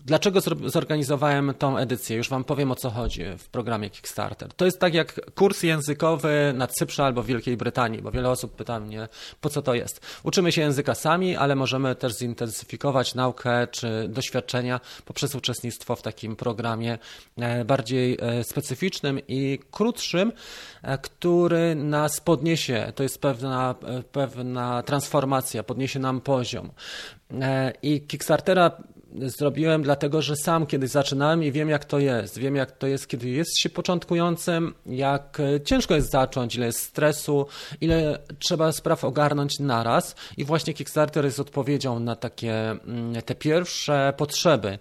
Dlaczego 0.07 0.39
zorganizowałem 0.65 1.53
tą 1.59 1.77
edycję? 1.77 2.17
Już 2.17 2.29
Wam 2.29 2.43
powiem 2.43 2.71
o 2.71 2.75
co 2.75 2.89
chodzi 2.89 3.23
w 3.37 3.49
programie 3.49 3.89
Kickstarter. 3.89 4.53
To 4.53 4.65
jest 4.65 4.79
tak 4.79 4.93
jak 4.93 5.31
kurs 5.35 5.63
językowy 5.63 6.53
na 6.55 6.67
Cyprze 6.67 7.03
albo 7.03 7.23
w 7.23 7.25
Wielkiej 7.25 7.57
Brytanii, 7.57 8.01
bo 8.01 8.11
wiele 8.11 8.29
osób 8.29 8.55
pyta 8.55 8.79
mnie, 8.79 9.07
po 9.41 9.49
co 9.49 9.61
to 9.61 9.73
jest. 9.73 10.01
Uczymy 10.23 10.51
się 10.51 10.61
języka 10.61 10.95
sami, 10.95 11.35
ale 11.35 11.55
możemy 11.55 11.95
też 11.95 12.17
zintensyfikować 12.17 13.15
naukę 13.15 13.67
czy 13.71 14.07
doświadczenia 14.09 14.79
poprzez 15.05 15.35
uczestnictwo 15.35 15.95
w 15.95 16.01
takim 16.01 16.35
programie 16.35 16.97
e, 17.37 17.65
bardziej 17.65 18.17
e, 18.21 18.43
specyficznym 18.43 19.19
i 19.27 19.59
krótszym, 19.71 20.31
e, 20.81 20.97
który 20.97 21.75
nas 21.75 22.21
podniesie. 22.21 22.91
To 22.95 23.03
jest 23.03 23.21
pewna, 23.21 23.75
pewna 24.11 24.83
transformacja, 24.83 25.63
podniesie 25.63 25.99
nam 25.99 26.21
poziom. 26.21 26.71
I 27.81 28.01
Kickstartera 28.01 28.71
zrobiłem 29.15 29.83
dlatego, 29.83 30.21
że 30.21 30.35
sam 30.35 30.65
kiedyś 30.65 30.89
zaczynałem 30.89 31.43
i 31.43 31.51
wiem 31.51 31.69
jak 31.69 31.85
to 31.85 31.99
jest. 31.99 32.37
Wiem 32.37 32.55
jak 32.55 32.71
to 32.71 32.87
jest, 32.87 33.07
kiedy 33.07 33.29
jest 33.29 33.59
się 33.59 33.69
początkującym, 33.69 34.73
jak 34.85 35.41
ciężko 35.65 35.95
jest 35.95 36.11
zacząć, 36.11 36.55
ile 36.55 36.65
jest 36.65 36.79
stresu, 36.79 37.47
ile 37.81 38.19
trzeba 38.39 38.71
spraw 38.71 39.03
ogarnąć 39.03 39.59
naraz. 39.59 40.15
I 40.37 40.45
właśnie 40.45 40.73
Kickstarter 40.73 41.25
jest 41.25 41.39
odpowiedzią 41.39 41.99
na 41.99 42.15
takie 42.15 42.71
mm, 42.71 43.21
te 43.21 43.35
pierwsze 43.35 44.13
potrzeby, 44.17 44.79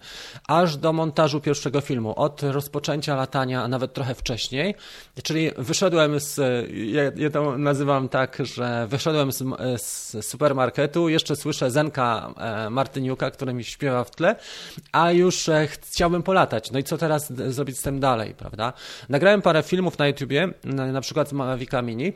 aż 0.48 0.76
do 0.76 0.92
montażu 0.92 1.40
pierwszego 1.40 1.80
filmu, 1.80 2.14
od 2.16 2.42
rozpoczęcia 2.42 3.16
latania, 3.16 3.62
a 3.62 3.68
nawet 3.68 3.92
trochę 3.92 4.14
wcześniej, 4.14 4.74
czyli 5.22 5.50
wyszedłem 5.58 6.20
z, 6.20 6.40
ja, 6.72 7.02
ja 7.16 7.30
to 7.30 7.58
nazywam 7.58 8.08
tak, 8.08 8.38
że 8.40 8.86
wyszedłem 8.90 9.32
z, 9.32 9.42
z 9.82 10.26
supermarketu, 10.26 11.08
jeszcze 11.08 11.36
słyszę 11.36 11.70
Zenka 11.70 12.34
e, 12.36 12.70
Martyniuka, 12.70 13.30
który 13.30 13.54
mi 13.54 13.64
śpiewa 13.64 14.04
w 14.04 14.10
tle, 14.16 14.36
a 14.92 15.12
już 15.12 15.48
e, 15.48 15.66
chciałbym 15.66 16.22
polatać. 16.22 16.70
No 16.70 16.78
i 16.78 16.84
co 16.84 16.98
teraz 16.98 17.32
zrobić 17.32 17.78
z 17.78 17.82
tym 17.82 18.00
dalej, 18.00 18.34
prawda? 18.34 18.72
Nagrałem 19.08 19.42
parę 19.42 19.62
filmów 19.62 19.98
na 19.98 20.06
YouTubie, 20.06 20.48
na, 20.64 21.00
przykład 21.00 21.28
z 21.28 21.32
Mavica 21.32 21.82
Mini, 21.82 22.12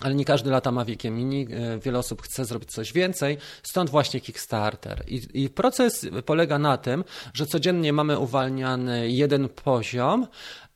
ale 0.00 0.14
nie 0.14 0.24
każdy 0.24 0.50
lata 0.50 0.72
Maviciem 0.72 1.16
Mini, 1.16 1.46
e, 1.50 1.78
wiele 1.78 1.98
osób 1.98 2.22
chce 2.22 2.44
zrobić 2.44 2.70
coś 2.70 2.92
więcej, 2.92 3.38
stąd 3.62 3.90
właśnie 3.90 4.20
Kickstarter. 4.20 5.04
I, 5.06 5.20
I, 5.34 5.48
proces 5.48 6.06
polega 6.26 6.58
na 6.58 6.76
tym, 6.76 7.04
że 7.34 7.46
codziennie 7.46 7.92
mamy 7.92 8.18
uwalniany 8.18 9.10
jeden 9.10 9.48
poziom 9.48 10.26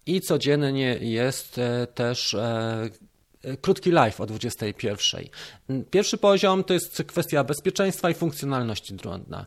i 0.07 0.20
codziennie 0.20 0.99
jest 1.01 1.59
e, 1.59 1.86
też 1.86 2.36
krótki 3.61 3.90
live 3.90 4.20
o 4.20 4.26
21. 4.26 5.24
Pierwszy 5.90 6.18
poziom 6.18 6.64
to 6.64 6.74
jest 6.74 7.03
kwestia 7.07 7.45
bezpieczeństwa 7.45 8.11
i 8.11 8.14
funkcjonalności 8.14 8.95
drona. 8.95 9.47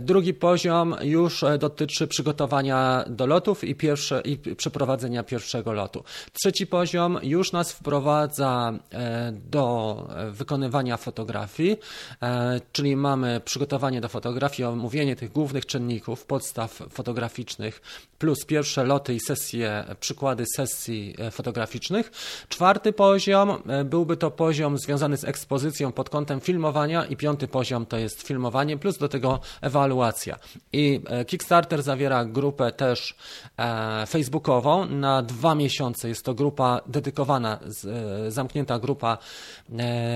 Drugi 0.00 0.34
poziom 0.34 0.96
już 1.02 1.42
e, 1.42 1.58
dotyczy 1.58 2.06
przygotowania 2.06 3.04
do 3.08 3.26
lotów 3.26 3.64
i, 3.64 3.74
pierwsze, 3.74 4.22
i 4.24 4.38
przeprowadzenia 4.38 5.22
pierwszego 5.22 5.72
lotu. 5.72 6.04
Trzeci 6.32 6.66
poziom 6.66 7.18
już 7.22 7.52
nas 7.52 7.72
wprowadza 7.72 8.72
e, 8.92 9.32
do 9.32 10.08
wykonywania 10.30 10.96
fotografii, 10.96 11.76
e, 12.22 12.60
czyli 12.72 12.96
mamy 12.96 13.40
przygotowanie 13.44 14.00
do 14.00 14.08
fotografii, 14.08 14.66
omówienie 14.66 15.16
tych 15.16 15.32
głównych 15.32 15.66
czynników, 15.66 16.24
podstaw 16.24 16.82
fotograficznych, 16.90 17.82
plus 18.18 18.44
pierwsze 18.44 18.84
loty 18.84 19.14
i 19.14 19.20
sesje, 19.20 19.84
przykłady 20.00 20.44
sesji 20.56 21.16
fotograficznych. 21.30 22.12
Czwarty 22.48 22.92
poziom 22.92 23.33
byłby 23.84 24.16
to 24.16 24.30
poziom 24.30 24.78
związany 24.78 25.16
z 25.16 25.24
ekspozycją, 25.24 25.64
pozycją 25.64 25.92
pod 25.92 26.10
kątem 26.10 26.40
filmowania 26.40 27.04
i 27.04 27.16
piąty 27.16 27.48
poziom 27.48 27.86
to 27.86 27.96
jest 27.96 28.22
filmowanie, 28.22 28.78
plus 28.78 28.98
do 28.98 29.08
tego 29.08 29.40
ewaluacja. 29.60 30.38
I 30.72 31.00
e, 31.06 31.24
Kickstarter 31.24 31.82
zawiera 31.82 32.24
grupę 32.24 32.72
też 32.72 33.14
e, 33.58 34.06
facebookową 34.06 34.86
na 34.86 35.22
dwa 35.22 35.54
miesiące. 35.54 36.08
Jest 36.08 36.24
to 36.24 36.34
grupa 36.34 36.80
dedykowana, 36.86 37.58
e, 38.26 38.30
zamknięta 38.30 38.78
grupa 38.78 39.18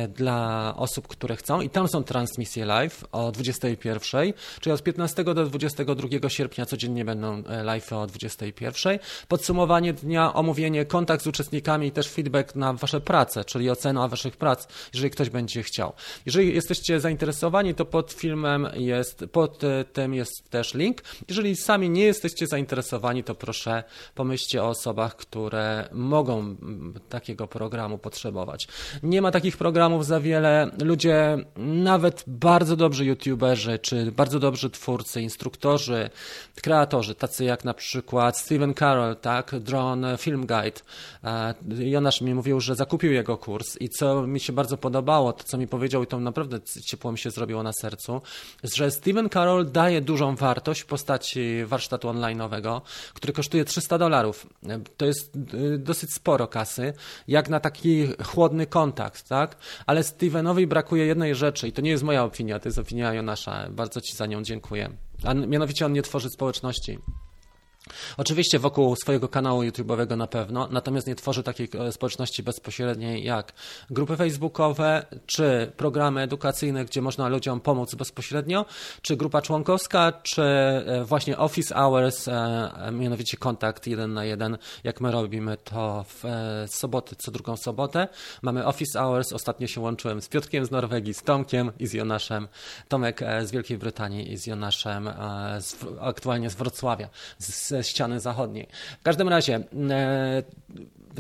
dla 0.09 0.75
osób, 0.77 1.09
które 1.09 1.37
chcą 1.37 1.61
i 1.61 1.71
tam 1.71 1.89
są 1.89 2.05
transmisje 2.05 2.65
live 2.65 3.05
o 3.13 3.33
21, 3.33 4.33
czyli 4.61 4.75
od 4.75 4.83
15 4.83 5.25
do 5.25 5.45
22 5.45 6.29
sierpnia 6.29 6.67
codziennie 6.67 7.05
będą 7.05 7.43
live 7.65 7.93
o 7.93 8.07
21. 8.07 8.99
Podsumowanie 9.29 9.93
dnia, 9.93 10.35
omówienie, 10.35 10.85
kontakt 10.85 11.25
z 11.25 11.27
uczestnikami 11.27 11.87
i 11.87 11.93
też 11.93 12.09
feedback 12.09 12.55
na 12.55 12.73
wasze 12.73 13.01
prace, 13.09 13.45
czyli 13.45 13.71
ocena 13.71 14.09
waszych 14.09 14.37
prac, 14.37 14.69
jeżeli 14.93 15.11
ktoś 15.11 15.31
będzie 15.31 15.63
chciał. 15.63 15.93
Jeżeli 16.27 16.55
jesteście 16.55 17.01
zainteresowani, 17.01 17.75
to 17.75 17.85
pod 17.85 18.13
filmem 18.13 18.69
jest, 18.75 19.25
pod 19.33 19.65
e, 19.65 19.85
tym 19.85 20.15
jest 20.15 20.51
też 20.51 20.75
link. 20.75 21.03
Jeżeli 21.29 21.57
sami 21.57 21.91
nie 21.91 22.05
jesteście 22.05 22.47
zainteresowani, 22.47 23.25
to 23.25 23.35
proszę 23.35 23.85
pomyślcie 24.15 24.63
o 24.63 24.69
osobach, 24.69 25.17
które 25.17 25.89
mogą 25.93 26.57
takiego 27.09 27.47
programu 27.47 27.99
potrzebować. 27.99 28.69
Nie 29.03 29.23
ma 29.23 29.31
takich 29.31 29.57
programów 29.57 30.07
za 30.07 30.21
wiele. 30.21 30.71
Ludzie, 30.83 31.39
nawet 31.57 32.25
bardzo 32.27 32.77
dobrzy 32.77 33.05
youtuberzy, 33.05 33.79
czy 33.79 34.13
bardzo 34.13 34.39
dobrzy 34.39 34.71
twórcy, 34.71 35.23
instruktorzy, 35.23 36.11
kreatorzy, 36.63 37.15
tacy 37.15 37.45
jak 37.45 37.65
na 37.65 37.75
przykład 37.75 38.39
Steven 38.39 38.75
Carroll, 38.75 39.17
tak, 39.17 39.59
Drone 39.59 40.17
Film 40.19 40.47
Guide. 40.47 40.81
E, 41.25 41.55
Jonasz 41.79 42.21
mi 42.21 42.35
mówił, 42.35 42.61
że 42.61 42.75
zakupił 42.75 42.98
jego 43.07 43.37
kurs 43.37 43.77
i 43.81 43.89
co 43.89 44.27
mi 44.27 44.41
się 44.41 44.53
bardzo 44.53 44.77
podobało, 44.77 45.33
to, 45.33 45.45
co 45.45 45.59
mi 45.59 45.67
powiedział, 45.67 46.03
i 46.03 46.07
to 46.07 46.21
naprawdę 46.21 46.61
ciepło 46.61 47.13
mi 47.13 47.19
się 47.19 47.31
zrobiło 47.31 47.63
na 47.63 47.73
sercu, 47.73 48.23
że 48.75 48.91
Steven 48.91 49.29
Carroll 49.31 49.71
daje 49.71 50.01
dużą 50.01 50.37
wartość 50.37 50.81
w 50.81 50.87
postaci 50.87 51.65
warsztatu 51.67 52.09
online'owego, 52.09 52.81
który 53.15 53.33
kosztuje 53.33 53.65
300 53.65 53.99
dolarów. 53.99 54.47
To 54.97 55.07
jest 55.07 55.37
y, 55.55 55.79
dosyć 55.79 56.15
sporo 56.15 56.47
kasy, 56.47 56.93
jak 57.29 57.49
na 57.49 57.61
taki 57.61 58.09
chłodny 58.25 58.67
kontakt, 58.67 59.29
tak? 59.29 59.57
Ale 59.87 60.05
Stevenowi 60.05 60.67
brakuje 60.67 61.07
jednej 61.07 61.35
rzeczy 61.35 61.69
i 61.69 61.73
to 61.73 61.83
nie 61.83 61.91
jest 61.91 62.03
moja 62.03 62.25
opinia, 62.25 62.59
to 62.59 62.69
jest 62.69 62.79
opinia 62.79 63.15
Jonasza. 63.15 63.69
Bardzo 63.71 64.01
Ci 64.01 64.17
za 64.17 64.27
nią 64.27 64.43
dziękuję. 64.43 64.91
A 65.25 65.35
mianowicie 65.35 65.87
on 65.87 65.93
nie 65.93 66.03
tworzy 66.03 66.31
społeczności. 66.31 66.99
Oczywiście 68.17 68.59
wokół 68.59 68.97
swojego 68.97 69.29
kanału 69.29 69.63
YouTube'owego 69.63 70.17
na 70.17 70.27
pewno, 70.27 70.69
natomiast 70.71 71.07
nie 71.07 71.15
tworzy 71.15 71.43
takiej 71.43 71.69
e, 71.79 71.93
społeczności 71.93 72.43
bezpośredniej 72.43 73.25
jak 73.25 73.53
grupy 73.91 74.17
facebookowe, 74.17 75.07
czy 75.27 75.73
programy 75.77 76.21
edukacyjne, 76.21 76.85
gdzie 76.85 77.03
można 77.03 77.29
ludziom 77.29 77.61
pomóc 77.61 77.95
bezpośrednio, 77.95 78.67
czy 79.03 79.17
grupa 79.17 79.43
członkowska, 79.43 80.13
czy 80.23 80.43
e, 80.43 81.05
właśnie 81.05 81.39
office 81.39 81.75
hours, 81.75 82.29
e, 82.29 82.91
mianowicie 82.93 83.37
kontakt 83.37 83.87
jeden 83.87 84.13
na 84.13 84.25
jeden, 84.25 84.59
jak 84.85 85.01
my 85.01 85.13
robimy 85.13 85.57
to 85.57 86.05
w 86.09 86.25
soboty, 86.67 87.17
co 87.17 87.31
drugą 87.31 87.57
sobotę. 87.57 88.09
Mamy 88.43 88.67
office 88.67 88.99
hours, 88.99 89.33
ostatnio 89.33 89.67
się 89.67 89.81
łączyłem 89.81 90.23
z 90.23 90.29
Piotrkiem 90.29 90.65
z 90.65 90.71
Norwegii, 90.71 91.15
z 91.15 91.23
Tomkiem 91.23 91.73
i 91.79 91.87
z 91.87 91.93
Jonaszem. 91.93 92.49
Tomek 92.89 93.21
z 93.43 93.51
Wielkiej 93.51 93.79
Brytanii 93.79 94.33
i 94.33 94.37
z 94.37 94.47
Jonaszem 94.47 95.11
z, 95.61 95.77
aktualnie 96.01 96.51
z 96.51 96.55
Wrocławia, 96.55 97.09
z 97.39 97.78
ze 97.83 97.91
ściany 97.91 98.21
zachodniej. 98.21 98.67
W 99.01 99.03
każdym 99.03 99.29
razie 99.29 99.61
e, 99.91 100.43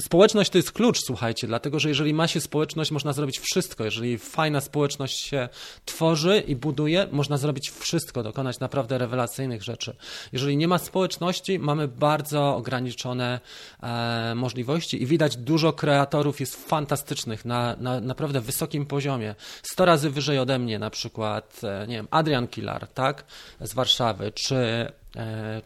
społeczność 0.01 0.51
to 0.51 0.59
jest 0.59 0.73
klucz, 0.73 1.01
słuchajcie, 1.05 1.47
dlatego 1.47 1.79
że 1.79 1.89
jeżeli 1.89 2.15
ma 2.15 2.29
się 2.29 2.41
społeczność, 2.41 2.91
można 2.91 3.13
zrobić 3.13 3.39
wszystko. 3.39 3.85
Jeżeli 3.85 4.19
fajna 4.19 4.61
społeczność 4.61 5.21
się 5.21 5.49
tworzy 5.85 6.43
i 6.47 6.57
buduje, 6.57 7.07
można 7.13 7.37
zrobić 7.37 7.71
wszystko, 7.71 8.23
dokonać 8.23 8.61
naprawdę 8.61 8.99
rewelacyjnych 8.99 9.63
rzeczy. 9.63 9.97
Jeżeli 10.33 10.57
nie 10.57 10.69
ma 10.69 10.79
społeczności, 10.79 11.59
mamy 11.59 11.89
bardzo 11.89 12.57
ograniczone 12.57 13.41
e, 13.83 14.35
możliwości 14.35 15.03
i 15.03 15.07
widać 15.07 15.37
dużo 15.37 15.73
kreatorów 15.73 16.41
jest 16.41 16.69
fantastycznych 16.69 17.45
na, 17.45 17.77
na 17.81 18.01
naprawdę 18.01 18.41
wysokim 18.41 18.87
poziomie. 18.87 19.35
Sto 19.63 19.85
razy 19.85 20.11
wyżej 20.11 20.39
ode 20.39 20.59
mnie, 20.59 20.79
na 20.79 20.91
przykład, 20.91 21.61
e, 21.65 21.87
nie 21.87 21.97
wiem, 21.97 22.09
Adrian 22.11 22.49
Kilar, 22.49 22.87
tak, 22.87 23.25
z 23.61 23.75
Warszawy, 23.75 24.33
czy, 24.33 24.93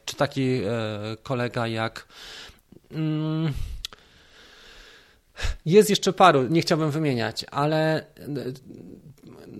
czy 0.04 0.16
taki 0.16 0.60
e, 0.64 0.68
kolega 1.22 1.66
jak. 1.66 2.06
Mm, 2.90 3.52
jest 5.66 5.90
jeszcze 5.90 6.12
paru, 6.12 6.42
nie 6.48 6.60
chciałbym 6.60 6.90
wymieniać, 6.90 7.44
ale 7.50 8.06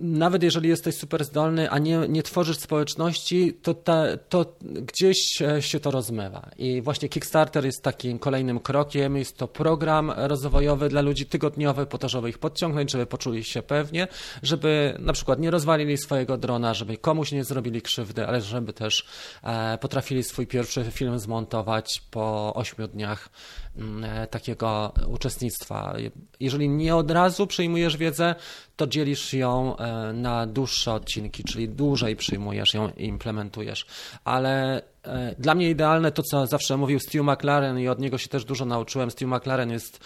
nawet 0.01 0.43
jeżeli 0.43 0.69
jesteś 0.69 0.95
super 0.95 1.25
zdolny, 1.25 1.69
a 1.69 1.79
nie, 1.79 1.97
nie 2.09 2.23
tworzysz 2.23 2.57
społeczności, 2.57 3.53
to, 3.61 3.73
ta, 3.73 4.03
to 4.17 4.45
gdzieś 4.61 5.17
się 5.59 5.79
to 5.79 5.91
rozmywa. 5.91 6.49
I 6.57 6.81
właśnie 6.81 7.09
Kickstarter 7.09 7.65
jest 7.65 7.83
takim 7.83 8.19
kolejnym 8.19 8.59
krokiem. 8.59 9.17
Jest 9.17 9.37
to 9.37 9.47
program 9.47 10.11
rozwojowy 10.15 10.89
dla 10.89 11.01
ludzi 11.01 11.25
tygodniowy, 11.25 11.85
po 11.85 11.97
to, 11.97 12.09
żeby 12.09 12.29
ich 12.29 12.37
podciągnąć, 12.37 12.91
żeby 12.91 13.05
poczuli 13.05 13.43
się 13.43 13.61
pewnie, 13.61 14.07
żeby 14.43 14.97
na 14.99 15.13
przykład 15.13 15.39
nie 15.39 15.51
rozwalili 15.51 15.97
swojego 15.97 16.37
drona, 16.37 16.73
żeby 16.73 16.97
komuś 16.97 17.31
nie 17.31 17.43
zrobili 17.43 17.81
krzywdy, 17.81 18.27
ale 18.27 18.41
żeby 18.41 18.73
też 18.73 19.05
e, 19.43 19.77
potrafili 19.77 20.23
swój 20.23 20.47
pierwszy 20.47 20.83
film 20.91 21.19
zmontować 21.19 22.03
po 22.11 22.53
ośmiu 22.55 22.87
dniach 22.87 23.29
mm, 23.77 24.03
e, 24.03 24.27
takiego 24.27 24.93
uczestnictwa. 25.07 25.95
Jeżeli 26.39 26.69
nie 26.69 26.95
od 26.95 27.11
razu 27.11 27.47
przyjmujesz 27.47 27.97
wiedzę, 27.97 28.35
to 28.75 28.87
dzielisz 28.87 29.33
ją 29.33 29.52
e, 29.59 30.13
na 30.13 30.47
dłuższe 30.47 30.93
odcinki, 30.93 31.43
czyli 31.43 31.69
dłużej 31.69 32.15
przyjmujesz 32.15 32.73
ją 32.73 32.89
i 32.97 33.05
implementujesz. 33.05 33.85
Ale 34.23 34.81
e, 35.03 35.35
dla 35.39 35.55
mnie 35.55 35.69
idealne 35.69 36.11
to, 36.11 36.23
co 36.23 36.47
zawsze 36.47 36.77
mówił 36.77 36.99
Stu 36.99 37.23
McLaren 37.23 37.79
i 37.79 37.87
od 37.87 37.99
niego 37.99 38.17
się 38.17 38.29
też 38.29 38.45
dużo 38.45 38.65
nauczyłem. 38.65 39.11
Stu 39.11 39.27
McLaren 39.27 39.71
jest 39.71 39.99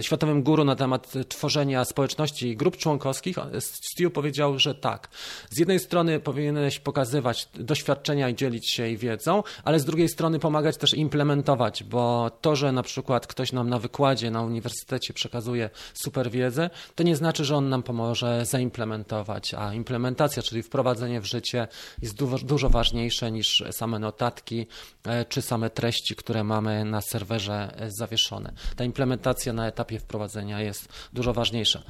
światowym 0.00 0.42
guru 0.42 0.64
na 0.64 0.76
temat 0.76 1.12
tworzenia 1.28 1.84
społeczności 1.84 2.48
i 2.48 2.56
grup 2.56 2.76
członkowskich. 2.76 3.36
Stu 3.60 4.10
powiedział, 4.10 4.58
że 4.58 4.74
tak, 4.74 5.08
z 5.50 5.58
jednej 5.58 5.78
strony 5.78 6.20
powinieneś 6.20 6.78
pokazywać 6.78 7.48
doświadczenia 7.54 8.28
i 8.28 8.34
dzielić 8.34 8.70
się 8.70 8.82
jej 8.82 8.96
wiedzą, 8.96 9.42
ale 9.64 9.80
z 9.80 9.84
drugiej 9.84 10.08
strony 10.08 10.38
pomagać 10.38 10.76
też 10.76 10.94
implementować, 10.94 11.84
bo 11.84 12.30
to, 12.40 12.56
że 12.56 12.72
na 12.72 12.82
przykład 12.82 13.26
ktoś 13.26 13.52
nam 13.52 13.68
na 13.68 13.78
wykładzie 13.78 14.30
na 14.30 14.42
uniwersytecie 14.42 15.14
przekazuje 15.14 15.70
super 15.94 16.30
wiedzę, 16.30 16.70
to 16.94 17.02
nie 17.02 17.16
znaczy, 17.16 17.44
że 17.44 17.56
on 17.56 17.68
nam 17.68 17.82
pomoże 17.82 18.46
zaimplementować, 18.46 19.54
a 19.54 19.74
implementacja, 19.74 20.42
czyli 20.42 20.62
wprowadzenie 20.62 21.20
w 21.20 21.24
życie 21.24 21.68
jest 22.02 22.14
dużo, 22.44 22.68
ważniejsze 22.68 23.32
niż 23.32 23.64
same 23.70 23.98
notatki 23.98 24.66
e, 25.04 25.24
czy 25.24 25.42
same 25.42 25.70
treści, 25.70 26.16
które 26.16 26.44
mamy 26.44 26.84
na 26.84 27.00
serwerze 27.00 27.74
e, 27.76 27.90
zawieszone. 27.90 28.52
Ta 28.76 28.84
implementacja 28.84 29.51
na 29.52 29.68
etapie 29.68 29.98
wprowadzenia 29.98 30.60
jest 30.60 30.88
dużo 31.12 31.32
ważniejsza. 31.32 31.82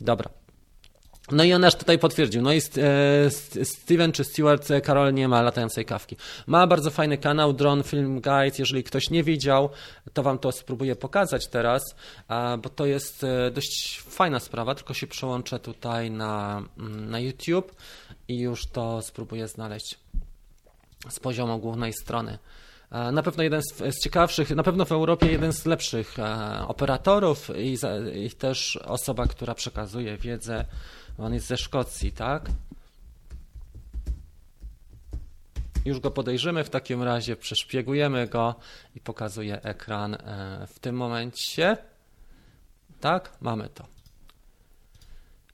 Dobra. 0.00 0.30
No 1.32 1.44
i 1.44 1.52
on 1.52 1.64
aż 1.64 1.74
tutaj 1.74 1.98
potwierdził. 1.98 2.42
No 2.42 2.52
i 2.52 2.58
e, 2.58 3.30
Steven 3.64 4.12
czy 4.12 4.24
Stewart 4.24 4.68
Karol 4.84 5.14
nie 5.14 5.28
ma 5.28 5.42
latającej 5.42 5.84
kawki. 5.84 6.16
Ma 6.46 6.66
bardzo 6.66 6.90
fajny 6.90 7.18
kanał 7.18 7.52
Drone 7.52 7.82
Film 7.82 8.20
Guide. 8.20 8.56
Jeżeli 8.58 8.84
ktoś 8.84 9.10
nie 9.10 9.24
widział, 9.24 9.70
to 10.12 10.22
wam 10.22 10.38
to 10.38 10.52
spróbuję 10.52 10.96
pokazać 10.96 11.46
teraz, 11.46 11.94
bo 12.62 12.68
to 12.68 12.86
jest 12.86 13.26
dość 13.52 14.00
fajna 14.08 14.40
sprawa. 14.40 14.74
Tylko 14.74 14.94
się 14.94 15.06
przełączę 15.06 15.58
tutaj 15.58 16.10
na, 16.10 16.62
mm, 16.78 17.10
na 17.10 17.20
YouTube 17.20 17.74
i 18.28 18.38
już 18.38 18.66
to 18.66 19.02
spróbuję 19.02 19.48
znaleźć 19.48 19.98
z 21.08 21.20
poziomu 21.20 21.58
głównej 21.58 21.92
strony. 21.92 22.38
E, 22.90 23.12
na 23.12 23.22
pewno 23.22 23.42
jeden 23.42 23.62
z, 23.62 23.98
ciekawszych, 24.02 24.50
na 24.50 24.62
pewno 24.62 24.84
w 24.84 24.92
Europie 24.92 25.32
jeden 25.32 25.52
z 25.52 25.66
lepszych 25.66 26.18
e, 26.18 26.68
operatorów 26.68 27.50
i, 27.56 27.76
i, 28.24 28.30
też 28.30 28.76
osoba, 28.76 29.26
która 29.26 29.54
przekazuje 29.54 30.16
wiedzę. 30.16 30.64
On 31.18 31.34
jest 31.34 31.46
ze 31.46 31.56
Szkocji, 31.56 32.12
tak? 32.12 32.50
Już 35.84 36.00
go 36.00 36.10
podejrzymy 36.10 36.64
w 36.64 36.70
takim 36.70 37.02
razie, 37.02 37.36
przeszpiegujemy 37.36 38.28
go 38.28 38.54
i 38.94 39.00
pokazuje 39.00 39.62
ekran 39.62 40.14
e, 40.14 40.66
w 40.66 40.78
tym 40.78 40.96
momencie. 40.96 41.76
Tak, 43.00 43.32
mamy 43.40 43.68
to. 43.68 43.86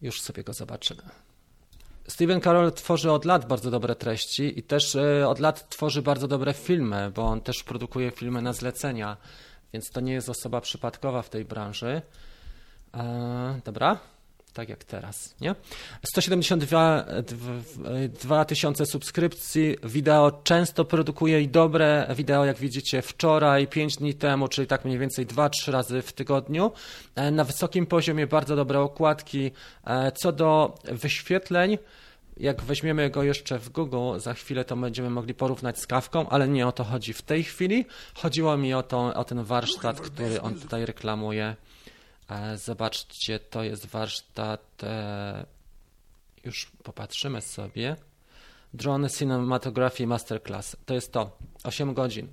Już 0.03 0.23
sobie 0.23 0.45
go 0.45 0.53
zobaczymy. 0.53 1.03
Steven 2.09 2.41
Carroll 2.41 2.73
tworzy 2.73 3.13
od 3.13 3.25
lat 3.25 3.49
bardzo 3.49 3.71
dobre 3.71 3.95
treści 3.95 4.59
i 4.59 4.63
też 4.63 4.97
e, 4.97 5.29
od 5.29 5.39
lat 5.39 5.69
tworzy 5.69 6.03
bardzo 6.03 6.29
dobre 6.29 6.53
filmy, 6.53 7.11
bo 7.15 7.23
on 7.23 7.41
też 7.41 7.63
produkuje 7.65 8.11
filmy 8.11 8.43
na 8.43 8.53
zlecenia, 8.53 9.17
więc 9.73 9.91
to 9.91 10.01
nie 10.01 10.13
jest 10.13 10.29
osoba 10.29 10.61
przypadkowa 10.61 11.23
w 11.23 11.31
tej 11.31 11.45
branży. 11.45 12.03
E, 12.95 13.61
dobra, 13.65 13.99
tak 14.57 14.69
jak 14.69 14.85
teraz, 14.85 15.35
nie? 15.41 15.55
172 16.03 18.45
tysiące 18.45 18.87
subskrypcji, 18.87 19.77
wideo 19.85 20.41
często 20.45 20.85
produkuje 20.85 21.43
i 21.43 21.49
dobre 21.49 22.07
wideo, 22.15 22.45
jak 22.45 22.59
widzicie 22.59 23.03
wczoraj, 23.03 23.67
5 23.67 23.97
dni 23.97 24.15
temu, 24.15 24.49
czyli 24.49 24.67
tak 24.67 24.85
mniej 24.85 24.99
więcej 24.99 25.27
2-3 25.27 25.73
razy 25.73 26.03
w 26.03 26.13
tygodniu. 26.13 26.73
E, 27.15 27.31
na 27.31 27.45
wysokim 27.45 27.87
poziomie 27.87 28.27
bardzo 28.27 28.57
dobre 28.57 28.81
okładki. 28.81 29.51
E, 29.87 30.13
co 30.13 30.33
do 30.33 30.75
wyświetleń, 30.85 31.79
jak 32.37 32.63
weźmiemy 32.63 33.11
go 33.11 33.23
jeszcze 33.23 33.59
w 33.59 33.69
Google, 33.69 34.19
za 34.19 34.35
chwilę 34.35 34.65
to 34.65 34.77
będziemy 34.77 35.11
mogli 35.11 35.35
porównać 35.35 35.81
z 35.81 35.87
kawką, 35.87 36.29
ale 36.29 36.49
nie 36.49 36.67
o 36.67 36.73
to 36.73 36.85
chodzi 36.85 37.13
w 37.13 37.23
tej 37.23 37.45
chwili. 37.45 37.87
Chodziło 38.15 38.57
mi 38.57 38.75
o, 38.75 38.83
to, 38.83 39.15
o 39.15 39.25
ten 39.25 39.45
warsztat, 39.45 40.01
który 40.01 40.41
on 40.41 40.55
tutaj 40.55 40.87
reklamuje. 40.87 41.57
E, 42.29 42.59
zobaczcie, 42.59 43.39
to 43.39 43.63
jest 43.63 43.87
warsztat. 43.87 44.83
E, 44.83 45.47
już 46.45 46.73
popatrzymy 46.83 47.41
sobie. 47.41 47.97
Drone 48.75 49.11
Cinematography 49.11 50.07
Masterclass. 50.07 50.77
To 50.87 50.95
jest 50.95 51.13
to. 51.13 51.39
8 51.65 51.95
godzin. 51.95 52.33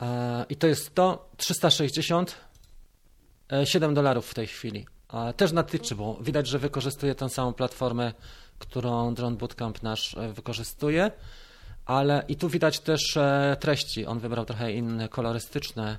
E, 0.00 0.44
I 0.48 0.56
to 0.56 0.66
jest 0.66 0.94
to 0.94 1.30
360 1.36 2.36
7 3.64 3.94
dolarów 3.94 4.26
w 4.26 4.34
tej 4.34 4.46
chwili. 4.46 4.86
Też 5.36 5.52
na 5.52 5.62
Teachable. 5.62 6.14
Widać, 6.20 6.46
że 6.46 6.58
wykorzystuje 6.58 7.14
tę 7.14 7.28
samą 7.28 7.52
platformę, 7.52 8.12
którą 8.58 9.14
Drone 9.14 9.36
Bootcamp 9.36 9.82
nasz 9.82 10.16
wykorzystuje. 10.32 11.10
Ale 11.84 12.24
i 12.28 12.36
tu 12.36 12.48
widać 12.48 12.80
też 12.80 13.18
treści. 13.60 14.06
On 14.06 14.18
wybrał 14.18 14.44
trochę 14.44 14.72
inne, 14.72 15.08
kolorystyczne 15.08 15.98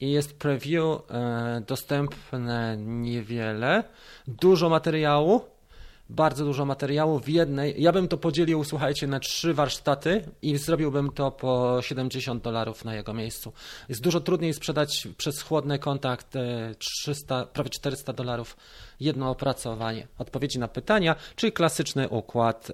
i 0.00 0.10
jest 0.10 0.38
preview 0.38 0.84
e, 1.10 1.62
dostępne 1.66 2.76
niewiele, 2.78 3.84
dużo 4.28 4.68
materiału, 4.68 5.40
bardzo 6.08 6.44
dużo 6.44 6.64
materiału 6.64 7.18
w 7.18 7.28
jednej. 7.28 7.82
Ja 7.82 7.92
bym 7.92 8.08
to 8.08 8.16
podzielił, 8.16 8.64
słuchajcie, 8.64 9.06
na 9.06 9.20
trzy 9.20 9.54
warsztaty 9.54 10.24
i 10.42 10.56
zrobiłbym 10.56 11.12
to 11.12 11.30
po 11.30 11.78
70 11.82 12.42
dolarów 12.42 12.84
na 12.84 12.94
jego 12.94 13.14
miejscu. 13.14 13.52
Jest 13.88 14.02
dużo 14.02 14.20
trudniej 14.20 14.54
sprzedać 14.54 15.08
przez 15.16 15.42
chłodny 15.42 15.78
kontakt 15.78 16.34
300, 16.78 17.46
prawie 17.46 17.70
400 17.70 18.12
dolarów 18.12 18.56
jedno 19.00 19.30
opracowanie. 19.30 20.08
Odpowiedzi 20.18 20.58
na 20.58 20.68
pytania, 20.68 21.16
czyli 21.36 21.52
klasyczny 21.52 22.08
układ 22.08 22.72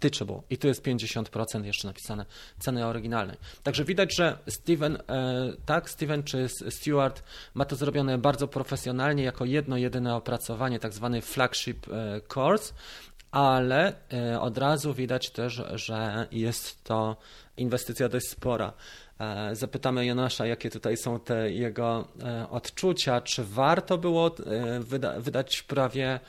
Teachable 0.00 0.40
i 0.50 0.58
tu 0.58 0.68
jest 0.68 0.82
50% 0.82 1.64
jeszcze 1.64 1.88
napisane 1.88 2.26
ceny 2.58 2.86
oryginalnej. 2.86 3.36
Także 3.62 3.84
widać, 3.84 4.16
że 4.16 4.38
Steven, 4.48 4.96
e, 4.96 5.52
tak, 5.66 5.90
Steven 5.90 6.22
czy 6.22 6.48
Stewart 6.48 7.22
ma 7.54 7.64
to 7.64 7.76
zrobione 7.76 8.18
bardzo 8.18 8.48
profesjonalnie 8.48 9.22
jako 9.22 9.44
jedno 9.44 9.76
jedyne 9.76 10.16
opracowanie, 10.16 10.78
tak 10.78 10.92
zwany 10.92 11.20
flagship 11.20 11.86
e, 11.88 12.20
course, 12.34 12.74
ale 13.30 13.92
e, 14.12 14.40
od 14.40 14.58
razu 14.58 14.94
widać 14.94 15.30
też, 15.30 15.62
że 15.74 16.26
jest 16.32 16.84
to 16.84 17.16
inwestycja 17.56 18.08
dość 18.08 18.28
spora. 18.28 18.72
Zapytamy 19.52 20.06
Jonasza, 20.06 20.46
jakie 20.46 20.70
tutaj 20.70 20.96
są 20.96 21.20
te 21.20 21.50
jego 21.50 22.08
odczucia, 22.50 23.20
czy 23.20 23.44
warto 23.44 23.98
było 23.98 24.34
wyda 24.80 25.20
wydać 25.20 25.62
prawie 25.62 26.20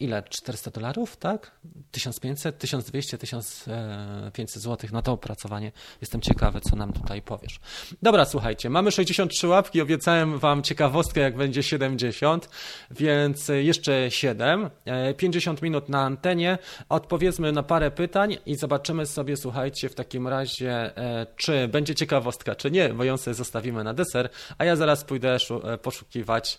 ile? 0.00 0.22
400 0.22 0.70
dolarów, 0.70 1.16
tak? 1.16 1.50
1500, 1.90 2.58
1200, 2.58 3.18
1500 3.18 4.62
zł 4.62 4.90
na 4.92 5.02
to 5.02 5.12
opracowanie. 5.12 5.72
Jestem 6.00 6.20
ciekawy, 6.20 6.60
co 6.60 6.76
nam 6.76 6.92
tutaj 6.92 7.22
powiesz. 7.22 7.60
Dobra, 8.02 8.24
słuchajcie, 8.24 8.70
mamy 8.70 8.90
63 8.90 9.48
łapki, 9.48 9.80
obiecałem 9.80 10.38
Wam 10.38 10.62
ciekawostkę, 10.62 11.20
jak 11.20 11.36
będzie 11.36 11.62
70, 11.62 12.48
więc 12.90 13.48
jeszcze 13.48 14.10
7, 14.10 14.70
50 15.16 15.58
e, 15.58 15.62
minut 15.62 15.88
na 15.88 16.00
antenie. 16.02 16.58
Odpowiedzmy 16.88 17.52
na 17.52 17.62
parę 17.62 17.90
pytań 17.90 18.36
i 18.46 18.56
zobaczymy 18.56 19.06
sobie, 19.06 19.36
słuchajcie, 19.36 19.88
w 19.88 19.94
takim 19.94 20.28
razie, 20.28 20.96
e, 20.96 21.26
czy 21.36 21.68
będzie 21.68 21.94
ciekawostka, 21.94 22.54
czy 22.54 22.70
nie, 22.70 22.88
bo 22.88 23.04
ją 23.04 23.16
sobie 23.16 23.34
zostawimy 23.34 23.84
na 23.84 23.94
deser, 23.94 24.28
a 24.58 24.64
ja 24.64 24.76
zaraz 24.76 25.04
pójdę 25.04 25.36
e, 25.64 25.78
poszukiwać 25.78 26.58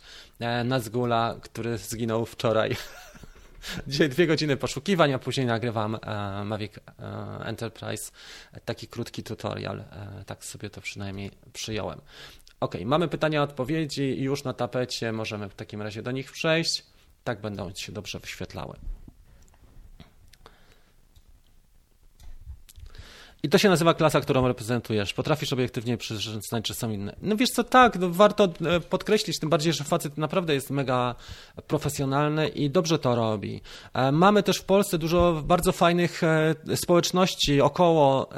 Nazgula, 0.65 1.35
który 1.41 1.77
zginął 1.77 2.25
wczoraj. 2.25 2.75
Dzisiaj 3.87 4.09
dwie 4.09 4.27
godziny 4.27 4.57
poszukiwań, 4.57 5.13
a 5.13 5.19
później 5.19 5.45
nagrywam 5.45 5.95
e, 5.95 6.43
Mavic 6.43 6.73
e, 6.77 6.81
Enterprise, 7.45 8.11
taki 8.65 8.87
krótki 8.87 9.23
tutorial. 9.23 9.79
E, 9.79 10.23
tak 10.25 10.45
sobie 10.45 10.69
to 10.69 10.81
przynajmniej 10.81 11.31
przyjąłem. 11.53 12.01
Ok, 12.59 12.75
mamy 12.85 13.07
pytania, 13.07 13.43
odpowiedzi 13.43 14.21
już 14.21 14.43
na 14.43 14.53
tapecie 14.53 15.11
możemy 15.11 15.49
w 15.49 15.55
takim 15.55 15.81
razie 15.81 16.01
do 16.01 16.11
nich 16.11 16.31
przejść. 16.31 16.85
Tak 17.23 17.41
będą 17.41 17.73
się 17.75 17.91
dobrze 17.91 18.19
wyświetlały. 18.19 18.75
I 23.45 23.49
to 23.49 23.57
się 23.57 23.69
nazywa 23.69 23.93
klasa, 23.93 24.21
którą 24.21 24.47
reprezentujesz. 24.47 25.13
Potrafisz 25.13 25.53
obiektywnie 25.53 25.97
przyznać, 25.97 26.71
są 26.73 26.91
inne. 26.91 27.15
No 27.21 27.35
wiesz 27.35 27.49
co, 27.49 27.63
tak, 27.63 27.99
no 27.99 28.09
warto 28.09 28.43
e, 28.65 28.79
podkreślić, 28.79 29.39
tym 29.39 29.49
bardziej, 29.49 29.73
że 29.73 29.83
facet 29.83 30.17
naprawdę 30.17 30.53
jest 30.53 30.69
mega 30.69 31.15
profesjonalny 31.67 32.47
i 32.47 32.69
dobrze 32.69 32.99
to 32.99 33.15
robi. 33.15 33.61
E, 33.93 34.11
mamy 34.11 34.43
też 34.43 34.57
w 34.57 34.63
Polsce 34.63 34.97
dużo 34.97 35.43
bardzo 35.45 35.71
fajnych 35.71 36.23
e, 36.23 36.55
społeczności 36.75 37.61
około 37.61 38.29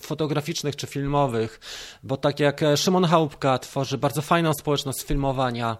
fotograficznych 0.00 0.76
czy 0.76 0.86
filmowych, 0.86 1.60
bo 2.02 2.16
tak 2.16 2.40
jak 2.40 2.60
Szymon 2.76 3.04
Chałupka 3.04 3.58
tworzy 3.58 3.98
bardzo 3.98 4.22
fajną 4.22 4.52
społeczność 4.54 5.02
filmowania, 5.02 5.76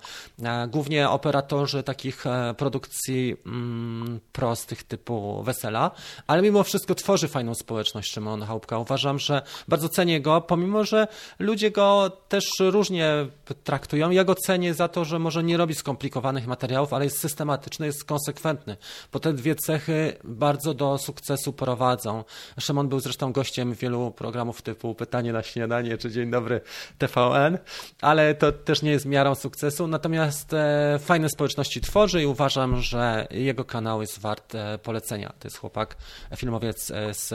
głównie 0.68 1.08
operatorzy 1.08 1.82
takich 1.82 2.24
produkcji 2.56 3.36
mm, 3.46 4.20
prostych 4.32 4.82
typu 4.82 5.42
Wesela, 5.42 5.90
ale 6.26 6.42
mimo 6.42 6.62
wszystko 6.62 6.94
tworzy 6.94 7.28
fajną 7.28 7.54
społeczność 7.54 8.12
Szymon 8.12 8.39
Chałupka. 8.46 8.78
Uważam, 8.78 9.18
że 9.18 9.42
bardzo 9.68 9.88
cenię 9.88 10.20
go, 10.20 10.40
pomimo, 10.40 10.84
że 10.84 11.08
ludzie 11.38 11.70
go 11.70 12.10
też 12.28 12.44
różnie 12.60 13.26
traktują. 13.64 14.10
Ja 14.10 14.24
go 14.24 14.34
cenię 14.34 14.74
za 14.74 14.88
to, 14.88 15.04
że 15.04 15.18
może 15.18 15.42
nie 15.42 15.56
robi 15.56 15.74
skomplikowanych 15.74 16.46
materiałów, 16.46 16.92
ale 16.92 17.04
jest 17.04 17.20
systematyczny, 17.20 17.86
jest 17.86 18.04
konsekwentny, 18.04 18.76
bo 19.12 19.20
te 19.20 19.32
dwie 19.32 19.54
cechy 19.54 20.16
bardzo 20.24 20.74
do 20.74 20.98
sukcesu 20.98 21.52
prowadzą. 21.52 22.24
Szymon 22.60 22.88
był 22.88 23.00
zresztą 23.00 23.32
gościem 23.32 23.74
wielu 23.74 24.10
programów 24.10 24.62
typu 24.62 24.94
Pytanie 24.94 25.32
na 25.32 25.42
śniadanie 25.42 25.98
czy 25.98 26.10
Dzień 26.10 26.30
dobry 26.30 26.60
TVN, 26.98 27.58
ale 28.00 28.34
to 28.34 28.52
też 28.52 28.82
nie 28.82 28.90
jest 28.90 29.06
miarą 29.06 29.34
sukcesu. 29.34 29.86
Natomiast 29.86 30.54
e, 30.54 30.98
fajne 30.98 31.28
społeczności 31.28 31.80
tworzy 31.80 32.22
i 32.22 32.26
uważam, 32.26 32.80
że 32.80 33.26
jego 33.30 33.64
kanał 33.64 34.00
jest 34.00 34.18
wart 34.18 34.54
e, 34.54 34.78
polecenia. 34.78 35.32
To 35.38 35.48
jest 35.48 35.58
chłopak, 35.58 35.96
filmowiec 36.36 36.90
e, 36.90 37.14
z, 37.14 37.28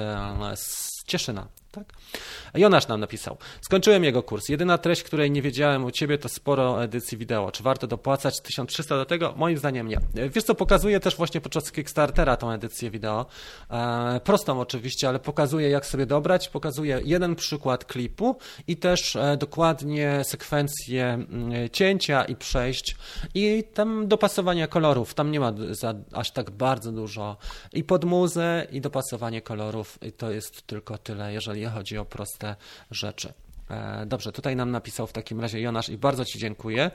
z 0.60 0.95
Cieszyna. 1.08 1.48
Tak? 1.76 1.94
Jonasz 2.54 2.88
nam 2.88 3.00
napisał. 3.00 3.38
Skończyłem 3.62 4.04
jego 4.04 4.24
kurs. 4.24 4.50
Jedyna 4.50 4.78
treść, 4.78 5.04
której 5.04 5.32
nie 5.32 5.42
wiedziałem 5.42 5.86
u 5.86 5.92
ciebie, 5.92 6.18
to 6.18 6.30
sporo 6.30 6.84
edycji 6.84 7.18
wideo. 7.18 7.52
Czy 7.52 7.64
warto 7.64 7.88
dopłacać 7.88 8.42
1300 8.42 8.96
do 8.96 9.06
tego? 9.06 9.34
Moim 9.38 9.58
zdaniem 9.58 9.88
nie. 9.88 10.00
Wiesz 10.30 10.44
co, 10.44 10.56
pokazuje 10.56 11.00
też 11.00 11.16
właśnie 11.16 11.42
podczas 11.42 11.72
Kickstartera 11.72 12.38
tą 12.38 12.52
edycję 12.52 12.92
wideo. 12.92 13.26
E, 13.70 14.20
prostą 14.24 14.60
oczywiście, 14.60 15.10
ale 15.10 15.20
pokazuje 15.20 15.70
jak 15.70 15.86
sobie 15.86 16.06
dobrać. 16.06 16.50
Pokazuje 16.50 17.02
jeden 17.04 17.36
przykład 17.36 17.86
klipu 17.86 18.38
i 18.68 18.78
też 18.78 19.16
e, 19.16 19.38
dokładnie 19.38 20.22
sekwencję 20.24 21.06
mm, 21.06 21.70
cięcia 21.70 22.24
i 22.24 22.36
przejść 22.36 22.96
i 23.34 23.64
tam 23.74 24.08
dopasowania 24.08 24.68
kolorów. 24.68 25.14
Tam 25.14 25.32
nie 25.32 25.40
ma 25.40 25.54
za, 25.72 25.94
aż 26.14 26.32
tak 26.32 26.52
bardzo 26.52 26.92
dużo 26.92 27.38
i 27.74 27.84
pod 27.84 28.06
muzę 28.06 28.68
i 28.72 28.82
dopasowanie 28.82 29.42
kolorów. 29.42 30.00
I 30.02 30.12
to 30.12 30.32
jest 30.32 30.68
tylko 30.68 30.98
tyle, 30.98 31.34
jeżeli 31.34 31.65
chodzi 31.70 31.98
o 31.98 32.06
proste 32.06 32.56
rzeczy. 32.92 33.34
E, 33.70 34.06
dobrze, 34.06 34.32
tutaj 34.32 34.56
nam 34.56 34.72
napisał 34.72 35.08
w 35.08 35.12
takim 35.12 35.42
razie 35.42 35.62
Jonasz 35.62 35.90
i 35.90 35.98
bardzo 35.98 36.26
Ci 36.26 36.40
dziękuję. 36.40 36.92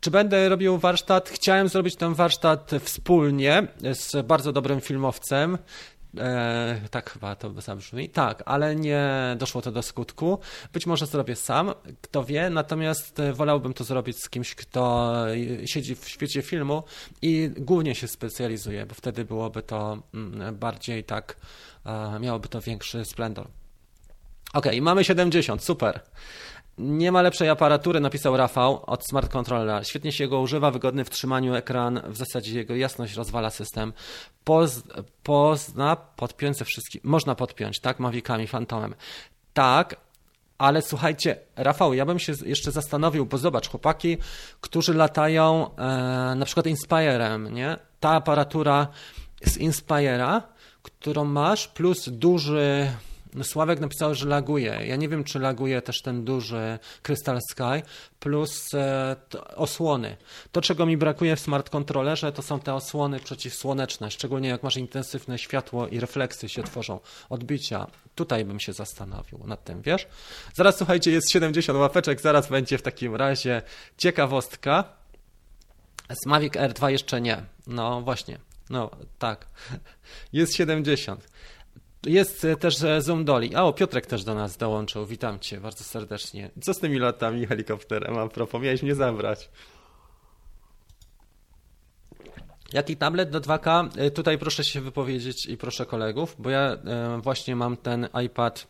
Czy 0.00 0.10
będę 0.10 0.48
robił 0.48 0.78
warsztat? 0.78 1.28
Chciałem 1.28 1.68
zrobić 1.68 1.96
ten 1.96 2.14
warsztat 2.14 2.70
wspólnie 2.80 3.66
z 3.92 4.26
bardzo 4.26 4.52
dobrym 4.52 4.80
filmowcem. 4.80 5.58
E, 6.18 6.80
tak 6.90 7.10
chyba 7.10 7.34
to 7.36 7.60
zabrzmi. 7.60 8.08
Tak, 8.08 8.42
ale 8.46 8.76
nie 8.76 9.36
doszło 9.38 9.62
to 9.62 9.72
do 9.72 9.82
skutku. 9.82 10.38
Być 10.72 10.86
może 10.86 11.06
zrobię 11.06 11.36
sam, 11.36 11.72
kto 12.00 12.24
wie, 12.24 12.50
natomiast 12.50 13.22
wolałbym 13.32 13.74
to 13.74 13.84
zrobić 13.84 14.18
z 14.18 14.30
kimś, 14.30 14.54
kto 14.54 15.14
siedzi 15.64 15.96
w 15.96 16.08
świecie 16.08 16.42
filmu 16.42 16.82
i 17.22 17.50
głównie 17.56 17.94
się 17.94 18.08
specjalizuje, 18.08 18.86
bo 18.86 18.94
wtedy 18.94 19.24
byłoby 19.24 19.62
to 19.62 20.02
mm, 20.14 20.56
bardziej 20.56 21.04
tak, 21.04 21.36
e, 21.84 22.20
miałoby 22.20 22.48
to 22.48 22.60
większy 22.60 23.04
splendor. 23.04 23.48
Ok, 24.56 24.66
mamy 24.80 25.04
70, 25.04 25.62
super. 25.62 26.00
Nie 26.78 27.12
ma 27.12 27.22
lepszej 27.22 27.48
aparatury, 27.48 28.00
napisał 28.00 28.36
Rafał 28.36 28.82
od 28.86 29.06
Smart 29.06 29.32
Controllera. 29.32 29.84
Świetnie 29.84 30.12
się 30.12 30.28
go 30.28 30.40
używa, 30.40 30.70
wygodny 30.70 31.04
w 31.04 31.10
trzymaniu 31.10 31.54
ekran, 31.54 32.00
w 32.06 32.16
zasadzie 32.16 32.58
jego 32.58 32.76
jasność 32.76 33.14
rozwala 33.14 33.50
system. 33.50 33.92
Poz, 34.44 34.82
pozna 35.22 35.96
podpiąć 35.96 36.56
ze 36.56 36.64
można 37.02 37.34
podpiąć, 37.34 37.80
tak, 37.80 38.00
Mavicami, 38.00 38.46
Phantomem. 38.46 38.94
Tak, 39.54 39.96
ale 40.58 40.82
słuchajcie, 40.82 41.38
Rafał, 41.56 41.94
ja 41.94 42.06
bym 42.06 42.18
się 42.18 42.32
jeszcze 42.44 42.72
zastanowił, 42.72 43.26
bo 43.26 43.38
zobacz, 43.38 43.68
chłopaki, 43.68 44.16
którzy 44.60 44.94
latają 44.94 45.76
e, 45.76 46.34
na 46.36 46.44
przykład 46.44 46.66
Inspirem, 46.66 47.54
nie? 47.54 47.76
Ta 48.00 48.10
aparatura 48.10 48.86
z 49.44 49.56
Inspira, 49.56 50.42
którą 50.82 51.24
masz, 51.24 51.68
plus 51.68 52.08
duży 52.08 52.88
Sławek 53.44 53.80
napisał, 53.80 54.14
że 54.14 54.26
laguje. 54.26 54.80
Ja 54.86 54.96
nie 54.96 55.08
wiem, 55.08 55.24
czy 55.24 55.38
laguje 55.38 55.82
też 55.82 56.02
ten 56.02 56.24
duży 56.24 56.78
Crystal 57.02 57.38
Sky 57.50 57.82
plus 58.20 58.74
e, 58.74 59.16
osłony. 59.56 60.16
To, 60.52 60.60
czego 60.60 60.86
mi 60.86 60.96
brakuje 60.96 61.36
w 61.36 61.40
smart 61.40 61.70
controllerze, 61.70 62.32
to 62.32 62.42
są 62.42 62.60
te 62.60 62.74
osłony 62.74 63.20
przeciwsłoneczne, 63.20 64.10
szczególnie 64.10 64.48
jak 64.48 64.62
masz 64.62 64.76
intensywne 64.76 65.38
światło 65.38 65.88
i 65.88 66.00
refleksy 66.00 66.48
się 66.48 66.62
tworzą, 66.62 67.00
odbicia. 67.28 67.86
Tutaj 68.14 68.44
bym 68.44 68.60
się 68.60 68.72
zastanowił 68.72 69.40
nad 69.46 69.64
tym, 69.64 69.82
wiesz? 69.82 70.06
Zaraz, 70.54 70.76
słuchajcie, 70.76 71.10
jest 71.10 71.32
70 71.32 71.78
łapeczek, 71.78 72.20
zaraz 72.20 72.48
będzie 72.48 72.78
w 72.78 72.82
takim 72.82 73.14
razie 73.14 73.62
ciekawostka. 73.98 74.84
Z 76.22 76.26
Mavic 76.26 76.52
R2 76.52 76.88
jeszcze 76.88 77.20
nie. 77.20 77.42
No 77.66 78.00
właśnie. 78.00 78.38
No 78.70 78.90
tak. 79.18 79.46
Jest 80.32 80.54
70. 80.54 81.28
Jest 82.04 82.44
e, 82.44 82.56
też 82.56 82.82
e, 82.82 83.02
Zoom 83.02 83.24
Doli. 83.24 83.54
A 83.54 83.64
o, 83.64 83.72
Piotrek 83.72 84.06
też 84.06 84.24
do 84.24 84.34
nas 84.34 84.56
dołączył. 84.56 85.06
Witam 85.06 85.38
cię 85.40 85.60
bardzo 85.60 85.84
serdecznie. 85.84 86.50
Co 86.62 86.74
z 86.74 86.78
tymi 86.78 86.98
latami 86.98 87.46
helikopterem? 87.46 88.18
A 88.18 88.28
propos, 88.28 88.62
miałeś 88.62 88.82
mnie 88.82 88.94
zabrać. 88.94 89.50
Jaki 92.72 92.96
tablet 92.96 93.30
do 93.30 93.40
2K? 93.40 93.88
E, 93.96 94.10
tutaj 94.10 94.38
proszę 94.38 94.64
się 94.64 94.80
wypowiedzieć 94.80 95.46
i 95.46 95.56
proszę 95.56 95.86
kolegów, 95.86 96.36
bo 96.38 96.50
ja 96.50 96.76
właśnie 97.22 97.56
mam 97.56 97.76
ten 97.76 98.08
iPad 98.24 98.66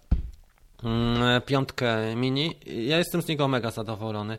mm, 0.84 1.42
piątkę 1.42 2.16
mini. 2.16 2.56
Ja 2.66 2.98
jestem 2.98 3.22
z 3.22 3.28
niego 3.28 3.48
mega 3.48 3.70
zadowolony. 3.70 4.38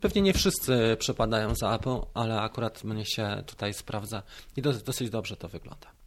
Pewnie 0.00 0.22
nie 0.22 0.32
wszyscy 0.32 0.96
przepadają 0.98 1.54
za 1.54 1.74
Apple, 1.74 1.98
ale 2.14 2.40
akurat 2.40 2.84
mnie 2.84 3.06
się 3.06 3.42
tutaj 3.46 3.74
sprawdza 3.74 4.22
i 4.56 4.62
dosyć 4.62 5.10
dobrze 5.10 5.36
to 5.36 5.48
wygląda. 5.48 5.97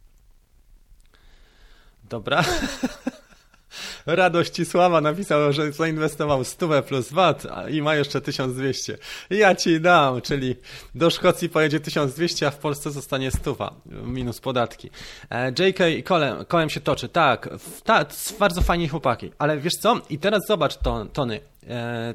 Dobra. 2.12 2.44
Radość 4.06 4.68
Sława 4.68 5.00
napisał, 5.00 5.52
że 5.52 5.72
zainwestował 5.72 6.44
100 6.44 6.82
plus 6.82 7.12
VAT 7.12 7.46
i 7.70 7.82
ma 7.82 7.94
jeszcze 7.94 8.20
1200. 8.20 8.98
Ja 9.30 9.54
ci 9.54 9.80
dam, 9.80 10.20
czyli 10.20 10.56
do 10.94 11.10
Szkocji 11.10 11.48
pojedzie 11.48 11.80
1200, 11.80 12.46
a 12.46 12.50
w 12.50 12.58
Polsce 12.58 12.90
zostanie 12.90 13.30
100 13.30 13.74
minus 13.86 14.40
podatki. 14.40 14.90
E, 15.30 15.50
JK 15.50 15.80
i 15.98 16.02
Kolem, 16.02 16.44
Kolem 16.44 16.70
się 16.70 16.80
toczy, 16.80 17.08
tak, 17.08 17.48
ta, 17.84 18.06
bardzo 18.38 18.60
fajni 18.60 18.88
chłopaki, 18.88 19.30
ale 19.38 19.58
wiesz 19.58 19.74
co? 19.80 20.00
I 20.10 20.18
teraz 20.18 20.40
zobacz, 20.48 20.76
to, 20.76 21.06
Tony. 21.12 21.40
E, 21.68 22.14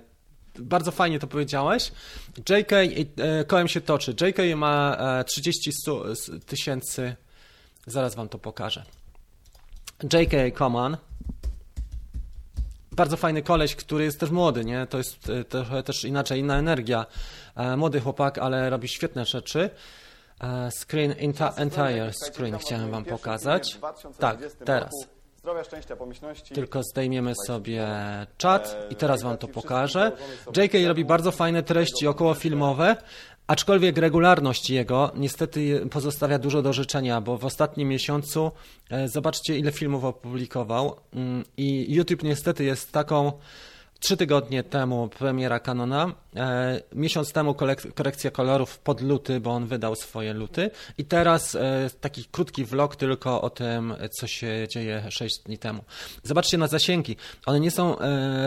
bardzo 0.60 0.92
fajnie 0.92 1.20
to 1.20 1.28
powiedziałeś. 1.28 1.92
JK 2.50 2.72
e, 2.72 3.46
Kołem 3.48 3.68
się 3.68 3.82
toczy. 3.82 4.12
JK 4.12 4.56
ma 4.56 4.98
30 5.28 5.72
tysięcy. 6.46 7.16
Zaraz 7.88 8.16
wam 8.16 8.30
to 8.30 8.38
pokażę. 8.38 8.84
J.K. 10.04 10.38
Coman. 10.58 10.98
Bardzo 12.92 13.18
fajny 13.18 13.42
koleś, 13.42 13.76
który 13.76 14.04
jest 14.04 14.20
też 14.20 14.30
młody, 14.30 14.66
nie? 14.66 14.88
To 14.88 14.98
jest 14.98 15.30
e, 15.30 15.44
trochę 15.44 15.84
też 15.84 16.04
inaczej, 16.04 16.40
inna 16.40 16.58
energia. 16.58 17.06
E, 17.56 17.78
młody 17.78 18.02
chłopak, 18.02 18.38
ale 18.38 18.70
robi 18.70 18.88
świetne 18.88 19.26
rzeczy. 19.26 19.70
E, 20.42 20.70
screen 20.72 21.16
entire 21.56 22.12
screen 22.14 22.58
chciałem 22.58 22.92
wam 22.92 23.06
pokazać. 23.06 23.80
Tak, 24.20 24.38
teraz. 24.66 24.92
Zdrowia, 25.38 25.64
szczęścia, 25.64 25.96
pomyślności. 25.96 26.56
Tylko 26.56 26.84
zdejmiemy 26.84 27.34
sobie 27.48 27.88
czat 28.38 28.78
i 28.90 28.96
teraz 28.96 29.24
wam 29.24 29.38
to 29.38 29.48
pokażę. 29.48 30.12
J.K. 30.58 30.78
robi 30.88 31.06
bardzo 31.06 31.32
fajne 31.32 31.64
treści 31.64 32.08
okołofilmowe, 32.08 32.96
Aczkolwiek 33.48 33.98
regularność 33.98 34.70
jego 34.70 35.12
niestety 35.16 35.88
pozostawia 35.92 36.40
dużo 36.40 36.62
do 36.62 36.74
życzenia, 36.74 37.22
bo 37.22 37.38
w 37.38 37.46
ostatnim 37.46 37.90
miesiącu 37.90 38.52
e, 38.90 39.08
zobaczcie 39.08 39.58
ile 39.58 39.72
filmów 39.72 40.04
opublikował 40.04 40.96
mm, 41.14 41.44
i 41.58 41.94
YouTube 41.94 42.24
niestety 42.24 42.64
jest 42.64 42.92
taką 42.92 43.32
Trzy 44.00 44.18
tygodnie 44.18 44.64
temu 44.64 45.10
premiera 45.10 45.60
Canona, 45.60 46.14
e, 46.36 46.82
miesiąc 46.96 47.34
temu 47.34 47.56
korekcja 47.96 48.32
kolorów 48.32 48.80
pod 48.80 49.02
luty, 49.02 49.40
bo 49.40 49.52
on 49.52 49.68
wydał 49.68 49.96
swoje 49.96 50.34
luty. 50.34 50.72
I 50.98 51.06
teraz 51.06 51.56
e, 51.56 51.90
taki 52.02 52.26
krótki 52.26 52.66
vlog 52.66 52.96
tylko 52.96 53.42
o 53.42 53.50
tym, 53.50 53.94
co 54.12 54.28
się 54.28 54.68
dzieje 54.70 55.04
6 55.10 55.40
dni 55.46 55.58
temu. 55.58 55.84
Zobaczcie 56.24 56.58
na 56.58 56.68
zasięgi, 56.68 57.16
one 57.46 57.60
nie 57.60 57.72
są 57.72 57.96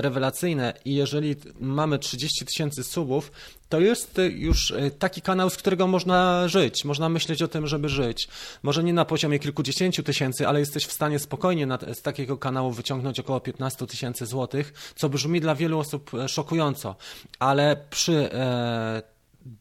rewelacyjne 0.01 0.74
i 0.84 0.94
jeżeli 0.94 1.36
mamy 1.61 1.98
30 1.98 2.44
tysięcy 2.44 2.84
subów, 2.84 3.32
to 3.71 3.81
jest 3.81 4.21
już 4.31 4.71
e, 4.71 4.91
taki 4.91 5.23
kanał, 5.23 5.51
z 5.51 5.57
którego 5.57 5.87
można 5.87 6.49
żyć. 6.49 6.85
Można 6.85 7.09
myśleć 7.09 7.43
o 7.43 7.49
tym, 7.49 7.66
żeby 7.66 7.89
żyć. 7.89 8.29
Może 8.62 8.85
nie 8.85 8.93
na 8.93 9.05
poziomie 9.05 9.39
kilkudziesięciu 9.39 10.03
tysięcy, 10.03 10.49
ale 10.49 10.61
jesteś 10.61 10.87
w 10.87 10.93
stanie 10.93 11.18
spokojnie 11.18 11.68
z 11.95 12.03
takiego 12.03 12.39
kanału 12.39 12.71
wyciągnąć 12.71 13.21
około 13.21 13.41
15 13.41 13.87
tysięcy 13.87 14.27
złotych, 14.27 14.93
co 14.97 15.09
brzmi 15.09 15.41
dla 15.41 15.55
wielu 15.55 15.79
osób 15.79 16.14
e, 16.14 16.29
szokująco, 16.29 16.97
ale 17.39 17.77
przy 17.91 18.33
e, 18.33 19.03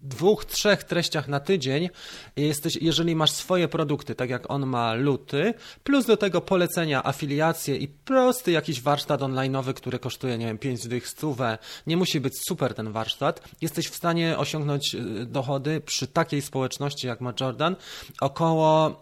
dwóch, 0.01 0.45
trzech 0.45 0.83
treściach 0.83 1.27
na 1.27 1.39
tydzień, 1.39 1.89
jesteś, 2.35 2.75
jeżeli 2.81 3.15
masz 3.15 3.31
swoje 3.31 3.67
produkty, 3.67 4.15
tak 4.15 4.29
jak 4.29 4.51
on 4.51 4.65
ma 4.65 4.93
luty, 4.93 5.53
plus 5.83 6.05
do 6.05 6.17
tego 6.17 6.41
polecenia, 6.41 7.05
afiliacje 7.05 7.77
i 7.77 7.87
prosty 7.87 8.51
jakiś 8.51 8.81
warsztat 8.81 9.21
online'owy, 9.21 9.73
który 9.73 9.99
kosztuje, 9.99 10.37
nie 10.37 10.45
wiem, 10.45 10.57
5 10.57 10.87
dych 10.87 11.07
stówę, 11.07 11.57
nie 11.87 11.97
musi 11.97 12.19
być 12.19 12.33
super 12.47 12.73
ten 12.73 12.91
warsztat, 12.91 13.49
jesteś 13.61 13.87
w 13.87 13.95
stanie 13.95 14.37
osiągnąć 14.37 14.95
e, 14.95 14.99
dochody 15.25 15.81
przy 15.81 16.07
takiej 16.07 16.41
społeczności 16.41 17.07
jak 17.07 17.21
ma 17.21 17.33
Jordan 17.39 17.75
około 18.21 18.99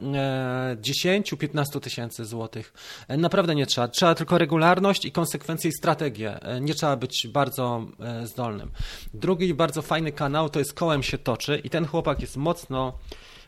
10-15 0.81 1.79
tysięcy 1.79 2.25
złotych. 2.25 2.73
Naprawdę 3.09 3.55
nie 3.55 3.65
trzeba. 3.65 3.87
Trzeba 3.87 4.15
tylko 4.15 4.37
regularność 4.37 5.05
i 5.05 5.11
konsekwencje 5.11 5.69
i 5.69 5.73
strategię. 5.73 6.39
Nie 6.61 6.73
trzeba 6.73 6.95
być 6.95 7.27
bardzo 7.27 7.85
zdolnym. 8.23 8.71
Drugi 9.13 9.53
bardzo 9.53 9.81
fajny 9.81 10.11
kanał 10.11 10.49
to 10.49 10.59
jest 10.59 10.66
Kołem 10.73 11.03
się 11.03 11.17
toczy 11.17 11.61
i 11.63 11.69
ten 11.69 11.85
chłopak 11.85 12.21
jest 12.21 12.37
mocno 12.37 12.93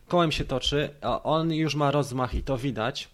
kołem 0.09 0.31
się 0.31 0.45
toczy, 0.45 0.89
a 1.01 1.23
on 1.23 1.53
już 1.53 1.75
ma 1.75 1.91
rozmach 1.91 2.35
i 2.35 2.43
to 2.43 2.57
widać. 2.57 3.09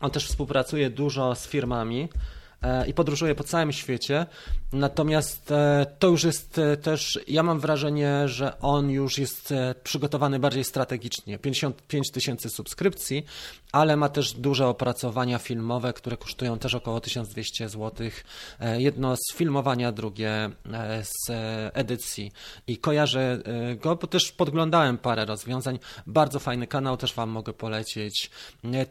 On 0.00 0.10
też 0.10 0.26
współpracuje 0.26 0.90
dużo 0.90 1.34
z 1.34 1.46
firmami. 1.46 2.08
E, 2.62 2.88
i 2.88 2.94
podróżuje 2.94 3.34
po 3.34 3.44
całym 3.44 3.72
świecie. 3.72 4.26
Natomiast 4.72 5.52
e, 5.52 5.86
to 5.98 6.08
już 6.08 6.24
jest 6.24 6.58
e, 6.58 6.76
też, 6.76 7.18
ja 7.28 7.42
mam 7.42 7.60
wrażenie, 7.60 8.28
że 8.28 8.60
on 8.60 8.90
już 8.90 9.18
jest 9.18 9.54
przygotowany 9.82 10.38
bardziej 10.38 10.64
strategicznie. 10.64 11.38
55 11.38 12.10
tysięcy 12.10 12.50
subskrypcji, 12.50 13.24
ale 13.72 13.96
ma 13.96 14.08
też 14.08 14.32
duże 14.32 14.66
opracowania 14.66 15.38
filmowe, 15.38 15.92
które 15.92 16.16
kosztują 16.16 16.58
też 16.58 16.74
około 16.74 17.00
1200 17.00 17.68
zł. 17.68 18.10
Jedno 18.78 19.16
z 19.16 19.34
filmowania, 19.34 19.92
drugie 19.92 20.50
z 21.02 21.30
edycji. 21.74 22.32
I 22.66 22.78
kojarzę 22.78 23.38
go, 23.80 23.96
bo 23.96 24.06
też 24.06 24.32
podglądałem 24.32 24.98
parę 24.98 25.24
rozwiązań. 25.24 25.78
Bardzo 26.06 26.38
fajny 26.38 26.66
kanał, 26.66 26.96
też 26.96 27.14
Wam 27.14 27.30
mogę 27.30 27.52
polecić. 27.52 28.30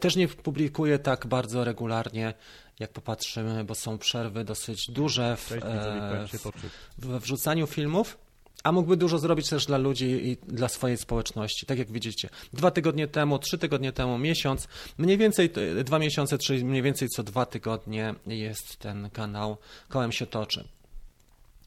Też 0.00 0.16
nie 0.16 0.28
publikuję 0.28 0.98
tak 0.98 1.26
bardzo 1.26 1.64
regularnie 1.64 2.34
jak 2.80 2.90
popatrzymy, 2.90 3.64
bo 3.64 3.74
są 3.74 3.98
przerwy 3.98 4.44
dosyć 4.44 4.90
duże 4.90 5.36
w, 5.36 5.52
e, 5.52 6.26
w, 6.26 6.52
w 6.98 7.20
wrzucaniu 7.20 7.66
filmów. 7.66 8.18
A 8.64 8.72
mógłby 8.72 8.96
dużo 8.96 9.18
zrobić 9.18 9.48
też 9.48 9.66
dla 9.66 9.78
ludzi 9.78 10.04
i 10.04 10.36
dla 10.36 10.68
swojej 10.68 10.96
społeczności. 10.96 11.66
Tak 11.66 11.78
jak 11.78 11.92
widzicie, 11.92 12.28
dwa 12.52 12.70
tygodnie 12.70 13.08
temu, 13.08 13.38
trzy 13.38 13.58
tygodnie 13.58 13.92
temu, 13.92 14.18
miesiąc, 14.18 14.68
mniej 14.98 15.18
więcej 15.18 15.50
dwa 15.84 15.98
miesiące, 15.98 16.38
czyli 16.38 16.64
mniej 16.64 16.82
więcej 16.82 17.08
co 17.08 17.22
dwa 17.22 17.46
tygodnie 17.46 18.14
jest 18.26 18.76
ten 18.76 19.10
kanał 19.10 19.56
Kołem 19.88 20.12
się 20.12 20.26
toczy. 20.26 20.68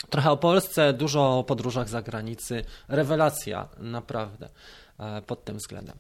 Trochę 0.10 0.32
o 0.32 0.38
Polsce, 0.38 0.94
dużo 0.94 1.40
o 1.40 1.44
podróżach 1.44 1.90
za 1.90 2.02
granicy. 2.02 2.64
Rewelacja, 2.88 3.70
naprawdę, 3.78 4.50
e, 5.00 5.22
pod 5.22 5.44
tym 5.44 5.58
względem. 5.58 5.98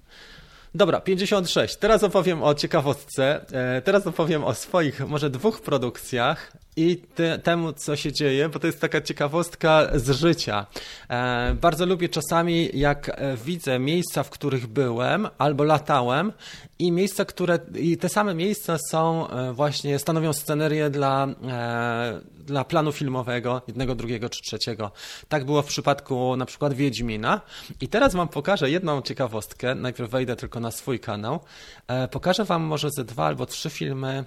Dobra, 0.76 1.02
56. 1.02 1.76
Teraz 1.76 2.04
opowiem 2.04 2.44
o 2.44 2.56
ciekawostce. 2.56 3.46
E, 3.52 3.82
teraz 3.82 4.08
opowiem 4.08 4.44
o 4.44 4.54
swoich 4.54 5.08
może 5.08 5.30
dwóch 5.30 5.62
produkcjach 5.62 6.52
i 6.76 6.98
te, 7.16 7.40
temu, 7.40 7.74
co 7.74 7.96
się 7.96 8.12
dzieje, 8.12 8.50
bo 8.50 8.60
to 8.60 8.68
jest 8.68 8.82
taka 8.82 9.02
ciekawostka 9.02 9.88
z 9.96 10.10
życia. 10.10 10.66
E, 11.10 11.54
bardzo 11.62 11.86
lubię 11.86 12.10
czasami, 12.10 12.70
jak 12.74 13.10
e, 13.10 13.38
widzę 13.38 13.80
miejsca, 13.80 14.24
w 14.24 14.30
których 14.30 14.68
byłem 14.68 15.28
albo 15.38 15.64
latałem 15.64 16.34
i 16.80 16.92
miejsca, 16.92 17.26
które, 17.26 17.60
i 17.76 17.98
te 17.98 18.10
same 18.10 18.36
miejsca 18.36 18.78
są 18.92 19.28
e, 19.28 19.54
właśnie, 19.54 20.00
stanowią 20.00 20.34
scenerię 20.34 20.90
dla, 20.90 21.28
e, 21.48 22.22
dla 22.38 22.64
planu 22.64 22.92
filmowego, 22.92 23.62
jednego, 23.68 23.96
drugiego 23.96 24.30
czy 24.30 24.42
trzeciego. 24.42 24.92
Tak 25.30 25.46
było 25.46 25.62
w 25.62 25.66
przypadku 25.66 26.36
na 26.36 26.46
przykład 26.46 26.74
Wiedźmina. 26.74 27.42
I 27.82 27.88
teraz 27.88 28.16
Wam 28.16 28.28
pokażę 28.28 28.72
jedną 28.72 29.02
ciekawostkę. 29.02 29.76
Najpierw 29.76 30.10
wejdę 30.10 30.36
tylko 30.36 30.60
na 30.60 30.72
swój 30.72 31.00
kanał. 31.00 31.40
E, 31.88 32.08
pokażę 32.08 32.46
Wam 32.46 32.62
może 32.62 32.90
ze 32.92 33.04
dwa 33.04 33.26
albo 33.26 33.46
trzy 33.46 33.70
filmy 33.70 34.26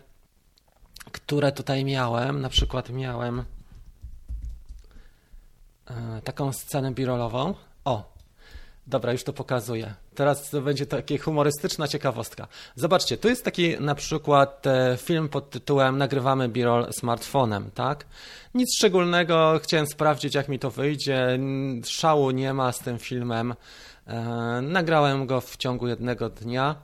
które 1.17 1.53
tutaj 1.53 1.85
miałem. 1.85 2.41
Na 2.41 2.49
przykład 2.49 2.91
miałem 2.91 3.45
e, 5.87 6.21
taką 6.25 6.53
scenę 6.53 6.93
birolową. 6.93 7.55
O, 7.85 8.13
dobra, 8.87 9.13
już 9.13 9.25
to 9.25 9.33
pokazuję. 9.33 9.95
Teraz 10.15 10.55
będzie 10.65 10.87
takie 10.87 11.19
humorystyczna 11.19 11.89
ciekawostka. 11.89 12.49
Zobaczcie, 12.75 13.17
tu 13.17 13.29
jest 13.29 13.45
taki 13.45 13.81
na 13.81 13.95
przykład 13.95 14.67
e, 14.67 14.99
film 15.01 15.29
pod 15.29 15.51
tytułem 15.51 15.99
Nagrywamy 15.99 16.49
birol 16.49 16.93
smartfonem, 16.93 17.71
tak? 17.75 18.07
Nic 18.55 18.77
szczególnego, 18.77 19.61
chciałem 19.63 19.87
sprawdzić 19.87 20.35
jak 20.35 20.49
mi 20.49 20.59
to 20.59 20.71
wyjdzie. 20.71 21.39
Szału 21.85 22.31
nie 22.31 22.55
ma 22.55 22.73
z 22.73 22.79
tym 22.79 22.99
filmem. 22.99 23.55
E, 24.07 24.15
nagrałem 24.63 25.27
go 25.27 25.41
w 25.41 25.57
ciągu 25.57 25.89
jednego 25.89 26.31
dnia 26.31 26.77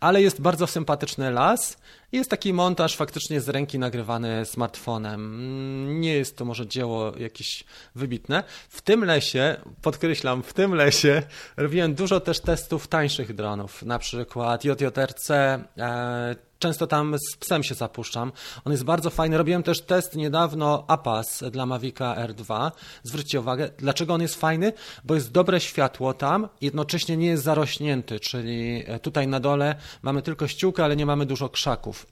ale 0.00 0.22
jest 0.22 0.40
bardzo 0.40 0.66
sympatyczny 0.66 1.30
las. 1.30 1.76
Jest 2.12 2.30
taki 2.30 2.52
montaż 2.52 2.96
faktycznie 2.96 3.40
z 3.40 3.48
ręki 3.48 3.78
nagrywany 3.78 4.46
smartfonem. 4.46 6.00
Nie 6.00 6.14
jest 6.14 6.36
to 6.36 6.44
może 6.44 6.66
dzieło 6.66 7.12
jakieś 7.16 7.64
wybitne. 7.94 8.44
W 8.68 8.82
tym 8.82 9.04
lesie, 9.04 9.56
podkreślam, 9.82 10.42
w 10.42 10.52
tym 10.52 10.74
lesie 10.74 11.22
robiłem 11.56 11.94
dużo 11.94 12.20
też 12.20 12.40
testów 12.40 12.88
tańszych 12.88 13.34
dronów, 13.34 13.82
na 13.82 13.98
przykład 13.98 14.64
JJRC, 14.64 15.30
e, 15.30 16.36
często 16.64 16.86
tam 16.86 17.16
z 17.18 17.36
psem 17.36 17.62
się 17.62 17.74
zapuszczam. 17.74 18.32
On 18.64 18.72
jest 18.72 18.84
bardzo 18.84 19.10
fajny. 19.10 19.38
Robiłem 19.38 19.62
też 19.62 19.80
test 19.80 20.16
niedawno 20.16 20.84
APAS 20.88 21.44
dla 21.50 21.66
Mavica 21.66 22.14
R2. 22.14 22.70
Zwróćcie 23.02 23.40
uwagę, 23.40 23.70
dlaczego 23.78 24.14
on 24.14 24.22
jest 24.22 24.34
fajny? 24.34 24.72
Bo 25.04 25.14
jest 25.14 25.32
dobre 25.32 25.60
światło 25.60 26.14
tam, 26.14 26.48
jednocześnie 26.60 27.16
nie 27.16 27.26
jest 27.26 27.44
zarośnięty, 27.44 28.20
czyli 28.20 28.84
e, 28.86 28.98
tutaj 28.98 29.28
na 29.28 29.40
dole 29.40 29.74
mamy 30.02 30.22
tylko 30.22 30.48
ściółkę, 30.48 30.84
ale 30.84 30.96
nie 30.96 31.06
mamy 31.06 31.26
dużo 31.26 31.48
krzaków. 31.48 32.03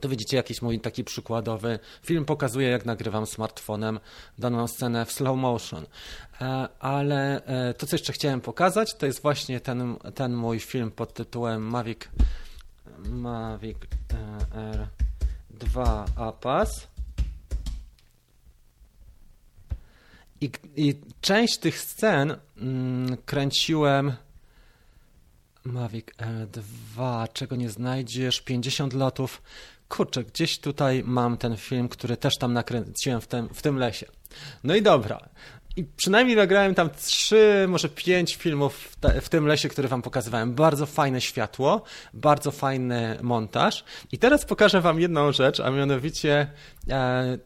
To 0.00 0.08
widzicie 0.08 0.36
jakiś 0.36 0.62
mój 0.62 0.80
taki 0.80 1.04
przykładowy 1.04 1.78
film 2.02 2.24
pokazuje, 2.24 2.68
jak 2.68 2.84
nagrywam 2.84 3.26
smartfonem 3.26 4.00
daną 4.38 4.66
scenę 4.66 5.04
w 5.04 5.12
slow 5.12 5.36
motion. 5.38 5.86
E, 6.40 6.68
ale 6.80 7.44
e, 7.44 7.74
to, 7.74 7.86
co 7.86 7.96
jeszcze 7.96 8.12
chciałem 8.12 8.40
pokazać, 8.40 8.94
to 8.94 9.06
jest 9.06 9.22
właśnie 9.22 9.60
ten, 9.60 9.96
ten 10.14 10.34
mój 10.34 10.60
film 10.60 10.90
pod 10.90 11.14
tytułem 11.14 11.62
Mavic 11.62 12.00
Mavic 13.08 13.78
R2 15.58 16.04
APAS. 16.16 16.88
I, 20.40 20.50
I, 20.76 20.94
część 21.20 21.58
tych 21.58 21.80
scen 21.80 22.36
mm, 22.56 23.16
kręciłem 23.26 24.12
Mavic 25.64 26.06
R2, 26.06 27.26
czego 27.32 27.56
nie 27.56 27.70
znajdziesz, 27.70 28.40
50 28.40 28.92
lotów. 28.92 29.42
Kurczę, 29.88 30.24
gdzieś 30.24 30.58
tutaj 30.58 31.02
mam 31.06 31.36
ten 31.36 31.56
film, 31.56 31.88
który 31.88 32.16
też 32.16 32.38
tam 32.38 32.52
nakręciłem 32.52 33.20
w 33.20 33.26
tym, 33.26 33.48
w 33.48 33.62
tym 33.62 33.78
lesie. 33.78 34.06
No 34.64 34.74
i 34.74 34.82
dobra, 34.82 35.28
i 35.76 35.84
przynajmniej 35.84 36.36
nagrałem 36.36 36.74
tam 36.74 36.90
trzy, 36.90 37.66
może 37.68 37.88
pięć 37.88 38.36
filmów 38.36 38.76
w, 38.76 38.96
te, 38.96 39.20
w, 39.20 39.28
tym 39.28 39.46
lesie, 39.46 39.68
które 39.68 39.88
wam 39.88 40.02
pokazywałem. 40.02 40.54
Bardzo 40.54 40.86
fajne 40.86 41.20
światło, 41.20 41.82
bardzo 42.14 42.50
fajny 42.50 43.18
montaż. 43.22 43.84
I 44.12 44.18
teraz 44.18 44.44
pokażę 44.44 44.80
wam 44.80 45.00
jedną 45.00 45.32
rzecz, 45.32 45.60
a 45.60 45.70
mianowicie 45.70 46.50
e, 46.90 47.38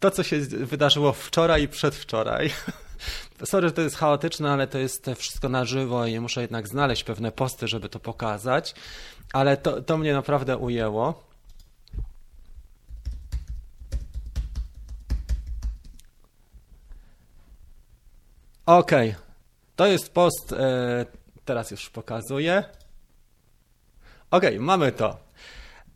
to, 0.00 0.10
co 0.10 0.22
się 0.22 0.40
wydarzyło 0.40 1.12
wczoraj 1.12 1.62
i 1.62 1.68
przedwczoraj. 1.68 2.50
Sorry, 3.44 3.68
że 3.68 3.74
to 3.74 3.82
jest 3.82 3.96
chaotyczne, 3.96 4.50
ale 4.50 4.66
to 4.66 4.78
jest 4.78 5.10
wszystko 5.16 5.48
na 5.48 5.64
żywo 5.64 6.06
i 6.06 6.20
muszę 6.20 6.40
jednak 6.40 6.68
znaleźć 6.68 7.04
pewne 7.04 7.32
posty, 7.32 7.68
żeby 7.68 7.88
to 7.88 8.00
pokazać. 8.00 8.74
Ale 9.32 9.56
to, 9.56 9.82
to 9.82 9.98
mnie 9.98 10.12
naprawdę 10.12 10.56
ujęło. 10.56 11.27
Okej, 18.68 19.10
okay. 19.10 19.22
to 19.76 19.86
jest 19.86 20.12
post, 20.12 20.52
e, 20.52 21.06
teraz 21.44 21.70
już 21.70 21.90
pokazuję. 21.90 22.64
Okej, 24.30 24.56
okay, 24.56 24.60
mamy 24.60 24.92
to. 24.92 25.16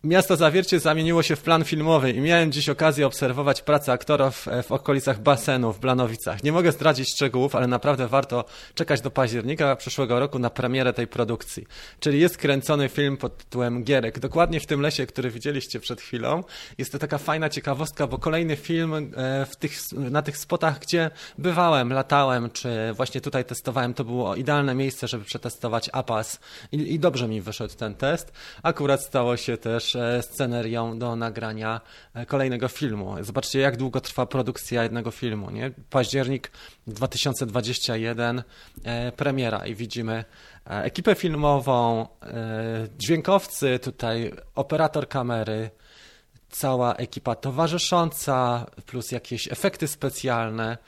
Miasto 0.05 0.37
Zawiercie 0.37 0.81
zamieniło 0.81 1.23
się 1.23 1.37
w 1.37 1.43
plan 1.43 1.65
filmowy 1.65 2.11
i 2.11 2.21
miałem 2.21 2.53
dziś 2.53 2.69
okazję 2.69 3.07
obserwować 3.07 3.63
pracę 3.63 3.93
aktorów 3.93 4.49
e, 4.49 4.63
w 4.63 4.73
okolicach 4.73 5.21
basenu 5.21 5.73
w 5.73 5.81
Blanowicach. 5.81 6.45
Nie 6.45 6.53
mogę 6.53 6.73
zdradzić 6.73 7.13
szczegółów, 7.13 7.55
ale 7.55 7.67
naprawdę 7.67 8.09
warto 8.09 8.45
czekać 8.75 9.01
do 9.01 9.11
października 9.11 9.77
przyszłego 9.77 10.21
roku 10.21 10.39
na 10.39 10.51
premierę 10.51 10.93
tej 10.93 11.07
produkcji. 11.07 11.67
Czyli 12.01 12.21
jest 12.21 12.37
kręcony 12.37 12.89
film 12.89 13.17
pod 13.17 13.37
tytułem 13.37 13.85
Gierek. 13.85 14.19
Dokładnie 14.19 14.61
w 14.61 14.67
tym 14.67 14.81
lesie, 14.81 15.07
który 15.07 15.31
widzieliście 15.31 15.81
przed 15.81 16.01
chwilą. 16.01 16.45
Jest 16.79 16.93
to 16.93 16.99
taka 16.99 17.19
fajna 17.19 17.49
ciekawostka, 17.49 18.07
bo 18.07 18.19
kolejny 18.19 18.57
film 18.57 18.95
e, 18.95 19.47
tych, 19.59 19.73
na 19.93 20.23
tych 20.23 20.39
spotach, 20.39 20.79
gdzie 20.79 21.11
bywałem, 21.39 21.93
latałem, 21.93 22.51
czy 22.51 22.93
właśnie 22.93 23.21
tutaj 23.21 23.45
testowałem, 23.45 23.95
to 23.95 24.05
było 24.05 24.37
idealne 24.37 24.75
miejsce, 24.75 25.09
żeby 25.09 25.25
przetestować 25.25 25.91
APAS 25.93 26.41
i, 26.73 26.95
i 26.95 26.99
dobrze 26.99 27.29
mi 27.29 27.41
wyszedł 27.41 27.75
ten 27.75 27.95
test. 27.95 28.33
Akurat 28.63 29.03
stało 29.03 29.37
się 29.37 29.57
też 29.57 29.92
e, 29.97 30.23
scenerią 30.23 30.99
do 30.99 31.17
nagrania 31.17 31.81
e, 32.15 32.27
kolejnego 32.27 32.69
filmu. 32.69 33.17
Zobaczcie, 33.21 33.61
jak 33.61 33.77
długo 33.77 34.01
trwa 34.01 34.27
produkcja 34.27 34.83
jednego 34.83 35.11
filmu. 35.11 35.51
Nie? 35.51 35.71
Październik 35.91 36.51
2021, 36.87 38.43
premiera 39.17 39.67
i 39.67 39.75
widzimy 39.75 40.25
ekipę 40.65 41.15
filmową, 41.15 42.07
dźwiękowcy, 42.99 43.79
tutaj 43.79 44.33
operator 44.55 45.09
kamery, 45.09 45.71
cała 46.51 46.95
ekipa 46.95 47.35
towarzysząca, 47.35 48.67
plus 48.87 49.13
jakieś 49.13 49.53
efekty 49.53 49.89
specjalne 49.89 50.79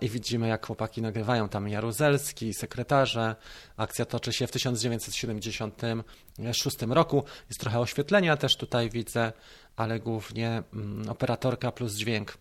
i 0.00 0.08
widzimy, 0.08 0.48
jak 0.48 0.66
chłopaki 0.66 1.02
nagrywają 1.02 1.48
tam 1.48 1.68
Jaruzelski, 1.68 2.54
sekretarze. 2.54 3.36
Akcja 3.76 4.04
toczy 4.04 4.32
się 4.32 4.46
w 4.46 4.50
1976 4.50 6.76
roku. 6.88 7.24
Jest 7.48 7.60
trochę 7.60 7.80
oświetlenia 7.80 8.36
też 8.36 8.56
tutaj 8.56 8.90
widzę, 8.90 9.32
ale 9.76 10.00
głównie 10.00 10.62
mm, 10.72 11.08
operatorka 11.08 11.72
plus 11.72 11.94
dźwięk. 11.94 12.38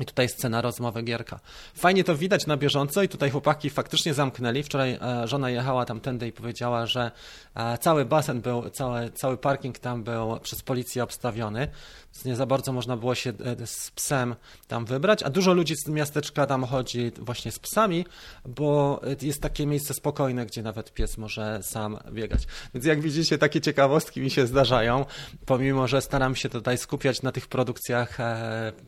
I 0.00 0.04
tutaj 0.04 0.28
scena 0.28 0.60
rozmowy 0.60 1.02
Gierka. 1.02 1.40
Fajnie 1.74 2.04
to 2.04 2.16
widać 2.16 2.46
na 2.46 2.56
bieżąco 2.56 3.02
i 3.02 3.08
tutaj 3.08 3.30
chłopaki 3.30 3.70
faktycznie 3.70 4.14
zamknęli. 4.14 4.62
Wczoraj 4.62 4.98
e, 5.02 5.28
żona 5.28 5.50
jechała 5.50 5.84
tamtędy 5.84 6.28
i 6.28 6.32
powiedziała, 6.32 6.86
że 6.86 7.10
e, 7.54 7.78
cały 7.78 8.04
basen 8.04 8.40
był, 8.40 8.70
cały, 8.70 9.10
cały 9.10 9.36
parking 9.36 9.78
tam 9.78 10.04
był 10.04 10.40
przez 10.40 10.62
policję 10.62 11.02
obstawiony, 11.02 11.68
więc 12.14 12.24
nie 12.24 12.36
za 12.36 12.46
bardzo 12.46 12.72
można 12.72 12.96
było 12.96 13.14
się 13.14 13.30
e, 13.30 13.66
z 13.66 13.90
psem 13.90 14.34
tam 14.68 14.84
wybrać, 14.84 15.22
a 15.22 15.30
dużo 15.30 15.52
ludzi 15.52 15.76
z 15.76 15.88
miasteczka 15.88 16.46
tam 16.46 16.64
chodzi 16.64 17.12
właśnie 17.18 17.52
z 17.52 17.58
psami, 17.58 18.06
bo 18.46 19.00
jest 19.22 19.42
takie 19.42 19.66
miejsce 19.66 19.94
spokojne, 19.94 20.46
gdzie 20.46 20.62
nawet 20.62 20.94
pies 20.94 21.18
może 21.18 21.58
sam 21.62 21.98
biegać. 22.12 22.46
Więc 22.74 22.86
jak 22.86 23.00
widzicie, 23.00 23.38
takie 23.38 23.60
ciekawostki 23.60 24.20
mi 24.20 24.30
się 24.30 24.46
zdarzają, 24.46 25.04
pomimo, 25.46 25.88
że 25.88 26.00
staram 26.02 26.36
się 26.36 26.48
tutaj 26.48 26.78
skupiać 26.78 27.22
na 27.22 27.32
tych 27.32 27.46
produkcjach 27.46 28.18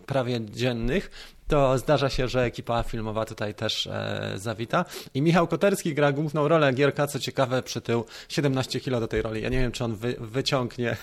prawie 0.06 0.40
dziennych, 0.40 0.99
to 1.48 1.78
zdarza 1.78 2.08
się, 2.10 2.28
że 2.28 2.44
ekipa 2.44 2.82
filmowa 2.82 3.24
tutaj 3.24 3.54
też 3.54 3.86
e, 3.86 4.32
zawita. 4.36 4.84
I 5.14 5.22
Michał 5.22 5.46
Koterski 5.46 5.94
gra 5.94 6.12
główną 6.12 6.48
rolę 6.48 6.72
Gierka, 6.72 7.06
co 7.06 7.18
ciekawe, 7.18 7.62
przytył 7.62 8.04
17 8.28 8.80
kilo 8.80 9.00
do 9.00 9.08
tej 9.08 9.22
roli. 9.22 9.42
Ja 9.42 9.48
nie 9.48 9.58
wiem, 9.58 9.72
czy 9.72 9.84
on 9.84 9.94
wy, 9.94 10.16
wyciągnie 10.18 10.96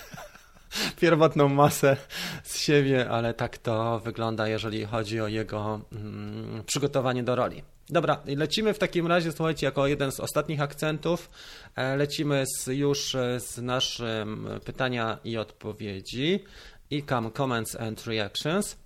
pierwotną 1.00 1.48
masę 1.48 1.96
z 2.44 2.58
siebie, 2.58 3.10
ale 3.10 3.34
tak 3.34 3.58
to 3.58 4.00
wygląda, 4.00 4.48
jeżeli 4.48 4.84
chodzi 4.84 5.20
o 5.20 5.28
jego 5.28 5.80
mm, 5.92 6.64
przygotowanie 6.66 7.22
do 7.22 7.36
roli. 7.36 7.62
Dobra, 7.90 8.22
lecimy 8.26 8.74
w 8.74 8.78
takim 8.78 9.06
razie, 9.06 9.32
słuchajcie, 9.32 9.66
jako 9.66 9.86
jeden 9.86 10.12
z 10.12 10.20
ostatnich 10.20 10.60
akcentów. 10.60 11.30
E, 11.76 11.96
lecimy 11.96 12.44
z, 12.46 12.66
już 12.66 13.14
e, 13.14 13.40
z 13.40 13.58
naszym 13.58 14.48
pytania 14.64 15.18
i 15.24 15.36
odpowiedzi. 15.36 16.44
I 16.90 17.02
come 17.02 17.30
comments 17.30 17.76
and 17.76 18.06
reactions. 18.06 18.76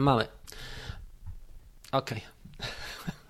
Mamy. 0.00 0.26
Okej. 1.92 2.22
Okay. 2.58 2.70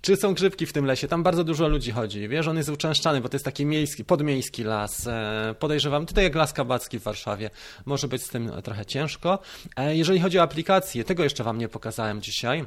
Czy 0.00 0.16
są 0.16 0.34
grzybki 0.34 0.66
w 0.66 0.72
tym 0.72 0.84
lesie? 0.84 1.08
Tam 1.08 1.22
bardzo 1.22 1.44
dużo 1.44 1.68
ludzi 1.68 1.92
chodzi. 1.92 2.28
Wiesz, 2.28 2.48
on 2.48 2.56
jest 2.56 2.68
uczęszczany, 2.68 3.20
bo 3.20 3.28
to 3.28 3.34
jest 3.34 3.44
taki 3.44 3.66
miejski, 3.66 4.04
podmiejski 4.04 4.64
las. 4.64 5.06
E, 5.06 5.54
podejrzewam, 5.58 6.06
tutaj 6.06 6.24
jak 6.24 6.34
las 6.34 6.52
kabacki 6.52 6.98
w 6.98 7.02
Warszawie. 7.02 7.50
Może 7.86 8.08
być 8.08 8.22
z 8.22 8.28
tym 8.28 8.52
trochę 8.64 8.86
ciężko. 8.86 9.38
E, 9.76 9.96
jeżeli 9.96 10.20
chodzi 10.20 10.38
o 10.38 10.42
aplikacje, 10.42 11.04
tego 11.04 11.24
jeszcze 11.24 11.44
Wam 11.44 11.58
nie 11.58 11.68
pokazałem 11.68 12.22
dzisiaj, 12.22 12.64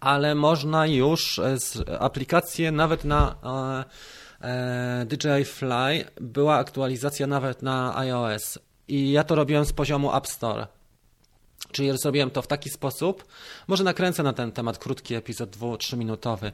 ale 0.00 0.34
można 0.34 0.86
już 0.86 1.38
e, 1.38 1.56
aplikacje 1.98 2.72
nawet 2.72 3.04
na 3.04 3.34
DJI 5.06 5.44
Fly 5.44 6.04
była 6.20 6.56
aktualizacja 6.56 7.26
nawet 7.26 7.62
na 7.62 7.98
iOS 7.98 8.58
i 8.88 9.12
ja 9.12 9.24
to 9.24 9.34
robiłem 9.34 9.64
z 9.64 9.72
poziomu 9.72 10.16
App 10.16 10.26
Store. 10.26 10.66
Czyli 11.72 11.98
zrobiłem 11.98 12.30
to 12.30 12.42
w 12.42 12.46
taki 12.46 12.70
sposób, 12.70 13.24
może 13.68 13.84
nakręcę 13.84 14.22
na 14.22 14.32
ten 14.32 14.52
temat 14.52 14.78
krótki 14.78 15.14
epizod 15.14 15.56
2-3 15.56 15.96
minutowy, 15.96 16.52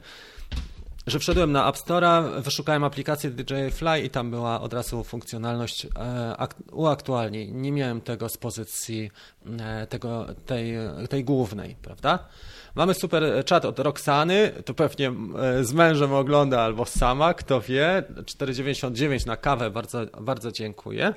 że 1.07 1.19
wszedłem 1.19 1.51
na 1.51 1.69
App 1.69 1.75
Store'a, 1.75 2.41
wyszukałem 2.41 2.83
aplikację 2.83 3.29
DJI 3.29 3.71
Fly 3.71 4.01
i 4.01 4.09
tam 4.09 4.31
była 4.31 4.61
od 4.61 4.73
razu 4.73 5.03
funkcjonalność 5.03 5.85
e, 5.85 6.47
uaktualnij. 6.71 7.51
Nie 7.51 7.71
miałem 7.71 8.01
tego 8.01 8.29
z 8.29 8.37
pozycji 8.37 9.11
e, 9.59 9.87
tego, 9.87 10.25
tej, 10.45 10.73
tej 11.09 11.23
głównej, 11.23 11.75
prawda? 11.81 12.19
Mamy 12.75 12.93
super 12.93 13.23
czat 13.45 13.65
od 13.65 13.79
Roxany, 13.79 14.51
to 14.65 14.73
pewnie 14.73 15.11
e, 15.39 15.63
z 15.63 15.73
mężem 15.73 16.13
ogląda 16.13 16.61
albo 16.61 16.85
sama, 16.85 17.33
kto 17.33 17.61
wie. 17.61 18.03
4,99 18.15 19.27
na 19.27 19.37
kawę, 19.37 19.71
bardzo, 19.71 19.99
bardzo 20.21 20.51
dziękuję. 20.51 21.13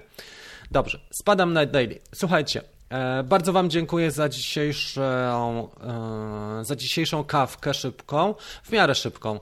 Dobrze, 0.70 1.01
spadam 1.11 1.53
na 1.53 1.66
daily. 1.66 1.99
Słuchajcie, 2.14 2.62
bardzo 3.24 3.53
Wam 3.53 3.70
dziękuję 3.70 4.11
za 4.11 4.28
dzisiejszą, 4.28 5.68
e, 6.61 6.64
za 6.64 6.76
dzisiejszą 6.76 7.24
kawkę 7.24 7.74
szybką, 7.74 8.34
w 8.62 8.72
miarę 8.72 8.95
szybką. 8.95 9.41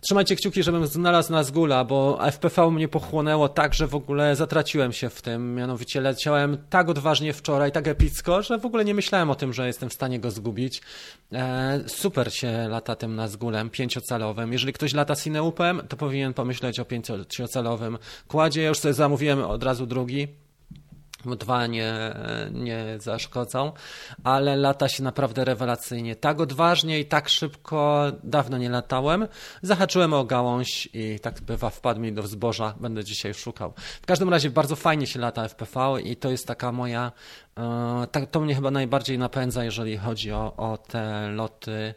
Trzymajcie 0.00 0.36
kciuki, 0.36 0.62
żebym 0.62 0.86
znalazł 0.86 1.32
na 1.32 1.42
zgula, 1.42 1.84
bo 1.84 2.18
FPV 2.30 2.70
mnie 2.70 2.88
pochłonęło 2.88 3.48
tak, 3.48 3.74
że 3.74 3.86
w 3.86 3.94
ogóle 3.94 4.36
zatraciłem 4.36 4.92
się 4.92 5.10
w 5.10 5.22
tym. 5.22 5.54
Mianowicie 5.54 6.00
leciałem 6.00 6.58
tak 6.70 6.88
odważnie 6.88 7.32
wczoraj, 7.32 7.72
tak 7.72 7.88
epicko, 7.88 8.42
że 8.42 8.58
w 8.58 8.66
ogóle 8.66 8.84
nie 8.84 8.94
myślałem 8.94 9.30
o 9.30 9.34
tym, 9.34 9.52
że 9.52 9.66
jestem 9.66 9.90
w 9.90 9.92
stanie 9.92 10.20
go 10.20 10.30
zgubić. 10.30 10.82
E, 11.32 11.80
super 11.86 12.34
się 12.34 12.68
lata 12.68 12.96
tym 12.96 13.16
na 13.16 13.28
zgulem 13.28 13.70
pięciocalowym. 13.70 14.52
Jeżeli 14.52 14.72
ktoś 14.72 14.94
lata 14.94 15.16
Cineupem, 15.16 15.82
to 15.88 15.96
powinien 15.96 16.34
pomyśleć 16.34 16.80
o 16.80 16.84
pięciocalowym 16.84 17.98
kładzie. 18.28 18.62
Ja 18.62 18.68
już 18.68 18.78
sobie 18.78 18.94
zamówiłem 18.94 19.44
od 19.44 19.62
razu 19.62 19.86
drugi 19.86 20.41
dwa 21.26 21.66
nie, 21.66 21.94
nie 22.52 22.84
zaszkodzą, 22.98 23.72
ale 24.24 24.56
lata 24.56 24.88
się 24.88 25.02
naprawdę 25.02 25.44
rewelacyjnie. 25.44 26.16
Tak 26.16 26.40
odważnie 26.40 27.00
i 27.00 27.06
tak 27.06 27.28
szybko 27.28 28.04
dawno 28.24 28.58
nie 28.58 28.70
latałem. 28.70 29.28
Zahaczyłem 29.62 30.14
o 30.14 30.24
gałąź 30.24 30.88
i 30.94 31.20
tak 31.20 31.40
bywa, 31.40 31.70
wpadł 31.70 32.00
mi 32.00 32.12
do 32.12 32.22
wzboża, 32.22 32.74
będę 32.80 33.04
dzisiaj 33.04 33.34
szukał. 33.34 33.72
W 34.02 34.06
każdym 34.06 34.28
razie 34.28 34.50
bardzo 34.50 34.76
fajnie 34.76 35.06
się 35.06 35.20
lata 35.20 35.48
FPV 35.48 36.00
i 36.04 36.16
to 36.16 36.30
jest 36.30 36.46
taka 36.46 36.72
moja, 36.72 37.12
e, 38.12 38.26
to 38.30 38.40
mnie 38.40 38.54
chyba 38.54 38.70
najbardziej 38.70 39.18
napędza, 39.18 39.64
jeżeli 39.64 39.96
chodzi 39.96 40.32
o, 40.32 40.56
o 40.56 40.78
te 40.78 41.28
loty 41.28 41.94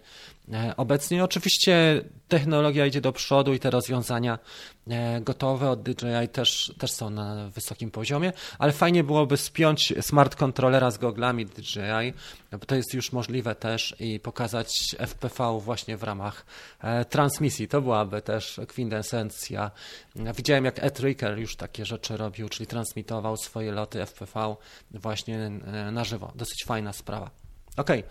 obecnie 0.77 1.23
oczywiście 1.23 2.01
technologia 2.27 2.85
idzie 2.85 3.01
do 3.01 3.11
przodu 3.11 3.53
i 3.53 3.59
te 3.59 3.69
rozwiązania 3.69 4.39
e, 4.87 5.21
gotowe 5.21 5.69
od 5.69 5.83
DJI 5.83 6.27
też, 6.31 6.73
też 6.77 6.91
są 6.91 7.09
na 7.09 7.49
wysokim 7.49 7.91
poziomie, 7.91 8.33
ale 8.59 8.71
fajnie 8.71 9.03
byłoby 9.03 9.37
spiąć 9.37 9.93
smart 10.01 10.35
kontrolera 10.35 10.91
z 10.91 10.97
goglami 10.97 11.45
DJI, 11.45 12.13
bo 12.51 12.65
to 12.65 12.75
jest 12.75 12.93
już 12.93 13.11
możliwe 13.11 13.55
też 13.55 13.95
i 13.99 14.19
pokazać 14.19 14.95
FPV 14.99 15.59
właśnie 15.61 15.97
w 15.97 16.03
ramach 16.03 16.45
e, 16.81 17.05
transmisji. 17.05 17.67
To 17.67 17.81
byłaby 17.81 18.21
też 18.21 18.59
kwintesencja. 18.67 19.71
Widziałem 20.15 20.65
jak 20.65 20.83
Ed 20.83 20.99
Ricker 20.99 21.39
już 21.39 21.55
takie 21.55 21.85
rzeczy 21.85 22.17
robił, 22.17 22.49
czyli 22.49 22.67
transmitował 22.67 23.37
swoje 23.37 23.71
loty 23.71 24.01
FPV 24.05 24.55
właśnie 24.91 25.49
na 25.91 26.03
żywo. 26.03 26.31
Dosyć 26.35 26.65
fajna 26.65 26.93
sprawa. 26.93 27.44
Okej. 27.77 28.03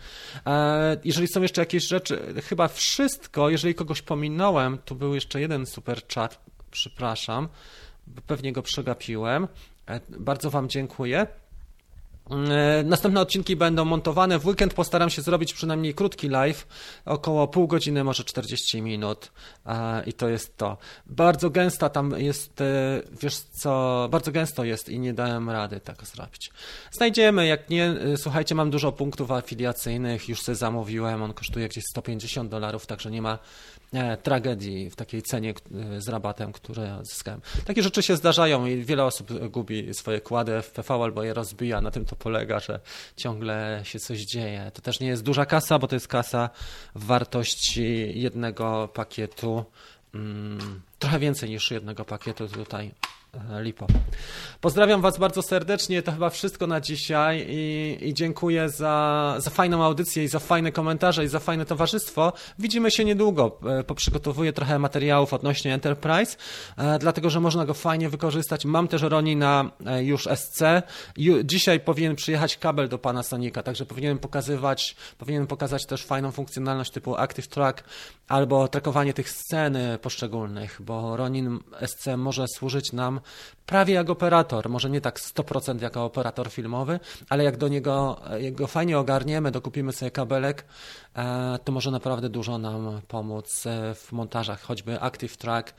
Okay. 0.45 0.55
E, 0.55 0.97
jeżeli 1.05 1.29
są 1.29 1.43
jeszcze 1.43 1.63
jakieś 1.63 1.89
rzeczy, 1.89 2.35
chyba 2.45 2.69
wszystko, 2.69 3.51
jeżeli 3.51 3.75
kogoś 3.75 4.03
pominąłem, 4.03 4.79
tu 4.79 4.95
był 4.95 5.15
jeszcze 5.15 5.41
jeden 5.41 5.67
super 5.67 6.03
chat, 6.15 6.41
przepraszam, 6.71 7.49
pewnie 8.27 8.53
go 8.53 8.63
przegapiłem. 8.63 9.49
E, 9.89 10.01
bardzo 10.09 10.51
Wam 10.51 10.69
dziękuję. 10.69 11.27
E, 12.31 12.83
następne 12.85 13.21
odcinki 13.21 13.57
będą 13.57 13.85
montowane. 13.85 14.39
W 14.39 14.47
weekend 14.47 14.75
postaram 14.75 15.11
się 15.11 15.23
zrobić 15.23 15.55
przynajmniej 15.55 15.95
krótki 15.95 16.29
live, 16.29 16.67
około 17.05 17.49
pół 17.49 17.67
godziny, 17.67 18.05
może 18.05 18.25
40 18.25 18.83
minut. 18.83 19.33
I 20.07 20.13
to 20.13 20.29
jest 20.29 20.57
to. 20.57 20.77
Bardzo 21.07 21.51
gęsta 21.51 21.89
tam 21.89 22.15
jest, 22.19 22.61
e, 22.61 23.03
wiesz 23.21 23.37
co, 23.37 24.09
bardzo 24.11 24.33
gęsto 24.33 24.65
jest 24.65 24.89
i 24.89 24.99
nie 24.99 25.15
dałem 25.15 25.51
rady 25.51 25.81
tak 25.81 26.07
zrobić. 26.07 26.51
Znajdziemy, 26.93 27.47
jak 27.47 27.71
nie, 27.71 27.85
e, 27.85 28.17
słuchajcie, 28.17 28.55
mam 28.55 28.71
dużo 28.71 28.93
punktów 28.93 29.31
afiliacyjnych, 29.31 30.29
już 30.29 30.43
sobie 30.43 30.57
zamówiłem, 30.57 31.23
on 31.23 31.33
kosztuje 31.33 31.69
gdzieś 31.69 31.85
150 31.85 32.51
dolarów, 32.51 32.87
także 32.87 33.11
nie 33.11 33.23
ma 33.23 33.39
tragedii 34.23 34.91
w 34.91 34.97
takiej 34.97 35.23
cenie 35.23 35.55
z 35.99 36.09
rabatem, 36.09 36.53
które 36.53 36.99
zyskałem. 37.03 37.41
Takie 37.65 37.83
rzeczy 37.83 38.03
się 38.03 38.17
zdarzają 38.17 38.67
i 38.67 38.85
wiele 38.85 39.05
osób 39.05 39.49
gubi 39.49 39.95
swoje 39.95 40.21
kłady 40.21 40.63
FPV 40.63 40.95
albo 40.95 41.23
je 41.23 41.35
rozbija. 41.35 41.81
Na 41.81 41.91
tym 41.91 42.05
to 42.05 42.17
polega, 42.17 42.61
że 42.61 42.81
ciągle 43.17 43.81
się 43.85 43.99
coś 43.99 44.21
dzieje. 44.21 44.71
To 44.75 44.83
też 44.83 45.01
nie 45.01 45.09
jest 45.09 45.23
duża 45.23 45.47
kasa, 45.47 45.79
bo 45.79 45.87
to 45.89 45.97
jest 45.97 46.09
kasa 46.09 46.51
w 46.95 47.05
wartości 47.05 48.13
jednego 48.21 48.89
pakietu. 48.89 49.65
Mm, 50.15 50.81
trochę 50.99 51.19
więcej 51.19 51.51
niż 51.51 51.71
jednego 51.71 52.05
pakietu 52.05 52.49
tutaj 52.49 52.95
e, 53.51 53.63
lipo. 53.63 53.87
Pozdrawiam 54.61 55.01
Was 55.01 55.19
bardzo 55.19 55.43
serdecznie. 55.43 56.03
To 56.03 56.13
chyba 56.13 56.31
wszystko 56.31 56.67
na 56.67 56.81
dzisiaj 56.81 57.47
i, 57.49 57.99
i, 58.01 58.15
dziękuję 58.15 58.69
za, 58.69 59.35
za 59.39 59.51
fajną 59.51 59.85
audycję 59.85 60.25
i 60.25 60.29
za 60.29 60.39
fajne 60.39 60.73
komentarze 60.73 61.25
i 61.25 61.29
za 61.29 61.39
fajne 61.39 61.67
towarzystwo. 61.67 62.33
Widzimy 62.59 62.91
się 62.91 63.05
niedługo. 63.05 63.59
E, 63.79 63.85
poprzygotowuję 63.85 64.53
trochę 64.53 64.79
materiałów 64.79 65.33
odnośnie 65.35 65.75
Enterprise, 65.75 66.37
e, 66.77 66.99
dlatego 66.99 67.31
że 67.31 67.41
można 67.41 67.67
go 67.67 67.75
fajnie 67.75 68.09
wykorzystać. 68.09 68.65
Mam 68.65 68.89
też 68.89 69.03
Roni 69.03 69.37
na 69.37 69.71
już 70.03 70.29
SC. 70.35 70.63
Dzisiaj 71.45 71.81
powinien 71.81 72.17
przyjechać 72.17 72.57
kabel 72.57 72.89
do 72.89 72.99
pana 72.99 73.23
Sonika, 73.23 73.63
także 73.63 73.87
powinienem 73.87 74.19
pokazywać, 74.19 74.97
powinienem 75.19 75.47
pokazać 75.47 75.87
też 75.87 76.05
fajną 76.05 76.33
funkcjonalność 76.33 76.91
typu 76.91 77.17
Active 77.17 77.49
Track 77.49 77.85
albo 78.29 78.69
trackowanie 78.69 79.15
tych 79.15 79.31
scen 79.31 79.79
poszczególnych, 80.03 80.81
bo 80.81 81.17
Ronin 81.17 81.59
SC 81.87 82.07
może 82.17 82.49
służyć 82.49 82.93
nam 82.93 83.21
prawie 83.67 83.95
jak 83.95 84.11
operator, 84.11 84.69
może 84.69 84.91
nie 84.91 85.01
tak 85.01 85.21
100% 85.21 85.83
jako 85.83 86.05
operator 86.05 86.51
filmowy, 86.51 87.01
ale 87.29 87.45
jak 87.45 87.57
do 87.57 87.69
niego, 87.69 88.21
jak 88.39 88.55
go 88.55 88.67
fajnie 88.67 88.99
ogarniemy, 88.99 89.51
dokupimy 89.51 89.93
sobie 89.93 90.11
kabelek, 90.11 90.65
e, 91.17 91.59
to 91.65 91.73
może 91.73 91.91
naprawdę 91.91 92.29
dużo 92.29 92.59
nam 92.59 93.01
pomóc 93.09 93.67
e, 93.67 93.95
w 93.95 94.13
montażach, 94.13 94.63
choćby 94.63 95.01
Active 95.01 95.37
Track, 95.37 95.75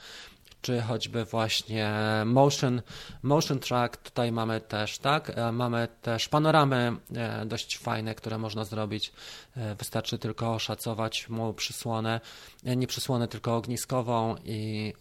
czy 0.65 0.81
choćby 0.81 1.25
właśnie 1.25 1.91
motion, 2.25 2.81
motion 3.23 3.59
track, 3.59 3.97
tutaj 3.97 4.31
mamy 4.31 4.61
też, 4.61 4.97
tak, 4.97 5.31
e, 5.35 5.51
mamy 5.51 5.87
też 6.01 6.29
panoramy 6.29 6.97
e, 7.15 7.45
dość 7.45 7.77
fajne, 7.77 8.15
które 8.15 8.37
można 8.37 8.63
zrobić, 8.63 9.11
e, 9.57 9.75
wystarczy 9.75 10.17
tylko 10.17 10.53
oszacować 10.53 11.29
mu 11.29 11.53
przysłonę, 11.53 12.21
nie 12.63 12.87
przysłonę, 12.87 13.27
tylko 13.27 13.55
ogniskową 13.55 14.35
i 14.45 14.93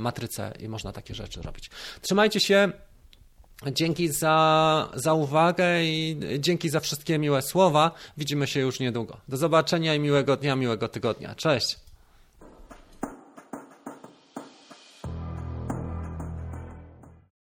matrycę 0.00 0.52
i 0.60 0.68
można 0.68 0.92
takie 0.92 1.14
rzeczy 1.14 1.42
robić. 1.42 1.70
Trzymajcie 2.02 2.40
się, 2.40 2.72
Dzięki 3.72 4.08
za, 4.08 4.88
za 4.94 5.14
uwagę 5.14 5.84
i 5.84 6.20
dzięki 6.38 6.68
za 6.68 6.80
wszystkie 6.80 7.18
miłe 7.18 7.42
słowa. 7.42 7.90
Widzimy 8.16 8.46
się 8.46 8.60
już 8.60 8.80
niedługo. 8.80 9.16
Do 9.28 9.36
zobaczenia 9.36 9.94
i 9.94 9.98
miłego 9.98 10.36
dnia, 10.36 10.56
miłego 10.56 10.88
tygodnia. 10.88 11.34
Cześć. 11.34 11.83